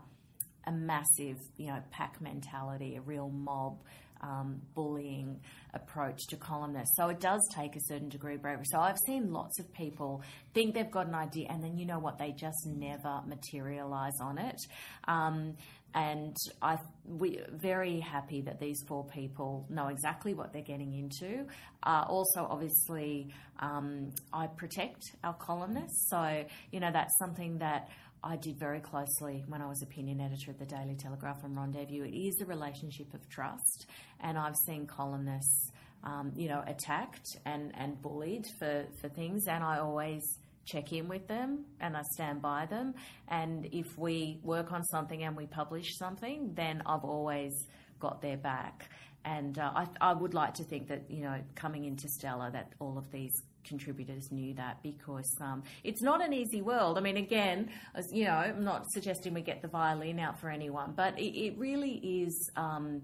a 0.66 0.72
massive, 0.72 1.38
you 1.56 1.68
know, 1.68 1.82
pack 1.90 2.20
mentality, 2.20 2.96
a 2.96 3.00
real 3.00 3.30
mob 3.30 3.78
um, 4.20 4.60
bullying 4.74 5.40
approach 5.74 6.26
to 6.28 6.36
columnists. 6.36 6.96
So 6.96 7.08
it 7.08 7.20
does 7.20 7.46
take 7.54 7.76
a 7.76 7.80
certain 7.80 8.08
degree 8.08 8.34
of 8.34 8.42
bravery. 8.42 8.64
So 8.66 8.78
I've 8.78 8.98
seen 9.06 9.32
lots 9.32 9.58
of 9.60 9.72
people 9.72 10.22
think 10.54 10.74
they've 10.74 10.90
got 10.90 11.06
an 11.06 11.14
idea, 11.14 11.46
and 11.50 11.62
then 11.62 11.76
you 11.76 11.86
know 11.86 11.98
what, 11.98 12.18
they 12.18 12.32
just 12.32 12.66
never 12.66 13.20
materialise 13.26 14.20
on 14.20 14.38
it. 14.38 14.60
Um, 15.06 15.56
and 15.94 16.36
I 16.60 16.76
we 17.06 17.40
very 17.50 17.98
happy 18.00 18.42
that 18.42 18.60
these 18.60 18.82
four 18.86 19.06
people 19.06 19.66
know 19.70 19.88
exactly 19.88 20.34
what 20.34 20.52
they're 20.52 20.62
getting 20.62 20.92
into. 20.92 21.46
Uh, 21.82 22.04
also, 22.06 22.46
obviously, 22.48 23.32
um, 23.60 24.12
I 24.32 24.48
protect 24.48 25.02
our 25.24 25.34
columnists, 25.34 26.08
so 26.10 26.44
you 26.70 26.80
know 26.80 26.90
that's 26.92 27.16
something 27.18 27.58
that. 27.58 27.88
I 28.22 28.36
did 28.36 28.58
very 28.58 28.80
closely 28.80 29.44
when 29.46 29.62
I 29.62 29.68
was 29.68 29.82
opinion 29.82 30.20
editor 30.20 30.50
at 30.50 30.58
the 30.58 30.66
Daily 30.66 30.96
Telegraph 30.96 31.44
and 31.44 31.56
Rendezview. 31.56 32.06
It 32.08 32.16
is 32.16 32.40
a 32.40 32.46
relationship 32.46 33.14
of 33.14 33.28
trust, 33.28 33.86
and 34.20 34.36
I've 34.36 34.56
seen 34.66 34.86
columnists, 34.86 35.70
um, 36.04 36.32
you 36.34 36.48
know, 36.48 36.62
attacked 36.66 37.26
and, 37.44 37.72
and 37.76 38.00
bullied 38.02 38.44
for, 38.58 38.86
for 39.00 39.08
things, 39.08 39.46
and 39.46 39.62
I 39.62 39.78
always 39.78 40.22
check 40.68 40.92
in 40.92 41.08
with 41.08 41.26
them 41.28 41.64
and 41.80 41.96
I 41.96 42.02
stand 42.12 42.42
by 42.42 42.66
them. 42.66 42.94
And 43.28 43.66
if 43.72 43.96
we 43.96 44.38
work 44.42 44.70
on 44.72 44.84
something 44.84 45.24
and 45.24 45.36
we 45.36 45.46
publish 45.46 45.96
something, 45.96 46.52
then 46.54 46.82
I've 46.84 47.04
always 47.04 47.54
got 47.98 48.20
their 48.20 48.36
back. 48.36 48.90
And 49.24 49.58
uh, 49.58 49.72
I, 49.74 49.86
I 50.00 50.12
would 50.12 50.34
like 50.34 50.54
to 50.54 50.64
think 50.64 50.88
that, 50.88 51.10
you 51.10 51.22
know, 51.22 51.40
coming 51.54 51.84
into 51.84 52.08
Stellar, 52.08 52.50
that 52.50 52.74
all 52.78 52.98
of 52.98 53.10
these 53.10 53.32
contributors 53.68 54.32
knew 54.32 54.54
that 54.54 54.82
because 54.82 55.30
um, 55.40 55.62
it's 55.84 56.02
not 56.02 56.24
an 56.24 56.32
easy 56.32 56.62
world. 56.62 56.98
I 56.98 57.00
mean, 57.00 57.18
again, 57.18 57.70
as, 57.94 58.12
you 58.12 58.24
know, 58.24 58.32
I'm 58.32 58.64
not 58.64 58.90
suggesting 58.90 59.34
we 59.34 59.42
get 59.42 59.62
the 59.62 59.68
violin 59.68 60.18
out 60.18 60.38
for 60.40 60.48
anyone, 60.48 60.94
but 60.96 61.18
it, 61.18 61.38
it 61.38 61.58
really 61.58 61.96
is. 62.24 62.50
Um, 62.56 63.02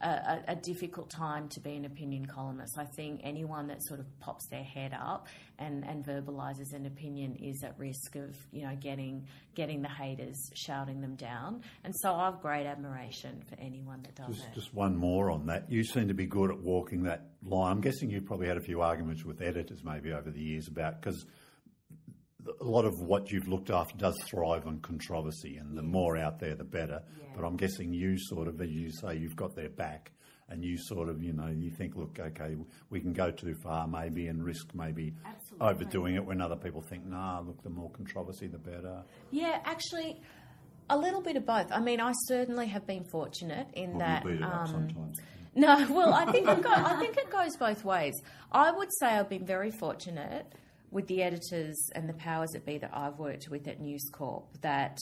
a, 0.00 0.38
a, 0.48 0.56
difficult 0.56 1.08
time 1.10 1.48
to 1.48 1.60
be 1.60 1.74
an 1.74 1.84
opinion 1.84 2.26
columnist. 2.26 2.76
I 2.78 2.84
think 2.84 3.20
anyone 3.24 3.68
that 3.68 3.82
sort 3.82 4.00
of 4.00 4.06
pops 4.20 4.46
their 4.48 4.62
head 4.62 4.92
up 4.92 5.26
and, 5.58 5.84
and 5.84 6.04
verbalizes 6.04 6.74
an 6.74 6.86
opinion 6.86 7.36
is 7.36 7.62
at 7.64 7.78
risk 7.78 8.14
of 8.16 8.36
you 8.52 8.62
know 8.62 8.76
getting 8.80 9.26
getting 9.54 9.80
the 9.80 9.88
haters 9.88 10.50
shouting 10.54 11.00
them 11.00 11.14
down. 11.16 11.62
And 11.84 11.94
so 11.96 12.14
I 12.14 12.26
have 12.26 12.42
great 12.42 12.66
admiration 12.66 13.42
for 13.48 13.58
anyone 13.58 14.02
that 14.02 14.14
does 14.14 14.36
just, 14.36 14.48
it. 14.48 14.54
Just 14.54 14.74
one 14.74 14.96
more 14.96 15.30
on 15.30 15.46
that. 15.46 15.70
You 15.70 15.82
seem 15.82 16.08
to 16.08 16.14
be 16.14 16.26
good 16.26 16.50
at 16.50 16.58
walking 16.58 17.04
that 17.04 17.30
line. 17.42 17.72
I'm 17.72 17.80
guessing 17.80 18.10
you've 18.10 18.26
probably 18.26 18.48
had 18.48 18.58
a 18.58 18.62
few 18.62 18.82
arguments 18.82 19.24
with 19.24 19.40
editors 19.40 19.82
maybe 19.82 20.12
over 20.12 20.30
the 20.30 20.40
years 20.40 20.68
about 20.68 21.00
because 21.00 21.24
a 22.60 22.64
lot 22.64 22.84
of 22.84 22.92
what 23.00 23.30
you've 23.30 23.48
looked 23.48 23.70
after 23.70 23.96
does 23.96 24.16
thrive 24.24 24.66
on 24.66 24.80
controversy, 24.80 25.56
and 25.56 25.76
the 25.76 25.82
more 25.82 26.16
out 26.16 26.38
there, 26.38 26.54
the 26.54 26.64
better. 26.64 27.02
Yeah. 27.18 27.26
But 27.34 27.44
I'm 27.44 27.56
guessing 27.56 27.92
you 27.92 28.16
sort 28.18 28.48
of, 28.48 28.60
as 28.60 28.70
you 28.70 28.90
say, 28.90 29.16
you've 29.16 29.36
got 29.36 29.54
their 29.54 29.68
back, 29.68 30.12
and 30.48 30.64
you 30.64 30.76
sort 30.78 31.08
of, 31.08 31.22
you 31.22 31.32
know, 31.32 31.48
you 31.48 31.70
think, 31.70 31.96
look, 31.96 32.18
okay, 32.20 32.56
we 32.90 33.00
can 33.00 33.12
go 33.12 33.30
too 33.30 33.54
far 33.62 33.88
maybe 33.88 34.28
and 34.28 34.44
risk 34.44 34.74
maybe 34.74 35.12
Absolutely. 35.24 35.68
overdoing 35.68 36.14
it 36.14 36.24
when 36.24 36.40
other 36.40 36.56
people 36.56 36.82
think, 36.82 37.04
nah, 37.04 37.40
look, 37.40 37.62
the 37.62 37.70
more 37.70 37.90
controversy, 37.90 38.46
the 38.46 38.58
better. 38.58 39.02
Yeah, 39.30 39.58
actually, 39.64 40.20
a 40.88 40.96
little 40.96 41.20
bit 41.20 41.36
of 41.36 41.44
both. 41.44 41.72
I 41.72 41.80
mean, 41.80 42.00
I 42.00 42.12
certainly 42.26 42.68
have 42.68 42.86
been 42.86 43.04
fortunate 43.10 43.66
in 43.74 43.90
Well, 43.90 43.98
that. 44.00 44.24
you 44.24 44.30
beat 44.30 44.40
it 44.40 44.44
up 44.44 44.54
um, 44.54 44.66
sometimes. 44.66 45.18
No, 45.56 45.86
well, 45.90 46.12
I 46.12 46.30
think 46.30 46.46
it 46.46 46.62
go, 46.62 46.70
I 46.70 46.96
think 47.00 47.16
it 47.16 47.30
goes 47.30 47.56
both 47.56 47.82
ways. 47.84 48.12
I 48.52 48.70
would 48.70 48.90
say 49.00 49.06
I've 49.06 49.28
been 49.30 49.46
very 49.46 49.70
fortunate 49.70 50.46
with 50.96 51.06
the 51.08 51.22
editors 51.22 51.90
and 51.94 52.08
the 52.08 52.14
powers 52.14 52.48
that 52.52 52.64
be 52.64 52.78
that 52.78 52.90
I've 52.90 53.18
worked 53.18 53.50
with 53.50 53.68
at 53.68 53.80
News 53.80 54.08
Corp 54.10 54.46
that 54.62 54.96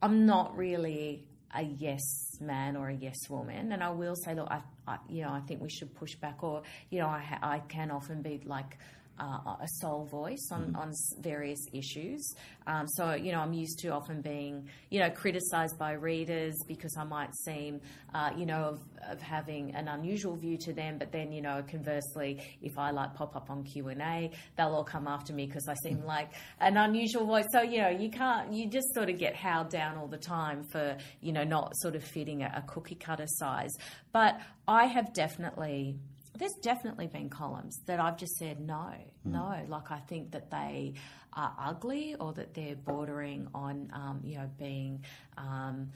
I'm 0.00 0.24
not 0.24 0.56
really 0.56 1.26
a 1.54 1.60
yes 1.60 2.00
man 2.40 2.74
or 2.74 2.88
a 2.88 2.94
yes 2.94 3.28
woman, 3.28 3.72
and 3.72 3.82
I 3.82 3.90
will 3.90 4.14
say, 4.14 4.34
look, 4.34 4.48
I, 4.50 4.62
I 4.88 4.96
you 5.10 5.22
know, 5.22 5.28
I 5.28 5.40
think 5.40 5.60
we 5.60 5.68
should 5.68 5.94
push 5.94 6.14
back, 6.14 6.42
or 6.42 6.62
you 6.88 7.00
know, 7.00 7.08
I, 7.08 7.38
I 7.42 7.58
can 7.58 7.90
often 7.90 8.22
be 8.22 8.40
like 8.46 8.78
uh, 9.20 9.56
a 9.60 9.68
sole 9.80 10.06
voice 10.06 10.48
on, 10.50 10.74
on 10.74 10.92
various 11.20 11.60
issues. 11.72 12.34
Um, 12.66 12.86
so, 12.88 13.12
you 13.12 13.32
know, 13.32 13.40
I'm 13.40 13.52
used 13.52 13.78
to 13.80 13.88
often 13.88 14.22
being, 14.22 14.68
you 14.90 15.00
know, 15.00 15.10
criticised 15.10 15.78
by 15.78 15.92
readers 15.92 16.54
because 16.66 16.96
I 16.96 17.04
might 17.04 17.34
seem, 17.44 17.80
uh, 18.14 18.30
you 18.36 18.46
know, 18.46 18.62
of, 18.62 18.80
of 19.08 19.20
having 19.20 19.74
an 19.74 19.88
unusual 19.88 20.36
view 20.36 20.56
to 20.58 20.72
them. 20.72 20.96
But 20.98 21.12
then, 21.12 21.32
you 21.32 21.42
know, 21.42 21.62
conversely, 21.68 22.40
if 22.62 22.78
I 22.78 22.90
like 22.90 23.14
pop 23.14 23.36
up 23.36 23.50
on 23.50 23.64
Q 23.64 23.88
and 23.88 24.00
A, 24.00 24.30
they'll 24.56 24.74
all 24.74 24.84
come 24.84 25.06
after 25.06 25.32
me 25.32 25.46
because 25.46 25.68
I 25.68 25.74
seem 25.82 26.04
like 26.04 26.30
an 26.60 26.76
unusual 26.76 27.26
voice. 27.26 27.46
So, 27.52 27.62
you 27.62 27.82
know, 27.82 27.90
you 27.90 28.10
can't, 28.10 28.52
you 28.52 28.68
just 28.68 28.94
sort 28.94 29.10
of 29.10 29.18
get 29.18 29.36
howled 29.36 29.70
down 29.70 29.98
all 29.98 30.08
the 30.08 30.18
time 30.18 30.64
for, 30.64 30.96
you 31.20 31.32
know, 31.32 31.44
not 31.44 31.76
sort 31.76 31.94
of 31.94 32.04
fitting 32.04 32.42
a, 32.42 32.52
a 32.56 32.62
cookie 32.62 32.94
cutter 32.94 33.26
size. 33.26 33.72
But 34.12 34.40
I 34.66 34.86
have 34.86 35.12
definitely 35.12 35.98
there's 36.40 36.54
definitely 36.62 37.06
been 37.06 37.28
columns 37.28 37.78
that 37.86 38.00
I've 38.00 38.16
just 38.16 38.34
said 38.36 38.60
no, 38.60 38.92
no. 39.24 39.64
Like 39.68 39.90
I 39.90 39.98
think 40.08 40.32
that 40.32 40.50
they 40.50 40.94
are 41.34 41.54
ugly 41.60 42.16
or 42.18 42.32
that 42.32 42.54
they're 42.54 42.76
bordering 42.76 43.46
on, 43.54 43.90
um, 43.92 44.20
you 44.24 44.38
know, 44.38 44.50
being 44.58 45.04
um, 45.36 45.90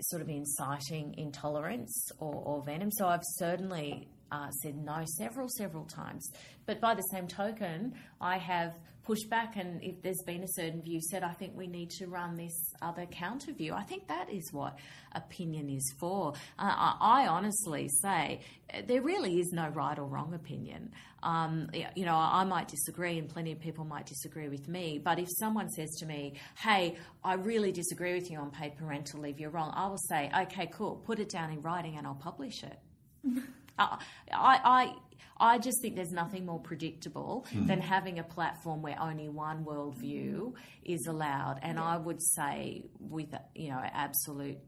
sort 0.00 0.22
of 0.22 0.28
inciting 0.28 1.14
intolerance 1.16 2.10
or, 2.18 2.34
or 2.34 2.64
venom. 2.64 2.90
So 2.90 3.06
I've 3.06 3.22
certainly 3.36 4.08
uh, 4.32 4.50
said 4.50 4.76
no 4.76 5.04
several, 5.18 5.48
several 5.48 5.84
times. 5.84 6.30
But 6.66 6.80
by 6.80 6.94
the 6.94 7.02
same 7.02 7.26
token, 7.28 7.94
I 8.20 8.38
have 8.38 8.74
pushed 9.06 9.30
back, 9.30 9.56
and 9.56 9.82
if 9.82 10.02
there's 10.02 10.22
been 10.26 10.42
a 10.42 10.48
certain 10.48 10.82
view 10.82 11.00
said, 11.00 11.22
I 11.22 11.32
think 11.32 11.56
we 11.56 11.68
need 11.68 11.90
to 11.90 12.08
run 12.08 12.34
this 12.34 12.72
other 12.82 13.06
counter 13.06 13.52
view. 13.52 13.72
I 13.72 13.84
think 13.84 14.08
that 14.08 14.28
is 14.30 14.52
what 14.52 14.78
opinion 15.12 15.70
is 15.70 15.94
for. 15.98 16.32
Uh, 16.58 16.94
I, 17.00 17.28
honestly 17.28 17.88
say 17.88 18.40
uh, 18.74 18.82
there 18.86 19.02
really 19.02 19.38
is 19.38 19.52
no 19.52 19.68
right 19.68 19.98
or 19.98 20.06
wrong 20.06 20.34
opinion. 20.34 20.90
Um, 21.22 21.70
you 21.94 22.04
know, 22.04 22.14
I 22.14 22.44
might 22.44 22.68
disagree, 22.68 23.18
and 23.18 23.28
plenty 23.28 23.52
of 23.52 23.60
people 23.60 23.84
might 23.84 24.06
disagree 24.06 24.48
with 24.48 24.68
me. 24.68 25.00
But 25.02 25.18
if 25.18 25.28
someone 25.38 25.70
says 25.70 25.90
to 26.00 26.06
me, 26.06 26.34
"Hey, 26.56 26.96
I 27.24 27.34
really 27.34 27.72
disagree 27.72 28.14
with 28.14 28.30
you 28.30 28.38
on 28.38 28.50
paid 28.50 28.76
parental 28.76 29.20
leave. 29.20 29.40
You're 29.40 29.50
wrong," 29.50 29.72
I 29.74 29.88
will 29.88 29.98
say, 29.98 30.30
"Okay, 30.42 30.68
cool. 30.72 30.96
Put 31.04 31.18
it 31.18 31.28
down 31.28 31.50
in 31.50 31.62
writing, 31.62 31.96
and 31.96 32.06
I'll 32.06 32.14
publish 32.14 32.62
it." 32.62 32.78
I, 33.78 33.98
I, 34.32 34.94
I 35.38 35.58
just 35.58 35.82
think 35.82 35.96
there's 35.96 36.12
nothing 36.12 36.46
more 36.46 36.60
predictable 36.60 37.46
hmm. 37.50 37.66
than 37.66 37.80
having 37.80 38.18
a 38.18 38.24
platform 38.24 38.82
where 38.82 39.00
only 39.00 39.28
one 39.28 39.64
worldview 39.64 40.54
is 40.84 41.06
allowed. 41.06 41.58
And 41.62 41.78
I 41.78 41.96
would 41.96 42.22
say, 42.22 42.84
with 42.98 43.34
you 43.54 43.70
know, 43.70 43.80
absolute 43.82 44.58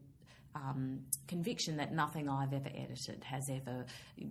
um, 0.64 1.00
conviction 1.26 1.76
that 1.76 1.92
nothing 1.92 2.28
I've 2.28 2.52
ever 2.52 2.68
edited 2.74 3.22
has 3.24 3.48
ever 3.50 3.84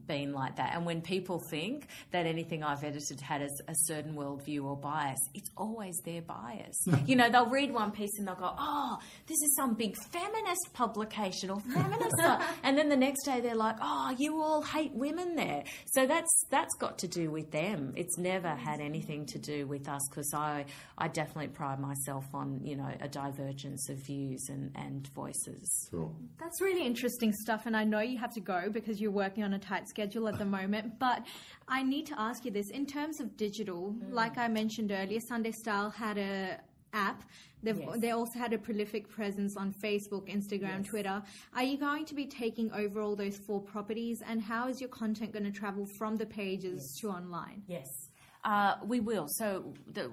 been 0.07 0.33
like 0.33 0.55
that. 0.57 0.73
And 0.75 0.85
when 0.85 1.01
people 1.01 1.41
think 1.49 1.87
that 2.11 2.25
anything 2.25 2.63
I've 2.63 2.83
edited 2.83 3.21
had 3.21 3.41
a, 3.41 3.49
a 3.67 3.73
certain 3.85 4.15
worldview 4.15 4.63
or 4.63 4.75
bias, 4.75 5.19
it's 5.33 5.49
always 5.55 5.95
their 6.05 6.21
bias. 6.21 6.83
you 7.05 7.15
know, 7.15 7.29
they'll 7.29 7.49
read 7.49 7.71
one 7.71 7.91
piece 7.91 8.17
and 8.17 8.27
they'll 8.27 8.35
go, 8.35 8.53
"Oh, 8.57 8.97
this 9.27 9.37
is 9.41 9.55
some 9.55 9.75
big 9.75 9.95
feminist 10.11 10.73
publication 10.73 11.49
or 11.49 11.59
feminist," 11.59 12.15
and 12.63 12.77
then 12.77 12.89
the 12.89 12.97
next 12.97 13.23
day 13.23 13.41
they're 13.41 13.55
like, 13.55 13.77
"Oh, 13.81 14.15
you 14.17 14.41
all 14.41 14.61
hate 14.61 14.93
women 14.93 15.35
there." 15.35 15.63
So 15.85 16.05
that's 16.05 16.45
that's 16.49 16.75
got 16.79 16.99
to 16.99 17.07
do 17.07 17.31
with 17.31 17.51
them. 17.51 17.93
It's 17.95 18.17
never 18.17 18.49
had 18.49 18.79
anything 18.79 19.25
to 19.27 19.39
do 19.39 19.67
with 19.67 19.87
us 19.87 20.01
because 20.09 20.31
I 20.33 20.65
I 20.97 21.07
definitely 21.07 21.49
pride 21.49 21.79
myself 21.79 22.25
on 22.33 22.61
you 22.63 22.75
know 22.75 22.91
a 22.99 23.07
divergence 23.07 23.89
of 23.89 23.97
views 23.97 24.47
and 24.49 24.71
and 24.75 25.07
voices. 25.13 25.87
Sure. 25.91 26.11
That's 26.39 26.61
really 26.61 26.85
interesting 26.85 27.31
stuff, 27.31 27.65
and 27.65 27.75
I 27.75 27.83
know 27.83 27.99
you 27.99 28.17
have 28.17 28.33
to 28.33 28.41
go 28.41 28.69
because 28.71 28.99
you're 29.01 29.11
working 29.11 29.43
on 29.43 29.53
a 29.53 29.59
tight 29.59 29.87
schedule 29.87 30.27
at 30.27 30.37
the 30.37 30.45
moment. 30.59 30.99
But 30.99 31.25
I 31.67 31.83
need 31.83 32.05
to 32.07 32.19
ask 32.19 32.45
you 32.45 32.51
this: 32.51 32.69
in 32.69 32.85
terms 32.85 33.19
of 33.19 33.35
digital, 33.37 33.95
like 34.09 34.37
I 34.37 34.47
mentioned 34.47 34.91
earlier, 34.91 35.19
Sunday 35.19 35.51
Style 35.51 35.89
had 35.89 36.17
a 36.17 36.59
app. 36.93 37.23
They've, 37.63 37.77
Yes. 37.77 37.97
They 37.99 38.11
also 38.11 38.37
had 38.37 38.53
a 38.53 38.57
prolific 38.57 39.09
presence 39.09 39.57
on 39.57 39.73
Facebook, 39.73 40.29
Instagram, 40.29 40.85
Twitter. 40.87 41.21
Are 41.55 41.63
you 41.63 41.77
going 41.77 42.05
to 42.05 42.13
be 42.13 42.27
taking 42.27 42.71
over 42.71 43.01
all 43.01 43.15
those 43.15 43.37
four 43.37 43.61
properties, 43.61 44.21
and 44.25 44.41
how 44.41 44.67
is 44.67 44.79
your 44.79 44.89
content 44.89 45.33
going 45.33 45.45
to 45.45 45.51
travel 45.51 45.85
from 45.97 46.17
the 46.17 46.25
pages 46.25 46.97
to 47.01 47.09
online? 47.09 47.63
Yes. 47.67 47.87
Uh, 48.43 48.75
we 48.85 48.99
will. 48.99 49.27
So 49.27 49.73
the 49.91 50.11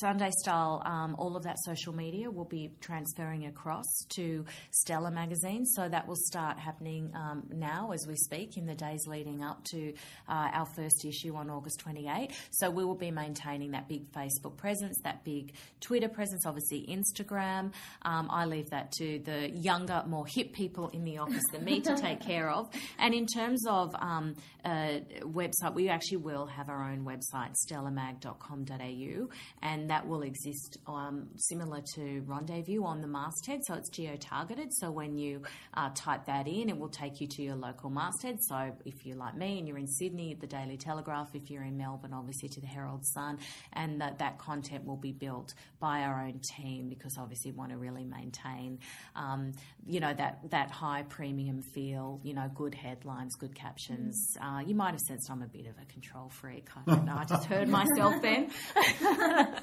Sunday 0.00 0.30
Style, 0.40 0.82
um, 0.84 1.14
all 1.18 1.36
of 1.36 1.42
that 1.44 1.56
social 1.64 1.92
media 1.94 2.30
will 2.30 2.46
be 2.46 2.70
transferring 2.80 3.46
across 3.46 3.86
to 4.16 4.44
Stellar 4.70 5.10
magazine. 5.10 5.66
So 5.66 5.88
that 5.88 6.06
will 6.06 6.16
start 6.16 6.58
happening 6.58 7.12
um, 7.14 7.44
now 7.50 7.90
as 7.92 8.06
we 8.08 8.16
speak 8.16 8.56
in 8.56 8.66
the 8.66 8.74
days 8.74 9.06
leading 9.06 9.42
up 9.42 9.62
to 9.66 9.92
uh, 10.28 10.48
our 10.52 10.66
first 10.66 11.04
issue 11.04 11.34
on 11.34 11.50
August 11.50 11.80
28. 11.80 12.30
So 12.52 12.70
we 12.70 12.84
will 12.84 12.94
be 12.94 13.10
maintaining 13.10 13.72
that 13.72 13.88
big 13.88 14.10
Facebook 14.12 14.56
presence, 14.56 14.98
that 15.04 15.24
big 15.24 15.52
Twitter 15.80 16.08
presence, 16.08 16.46
obviously 16.46 16.86
Instagram. 16.88 17.72
Um, 18.02 18.28
I 18.30 18.46
leave 18.46 18.70
that 18.70 18.92
to 18.92 19.20
the 19.24 19.50
younger, 19.50 20.02
more 20.06 20.26
hip 20.26 20.52
people 20.52 20.88
in 20.88 21.04
the 21.04 21.18
office 21.18 21.44
than 21.52 21.64
me 21.64 21.80
to 21.80 21.96
take 21.96 22.20
care 22.20 22.50
of. 22.50 22.70
And 22.98 23.14
in 23.14 23.26
terms 23.26 23.66
of 23.66 23.94
um, 23.96 24.36
uh, 24.64 25.00
website, 25.20 25.74
we 25.74 25.88
actually 25.88 26.18
will 26.18 26.46
have 26.46 26.68
our 26.68 26.90
own 26.90 27.04
website, 27.04 27.54
stellarmag.com.au, 27.68 29.28
and 29.62 29.81
that 29.90 30.06
will 30.06 30.22
exist 30.22 30.78
um, 30.86 31.28
similar 31.36 31.80
to 31.94 32.22
Rendezview 32.22 32.84
on 32.84 33.00
the 33.00 33.06
masthead. 33.06 33.60
So 33.66 33.74
it's 33.74 33.88
geo 33.90 34.16
targeted. 34.16 34.72
So 34.74 34.90
when 34.90 35.16
you 35.18 35.42
uh, 35.74 35.90
type 35.94 36.26
that 36.26 36.46
in, 36.46 36.68
it 36.68 36.78
will 36.78 36.88
take 36.88 37.20
you 37.20 37.28
to 37.28 37.42
your 37.42 37.56
local 37.56 37.90
masthead. 37.90 38.36
So 38.42 38.72
if 38.84 39.04
you're 39.04 39.16
like 39.16 39.36
me 39.36 39.58
and 39.58 39.66
you're 39.66 39.78
in 39.78 39.88
Sydney, 39.88 40.36
the 40.38 40.46
Daily 40.46 40.76
Telegraph, 40.76 41.30
if 41.34 41.50
you're 41.50 41.64
in 41.64 41.76
Melbourne, 41.76 42.12
obviously 42.14 42.48
to 42.50 42.60
the 42.60 42.66
Herald 42.66 43.04
Sun, 43.06 43.38
and 43.72 44.00
that, 44.00 44.18
that 44.18 44.38
content 44.38 44.84
will 44.84 44.96
be 44.96 45.12
built 45.12 45.54
by 45.80 46.02
our 46.02 46.22
own 46.22 46.40
team 46.56 46.88
because 46.88 47.16
obviously 47.18 47.50
we 47.50 47.56
want 47.56 47.70
to 47.70 47.78
really 47.78 48.04
maintain, 48.04 48.78
um, 49.16 49.52
you 49.86 50.00
know, 50.00 50.12
that, 50.14 50.50
that 50.50 50.70
high 50.70 51.04
premium 51.08 51.62
feel, 51.62 52.20
you 52.22 52.34
know, 52.34 52.50
good 52.54 52.74
headlines, 52.74 53.34
good 53.36 53.54
captions. 53.54 54.36
Uh, 54.40 54.60
you 54.64 54.74
might 54.74 54.92
have 54.92 55.00
sensed 55.00 55.30
I'm 55.30 55.42
a 55.42 55.46
bit 55.46 55.66
of 55.66 55.74
a 55.80 55.86
control 55.92 56.28
freak. 56.28 56.68
I 56.76 56.94
don't 56.94 57.04
know. 57.04 57.16
I 57.16 57.24
just 57.24 57.46
heard 57.46 57.68
myself 57.82 58.20
then. 58.20 58.50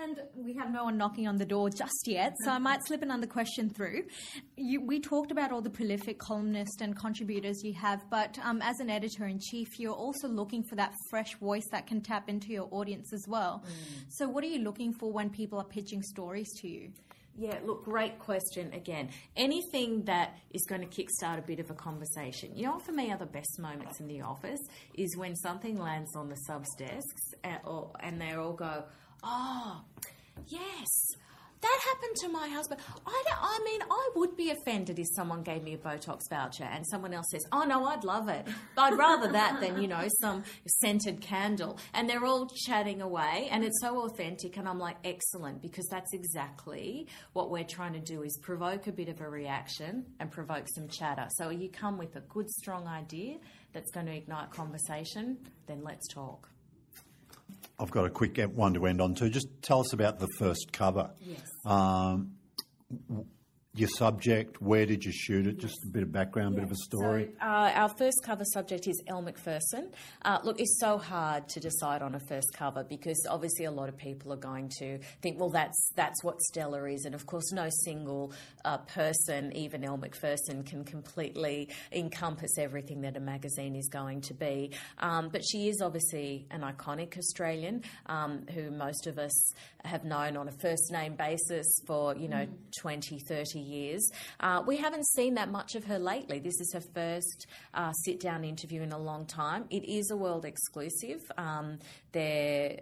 And 0.00 0.20
we 0.36 0.54
have 0.54 0.70
no 0.70 0.84
one 0.84 0.96
knocking 0.96 1.26
on 1.26 1.38
the 1.38 1.44
door 1.44 1.70
just 1.70 2.06
yet, 2.06 2.32
so 2.44 2.52
I 2.52 2.58
might 2.58 2.86
slip 2.86 3.02
another 3.02 3.26
question 3.26 3.68
through. 3.68 4.04
You, 4.56 4.80
we 4.80 5.00
talked 5.00 5.32
about 5.32 5.50
all 5.50 5.60
the 5.60 5.70
prolific 5.70 6.20
columnists 6.20 6.80
and 6.80 6.96
contributors 6.96 7.64
you 7.64 7.74
have, 7.74 8.08
but 8.08 8.38
um, 8.44 8.62
as 8.62 8.78
an 8.78 8.90
editor 8.90 9.26
in 9.26 9.40
chief, 9.40 9.66
you're 9.80 9.92
also 9.92 10.28
looking 10.28 10.62
for 10.62 10.76
that 10.76 10.92
fresh 11.10 11.34
voice 11.38 11.66
that 11.72 11.88
can 11.88 12.00
tap 12.00 12.28
into 12.28 12.52
your 12.52 12.68
audience 12.70 13.12
as 13.12 13.24
well. 13.26 13.64
So, 14.08 14.28
what 14.28 14.44
are 14.44 14.48
you 14.48 14.60
looking 14.60 14.92
for 14.92 15.10
when 15.12 15.30
people 15.30 15.58
are 15.58 15.64
pitching 15.64 16.02
stories 16.02 16.48
to 16.60 16.68
you? 16.68 16.92
Yeah, 17.40 17.58
look, 17.64 17.84
great 17.84 18.18
question 18.18 18.72
again. 18.72 19.10
Anything 19.36 20.04
that 20.06 20.36
is 20.50 20.64
going 20.68 20.80
to 20.80 20.88
kickstart 20.88 21.38
a 21.38 21.42
bit 21.42 21.60
of 21.60 21.70
a 21.70 21.74
conversation. 21.74 22.50
You 22.56 22.66
know 22.66 22.80
for 22.80 22.90
me 22.90 23.12
are 23.12 23.16
the 23.16 23.26
best 23.26 23.60
moments 23.60 24.00
in 24.00 24.08
the 24.08 24.22
office 24.22 24.58
is 24.94 25.16
when 25.16 25.36
something 25.36 25.78
lands 25.78 26.16
on 26.16 26.28
the 26.28 26.34
subs 26.34 26.68
desks 26.76 27.34
and, 27.44 27.60
or, 27.64 27.92
and 28.00 28.20
they 28.20 28.32
all 28.32 28.54
go, 28.54 28.82
oh, 29.22 29.82
yes. 30.46 31.16
That 31.60 31.80
happened 31.84 32.16
to 32.20 32.28
my 32.28 32.48
husband. 32.48 32.80
I, 33.04 33.24
I 33.40 33.60
mean, 33.64 33.80
I 33.90 34.10
would 34.14 34.36
be 34.36 34.50
offended 34.50 34.98
if 34.98 35.06
someone 35.16 35.42
gave 35.42 35.64
me 35.64 35.74
a 35.74 35.78
Botox 35.78 36.20
voucher 36.30 36.64
and 36.64 36.86
someone 36.86 37.12
else 37.12 37.26
says, 37.30 37.44
"Oh 37.50 37.64
no, 37.64 37.84
I'd 37.84 38.04
love 38.04 38.28
it." 38.28 38.46
But 38.76 38.92
I'd 38.92 38.98
rather 38.98 39.32
that 39.32 39.60
than 39.60 39.82
you 39.82 39.88
know 39.88 40.06
some 40.20 40.44
scented 40.80 41.20
candle. 41.20 41.78
And 41.94 42.08
they're 42.08 42.24
all 42.24 42.48
chatting 42.64 43.02
away, 43.02 43.48
and 43.50 43.64
it's 43.64 43.80
so 43.80 44.04
authentic. 44.04 44.56
And 44.56 44.68
I'm 44.68 44.78
like, 44.78 44.98
excellent, 45.02 45.60
because 45.60 45.86
that's 45.90 46.12
exactly 46.14 47.08
what 47.32 47.50
we're 47.50 47.64
trying 47.64 47.94
to 47.94 48.00
do: 48.00 48.22
is 48.22 48.38
provoke 48.40 48.86
a 48.86 48.92
bit 48.92 49.08
of 49.08 49.20
a 49.20 49.28
reaction 49.28 50.06
and 50.20 50.30
provoke 50.30 50.68
some 50.72 50.86
chatter. 50.86 51.26
So 51.38 51.50
you 51.50 51.70
come 51.70 51.98
with 51.98 52.14
a 52.14 52.20
good, 52.20 52.48
strong 52.50 52.86
idea 52.86 53.38
that's 53.72 53.90
going 53.90 54.06
to 54.06 54.14
ignite 54.14 54.50
conversation, 54.52 55.38
then 55.66 55.82
let's 55.82 56.06
talk. 56.06 56.48
I've 57.78 57.90
got 57.90 58.04
a 58.04 58.10
quick 58.10 58.38
one 58.54 58.74
to 58.74 58.86
end 58.86 59.00
on 59.00 59.14
too. 59.14 59.30
Just 59.30 59.48
tell 59.62 59.80
us 59.80 59.92
about 59.92 60.18
the 60.18 60.28
first 60.38 60.72
cover. 60.72 61.10
Yes. 61.20 61.40
Um, 61.64 62.32
your 63.78 63.88
subject, 63.88 64.60
where 64.60 64.86
did 64.86 65.04
you 65.04 65.12
shoot 65.12 65.46
it? 65.46 65.58
Just 65.58 65.84
a 65.84 65.88
bit 65.88 66.02
of 66.02 66.12
background, 66.12 66.56
bit 66.56 66.64
of 66.64 66.72
a 66.72 66.76
story. 66.76 67.30
So, 67.38 67.46
uh, 67.46 67.72
our 67.74 67.88
first 67.88 68.20
cover 68.24 68.44
subject 68.44 68.86
is 68.88 69.00
Elle 69.06 69.22
Macpherson. 69.22 69.90
Uh, 70.22 70.38
look, 70.42 70.60
it's 70.60 70.78
so 70.80 70.98
hard 70.98 71.48
to 71.50 71.60
decide 71.60 72.02
on 72.02 72.14
a 72.14 72.20
first 72.20 72.52
cover 72.54 72.84
because 72.84 73.24
obviously 73.30 73.66
a 73.66 73.70
lot 73.70 73.88
of 73.88 73.96
people 73.96 74.32
are 74.32 74.38
going 74.38 74.70
to 74.78 74.98
think, 75.22 75.38
well, 75.38 75.50
that's 75.50 75.92
that's 75.94 76.24
what 76.24 76.40
Stellar 76.42 76.88
is, 76.88 77.04
and 77.04 77.14
of 77.14 77.26
course, 77.26 77.52
no 77.52 77.68
single 77.84 78.32
uh, 78.64 78.78
person, 78.78 79.54
even 79.56 79.84
Elle 79.84 79.98
Macpherson, 79.98 80.64
can 80.64 80.84
completely 80.84 81.68
encompass 81.92 82.58
everything 82.58 83.02
that 83.02 83.16
a 83.16 83.20
magazine 83.20 83.76
is 83.76 83.88
going 83.88 84.20
to 84.22 84.34
be. 84.34 84.72
Um, 84.98 85.28
but 85.28 85.42
she 85.44 85.68
is 85.68 85.80
obviously 85.80 86.46
an 86.50 86.62
iconic 86.62 87.16
Australian 87.16 87.82
um, 88.06 88.44
who 88.54 88.70
most 88.70 89.06
of 89.06 89.18
us 89.18 89.52
have 89.84 90.04
known 90.04 90.36
on 90.36 90.48
a 90.48 90.52
first 90.52 90.90
name 90.90 91.14
basis 91.14 91.80
for 91.86 92.16
you 92.16 92.28
know 92.28 92.46
20, 92.80 93.18
30 93.20 93.67
years. 93.68 94.10
Uh, 94.40 94.62
we 94.66 94.76
haven't 94.76 95.06
seen 95.06 95.34
that 95.34 95.50
much 95.50 95.74
of 95.74 95.84
her 95.84 95.98
lately. 95.98 96.38
This 96.38 96.60
is 96.60 96.72
her 96.72 96.82
first 96.94 97.46
uh, 97.74 97.92
sit 97.92 98.20
down 98.20 98.44
interview 98.44 98.82
in 98.82 98.92
a 98.92 98.98
long 98.98 99.26
time. 99.26 99.64
It 99.70 99.84
is 99.88 100.10
a 100.10 100.16
world 100.16 100.44
exclusive. 100.44 101.20
Um, 101.36 101.78
there, 102.12 102.78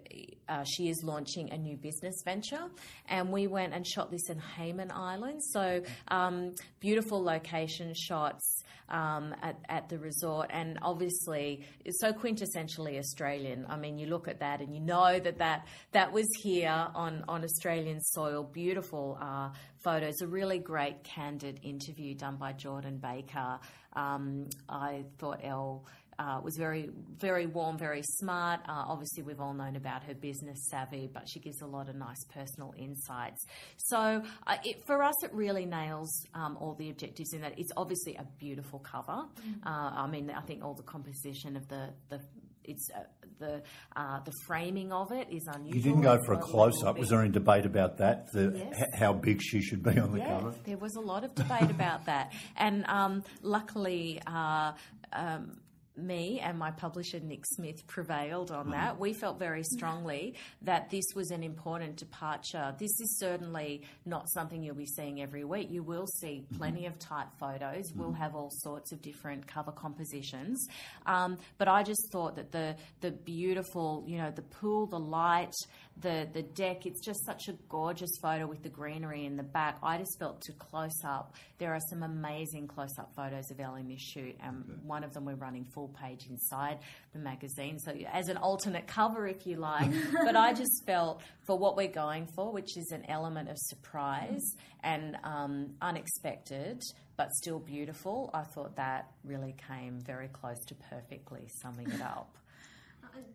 uh, 0.48 0.64
she 0.64 0.88
is 0.88 1.02
launching 1.02 1.50
a 1.50 1.58
new 1.58 1.76
business 1.76 2.22
venture, 2.24 2.64
and 3.08 3.30
we 3.30 3.46
went 3.46 3.74
and 3.74 3.86
shot 3.86 4.10
this 4.10 4.30
in 4.30 4.38
Hayman 4.38 4.90
Island. 4.92 5.42
So 5.42 5.82
um, 6.08 6.54
beautiful 6.80 7.22
location 7.22 7.92
shots 7.94 8.62
um, 8.88 9.34
at, 9.42 9.56
at 9.68 9.88
the 9.88 9.98
resort, 9.98 10.50
and 10.50 10.78
obviously 10.82 11.64
it's 11.84 12.00
so 12.00 12.12
quintessentially 12.12 12.98
Australian. 12.98 13.66
I 13.68 13.76
mean, 13.76 13.98
you 13.98 14.06
look 14.06 14.28
at 14.28 14.40
that 14.40 14.60
and 14.60 14.74
you 14.74 14.80
know 14.80 15.18
that 15.18 15.38
that, 15.38 15.66
that 15.92 16.12
was 16.12 16.28
here 16.42 16.88
on, 16.94 17.24
on 17.28 17.42
Australian 17.42 18.00
soil. 18.00 18.44
Beautiful 18.44 19.18
uh, 19.20 19.50
photos, 19.82 20.20
a 20.20 20.26
really 20.26 20.58
great 20.58 21.02
candid 21.04 21.60
interview 21.62 22.14
done 22.14 22.36
by 22.36 22.52
Jordan 22.52 22.98
Baker. 22.98 23.58
Um, 23.94 24.48
I 24.68 25.04
thought 25.18 25.40
Elle 25.42 25.86
uh, 26.18 26.40
was 26.42 26.56
very, 26.56 26.90
very 27.18 27.46
warm, 27.46 27.78
very 27.78 28.02
smart. 28.02 28.60
Uh, 28.68 28.84
obviously, 28.88 29.22
we've 29.22 29.40
all 29.40 29.54
known 29.54 29.76
about 29.76 30.02
her 30.04 30.14
business 30.14 30.68
savvy, 30.70 31.08
but 31.12 31.28
she 31.28 31.40
gives 31.40 31.60
a 31.60 31.66
lot 31.66 31.88
of 31.88 31.96
nice 31.96 32.24
personal 32.32 32.72
insights. 32.76 33.44
So, 33.76 34.22
uh, 34.46 34.56
it, 34.64 34.76
for 34.86 35.02
us, 35.02 35.14
it 35.22 35.32
really 35.32 35.66
nails 35.66 36.26
um, 36.34 36.56
all 36.60 36.74
the 36.74 36.90
objectives 36.90 37.32
in 37.32 37.42
that 37.42 37.58
it's 37.58 37.70
obviously 37.76 38.16
a 38.16 38.24
beautiful 38.38 38.78
cover. 38.78 39.24
Uh, 39.64 39.68
I 39.68 40.06
mean, 40.06 40.30
I 40.30 40.40
think 40.40 40.64
all 40.64 40.74
the 40.74 40.82
composition 40.82 41.56
of 41.56 41.68
the 41.68 41.90
the 42.08 42.20
it's 42.66 42.88
uh, 42.94 43.00
the 43.38 43.62
uh, 43.94 44.20
the 44.20 44.32
framing 44.46 44.92
of 44.92 45.12
it 45.12 45.28
is 45.30 45.46
unusual. 45.52 45.76
You 45.76 45.82
didn't 45.82 46.02
go 46.02 46.18
for 46.24 46.34
a 46.34 46.38
close 46.38 46.82
up. 46.84 46.98
Was 46.98 47.08
there 47.10 47.20
any 47.20 47.30
debate 47.30 47.66
about 47.66 47.98
that? 47.98 48.32
The, 48.32 48.52
Yes. 48.56 48.74
h- 48.78 48.98
how 49.00 49.12
big 49.12 49.40
she 49.42 49.60
should 49.60 49.82
be 49.82 49.98
on 49.98 50.12
the 50.12 50.18
yeah, 50.18 50.38
cover? 50.38 50.54
there 50.64 50.76
was 50.78 50.94
a 50.96 51.00
lot 51.00 51.24
of 51.24 51.34
debate 51.34 51.70
about 51.70 52.06
that, 52.06 52.32
and 52.56 52.84
um, 52.86 53.24
luckily. 53.42 54.20
Uh, 54.26 54.72
um, 55.12 55.58
me 55.96 56.40
and 56.40 56.58
my 56.58 56.70
publisher 56.70 57.20
Nick 57.20 57.44
Smith 57.46 57.86
prevailed 57.86 58.50
on 58.50 58.70
that. 58.70 58.92
Mm-hmm. 58.92 59.02
We 59.02 59.12
felt 59.12 59.38
very 59.38 59.62
strongly 59.62 60.34
that 60.62 60.90
this 60.90 61.04
was 61.14 61.30
an 61.30 61.42
important 61.42 61.96
departure. 61.96 62.74
This 62.78 63.00
is 63.00 63.18
certainly 63.18 63.82
not 64.04 64.28
something 64.30 64.62
you'll 64.62 64.74
be 64.74 64.86
seeing 64.86 65.22
every 65.22 65.44
week. 65.44 65.70
You 65.70 65.82
will 65.82 66.06
see 66.06 66.44
mm-hmm. 66.44 66.56
plenty 66.56 66.86
of 66.86 66.98
type 66.98 67.28
photos. 67.38 67.92
We'll 67.94 68.08
mm-hmm. 68.08 68.22
have 68.22 68.34
all 68.34 68.50
sorts 68.50 68.92
of 68.92 69.02
different 69.02 69.46
cover 69.46 69.72
compositions. 69.72 70.66
Um, 71.06 71.38
but 71.58 71.68
I 71.68 71.82
just 71.82 72.10
thought 72.12 72.36
that 72.36 72.52
the 72.52 72.76
the 73.00 73.10
beautiful, 73.10 74.04
you 74.06 74.18
know, 74.18 74.30
the 74.30 74.42
pool, 74.42 74.86
the 74.86 74.98
light, 74.98 75.54
the 76.00 76.28
the 76.32 76.42
deck. 76.42 76.86
It's 76.86 77.00
just 77.04 77.24
such 77.24 77.48
a 77.48 77.52
gorgeous 77.68 78.10
photo 78.20 78.46
with 78.46 78.62
the 78.62 78.68
greenery 78.68 79.24
in 79.24 79.36
the 79.36 79.42
back. 79.42 79.78
I 79.82 79.98
just 79.98 80.18
felt 80.18 80.40
to 80.42 80.52
close 80.52 81.00
up. 81.04 81.34
There 81.58 81.72
are 81.72 81.80
some 81.90 82.02
amazing 82.02 82.68
close 82.68 82.98
up 82.98 83.14
photos 83.14 83.50
of 83.50 83.60
Elle 83.60 83.76
in 83.76 83.88
this 83.88 84.00
shoot, 84.00 84.36
and 84.42 84.80
one 84.84 85.04
of 85.04 85.12
them 85.12 85.24
we're 85.24 85.34
running 85.34 85.64
full 85.64 85.88
page 85.88 86.26
inside 86.28 86.78
the 87.12 87.18
magazine, 87.18 87.78
so 87.78 87.92
as 88.12 88.28
an 88.28 88.36
alternate 88.36 88.86
cover, 88.86 89.26
if 89.26 89.46
you 89.46 89.56
like. 89.56 89.90
but 90.24 90.36
I 90.36 90.52
just 90.52 90.84
felt 90.86 91.22
for 91.46 91.58
what 91.58 91.76
we're 91.76 91.88
going 91.88 92.26
for, 92.34 92.52
which 92.52 92.76
is 92.76 92.90
an 92.92 93.04
element 93.08 93.48
of 93.48 93.56
surprise 93.58 94.54
and 94.82 95.16
um, 95.24 95.74
unexpected. 95.80 96.82
But 97.16 97.32
still 97.32 97.58
beautiful. 97.58 98.30
I 98.34 98.42
thought 98.42 98.76
that 98.76 99.10
really 99.24 99.54
came 99.68 100.00
very 100.00 100.28
close 100.28 100.62
to 100.66 100.74
perfectly 100.74 101.48
summing 101.62 101.90
it 101.90 102.02
up. 102.02 102.36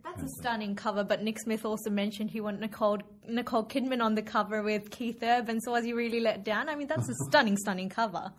That's 0.03 0.23
a 0.23 0.27
stunning 0.39 0.75
cover, 0.75 1.03
but 1.03 1.23
Nick 1.23 1.39
Smith 1.39 1.63
also 1.65 1.89
mentioned 1.89 2.31
he 2.31 2.41
wanted 2.41 2.59
Nicole 2.61 2.99
Nicole 3.27 3.63
Kidman 3.63 4.01
on 4.01 4.15
the 4.15 4.21
cover 4.21 4.61
with 4.63 4.89
Keith 4.91 5.21
Urban. 5.23 5.61
So 5.61 5.71
was 5.71 5.85
he 5.85 5.93
really 5.93 6.19
let 6.19 6.43
down? 6.43 6.67
I 6.69 6.75
mean, 6.75 6.87
that's 6.87 7.07
a 7.09 7.13
stunning, 7.29 7.55
stunning 7.57 7.87
cover. 7.89 8.31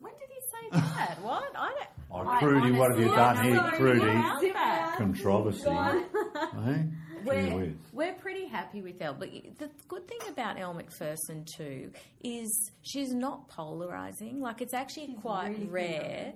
When 0.00 0.12
did 0.14 0.28
he 0.28 0.40
say 0.52 0.80
that? 0.80 1.18
what? 1.22 1.50
I 1.56 1.68
don't. 1.70 1.88
Oh, 2.10 2.28
I 2.28 2.40
Kruti, 2.40 2.76
what 2.78 2.90
have 2.92 3.00
you 3.00 3.08
done 3.08 3.44
here, 3.44 3.54
know 3.54 3.70
Kruti? 3.70 4.96
Controversy. 4.96 5.68
eh? 5.68 6.82
Gee 7.26 7.30
We're, 7.30 7.56
whiz. 7.56 7.74
we're 7.92 8.12
pretty 8.14 8.46
happy 8.46 8.82
with 8.82 9.00
Elle. 9.00 9.14
But 9.14 9.30
the 9.58 9.70
good 9.88 10.06
thing 10.06 10.18
about 10.28 10.58
Elle 10.58 10.74
Macpherson, 10.74 11.44
too, 11.44 11.90
is 12.22 12.70
she's 12.82 13.12
not 13.12 13.48
polarizing. 13.48 14.40
Like, 14.40 14.60
it's 14.60 14.74
actually 14.74 15.14
quite 15.20 15.56
rare 15.70 16.32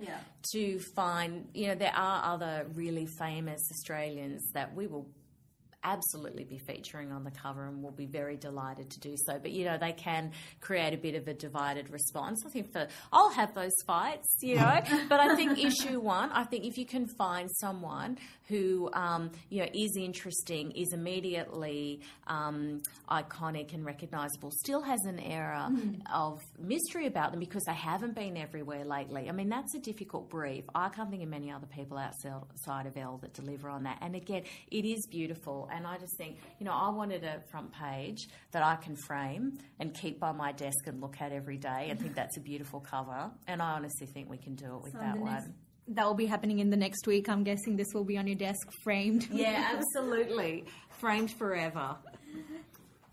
to 0.52 0.78
find, 0.94 1.48
you 1.54 1.68
know, 1.68 1.74
there 1.74 1.94
are 1.94 2.34
other 2.34 2.66
really 2.74 3.06
famous 3.06 3.60
Australians 3.70 4.50
that 4.52 4.74
we 4.74 4.86
will 4.86 5.06
absolutely 5.82 6.44
be 6.44 6.58
featuring 6.58 7.12
on 7.12 7.24
the 7.24 7.30
cover 7.30 7.66
and 7.66 7.82
we'll 7.82 7.92
be 7.92 8.06
very 8.06 8.36
delighted 8.36 8.90
to 8.90 9.00
do 9.00 9.14
so. 9.26 9.38
But 9.38 9.52
you 9.52 9.64
know, 9.64 9.78
they 9.78 9.92
can 9.92 10.32
create 10.60 10.94
a 10.94 10.96
bit 10.96 11.14
of 11.14 11.26
a 11.28 11.34
divided 11.34 11.90
response. 11.90 12.42
I 12.46 12.50
think 12.50 12.72
for 12.72 12.86
I'll 13.12 13.30
have 13.30 13.54
those 13.54 13.72
fights, 13.86 14.28
you 14.40 14.56
know. 14.56 14.80
but 15.08 15.20
I 15.20 15.34
think 15.36 15.58
issue 15.58 16.00
one, 16.00 16.30
I 16.32 16.44
think 16.44 16.64
if 16.64 16.76
you 16.76 16.86
can 16.86 17.06
find 17.06 17.50
someone 17.58 18.18
who 18.48 18.90
um, 18.92 19.30
you 19.48 19.60
know 19.60 19.68
is 19.72 19.96
interesting, 19.96 20.72
is 20.72 20.92
immediately 20.92 22.00
um, 22.26 22.82
iconic 23.10 23.72
and 23.72 23.84
recognisable, 23.84 24.50
still 24.50 24.82
has 24.82 25.00
an 25.06 25.18
air 25.20 25.56
of 26.12 26.40
mystery 26.58 27.06
about 27.06 27.30
them 27.30 27.40
because 27.40 27.62
they 27.64 27.74
haven't 27.74 28.14
been 28.14 28.36
everywhere 28.36 28.84
lately. 28.84 29.28
I 29.28 29.32
mean, 29.32 29.48
that's 29.48 29.74
a 29.74 29.78
difficult 29.78 30.28
brief. 30.28 30.64
I 30.74 30.88
can't 30.88 31.10
think 31.10 31.22
of 31.22 31.28
many 31.28 31.50
other 31.50 31.66
people 31.66 31.96
outside 31.96 32.86
of 32.86 32.96
Elle 32.96 33.18
that 33.22 33.32
deliver 33.34 33.68
on 33.68 33.84
that. 33.84 33.98
And 34.00 34.14
again, 34.14 34.42
it 34.70 34.84
is 34.84 35.06
beautiful. 35.10 35.68
And 35.72 35.86
I 35.86 35.98
just 35.98 36.16
think, 36.16 36.38
you 36.58 36.66
know, 36.66 36.72
I 36.72 36.88
wanted 36.90 37.24
a 37.24 37.40
front 37.50 37.72
page 37.72 38.28
that 38.52 38.62
I 38.62 38.76
can 38.76 38.96
frame 38.96 39.58
and 39.78 39.94
keep 39.94 40.18
by 40.20 40.32
my 40.32 40.52
desk 40.52 40.86
and 40.86 41.00
look 41.00 41.20
at 41.20 41.32
every 41.32 41.56
day 41.56 41.86
and 41.90 41.98
think 42.00 42.14
that's 42.14 42.36
a 42.36 42.40
beautiful 42.40 42.80
cover. 42.80 43.30
And 43.46 43.60
I 43.62 43.72
honestly 43.72 44.06
think 44.06 44.28
we 44.28 44.38
can 44.38 44.54
do 44.54 44.76
it 44.76 44.82
with 44.82 44.92
that 44.94 45.16
one. 45.18 45.32
next- 45.34 45.50
That 45.88 46.06
will 46.06 46.14
be 46.14 46.26
happening 46.26 46.58
in 46.60 46.70
the 46.70 46.76
next 46.76 47.06
week. 47.06 47.28
I'm 47.28 47.42
guessing 47.44 47.76
this 47.76 47.88
will 47.94 48.04
be 48.04 48.16
on 48.18 48.26
your 48.26 48.36
desk, 48.36 48.68
framed. 48.84 49.28
Yeah, 49.32 49.76
absolutely. 49.76 50.64
Framed 50.98 51.30
forever. 51.32 51.96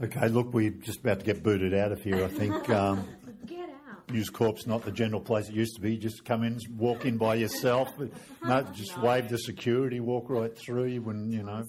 Okay, 0.04 0.28
look, 0.28 0.54
we're 0.54 0.70
just 0.70 1.00
about 1.00 1.20
to 1.20 1.26
get 1.26 1.42
booted 1.42 1.74
out 1.74 1.92
of 1.92 2.04
here, 2.04 2.24
I 2.24 2.28
think. 2.28 2.70
Um, 2.70 3.08
Get 3.48 3.70
out. 3.70 3.76
News 4.10 4.30
Corp's 4.30 4.66
not 4.66 4.84
the 4.84 4.92
general 4.92 5.20
place 5.20 5.50
it 5.50 5.56
used 5.56 5.76
to 5.76 5.82
be. 5.82 5.92
You 5.92 5.98
just 5.98 6.24
come 6.24 6.44
in, 6.44 6.58
walk 6.78 7.06
in 7.06 7.18
by 7.18 7.36
yourself. 7.36 7.90
No, 8.46 8.62
just 8.62 8.98
wave 9.00 9.28
the 9.28 9.38
security, 9.40 10.00
walk 10.00 10.30
right 10.30 10.56
through 10.58 10.86
you 10.86 11.02
when, 11.02 11.30
you 11.34 11.44
know. 11.44 11.64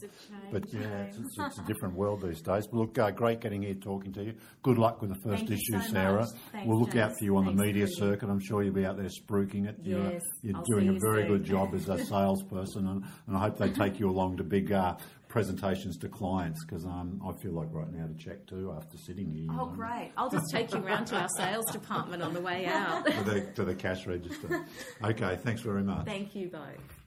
But 0.52 0.72
yeah, 0.72 1.06
it's, 1.06 1.16
it's, 1.16 1.36
it's 1.40 1.58
a 1.58 1.62
different 1.66 1.94
world 1.96 2.22
these 2.22 2.40
days. 2.40 2.68
But 2.68 2.76
look, 2.78 2.98
uh, 2.98 3.10
great 3.10 3.40
getting 3.40 3.62
here 3.62 3.74
talking 3.74 4.12
to 4.12 4.22
you. 4.22 4.34
Good 4.62 4.78
luck 4.78 5.00
with 5.00 5.10
the 5.10 5.18
first 5.28 5.48
Thank 5.48 5.58
issue, 5.58 5.80
so 5.80 5.94
Sarrah. 5.94 6.26
Thanks, 6.52 6.68
we'll 6.68 6.78
look 6.78 6.94
out 6.94 7.10
for 7.18 7.24
you 7.24 7.36
on 7.36 7.46
the 7.46 7.52
media 7.52 7.86
circuit. 7.88 8.28
I'm 8.28 8.38
sure 8.38 8.62
you'll 8.62 8.74
be 8.74 8.86
out 8.86 8.96
there 8.96 9.08
spruiking 9.08 9.66
it. 9.66 9.76
You're, 9.82 10.12
Yes, 10.12 10.22
you're 10.42 10.62
doing 10.70 10.90
a 10.90 10.98
very 11.00 11.26
good 11.26 11.42
job 11.42 11.74
as 11.74 11.88
a 11.88 11.98
salesperson, 12.04 12.86
and, 12.86 13.04
and 13.26 13.36
I 13.36 13.40
hope 13.40 13.56
they 13.56 13.70
take 13.70 13.98
you 13.98 14.08
along 14.08 14.36
to 14.36 14.44
big 14.44 14.70
uh, 14.70 14.94
presentations 15.28 15.96
to 15.98 16.08
clients 16.08 16.64
because 16.64 16.84
um, 16.84 17.20
I 17.26 17.32
feel 17.40 17.52
like 17.52 17.68
right 17.70 17.90
now 17.92 18.06
to 18.06 18.14
check 18.14 18.46
too 18.46 18.74
after 18.76 18.96
sitting 18.96 19.32
here. 19.32 19.46
Oh, 19.50 19.56
know, 19.56 19.66
great. 19.66 20.12
I'll 20.16 20.30
just 20.30 20.46
take 20.50 20.72
you 20.72 20.80
round 20.80 21.06
to 21.08 21.16
our 21.16 21.28
sales 21.36 21.66
department 21.66 22.22
on 22.22 22.34
the 22.34 22.40
way 22.40 22.66
out. 22.66 23.06
To 23.06 23.24
the, 23.24 23.40
to 23.54 23.64
the 23.64 23.74
cash 23.74 24.06
register. 24.06 24.64
Okay, 25.02 25.38
thanks 25.42 25.60
very 25.60 25.82
much. 25.82 26.06
Thank 26.06 26.34
you 26.34 26.48
both. 26.48 26.97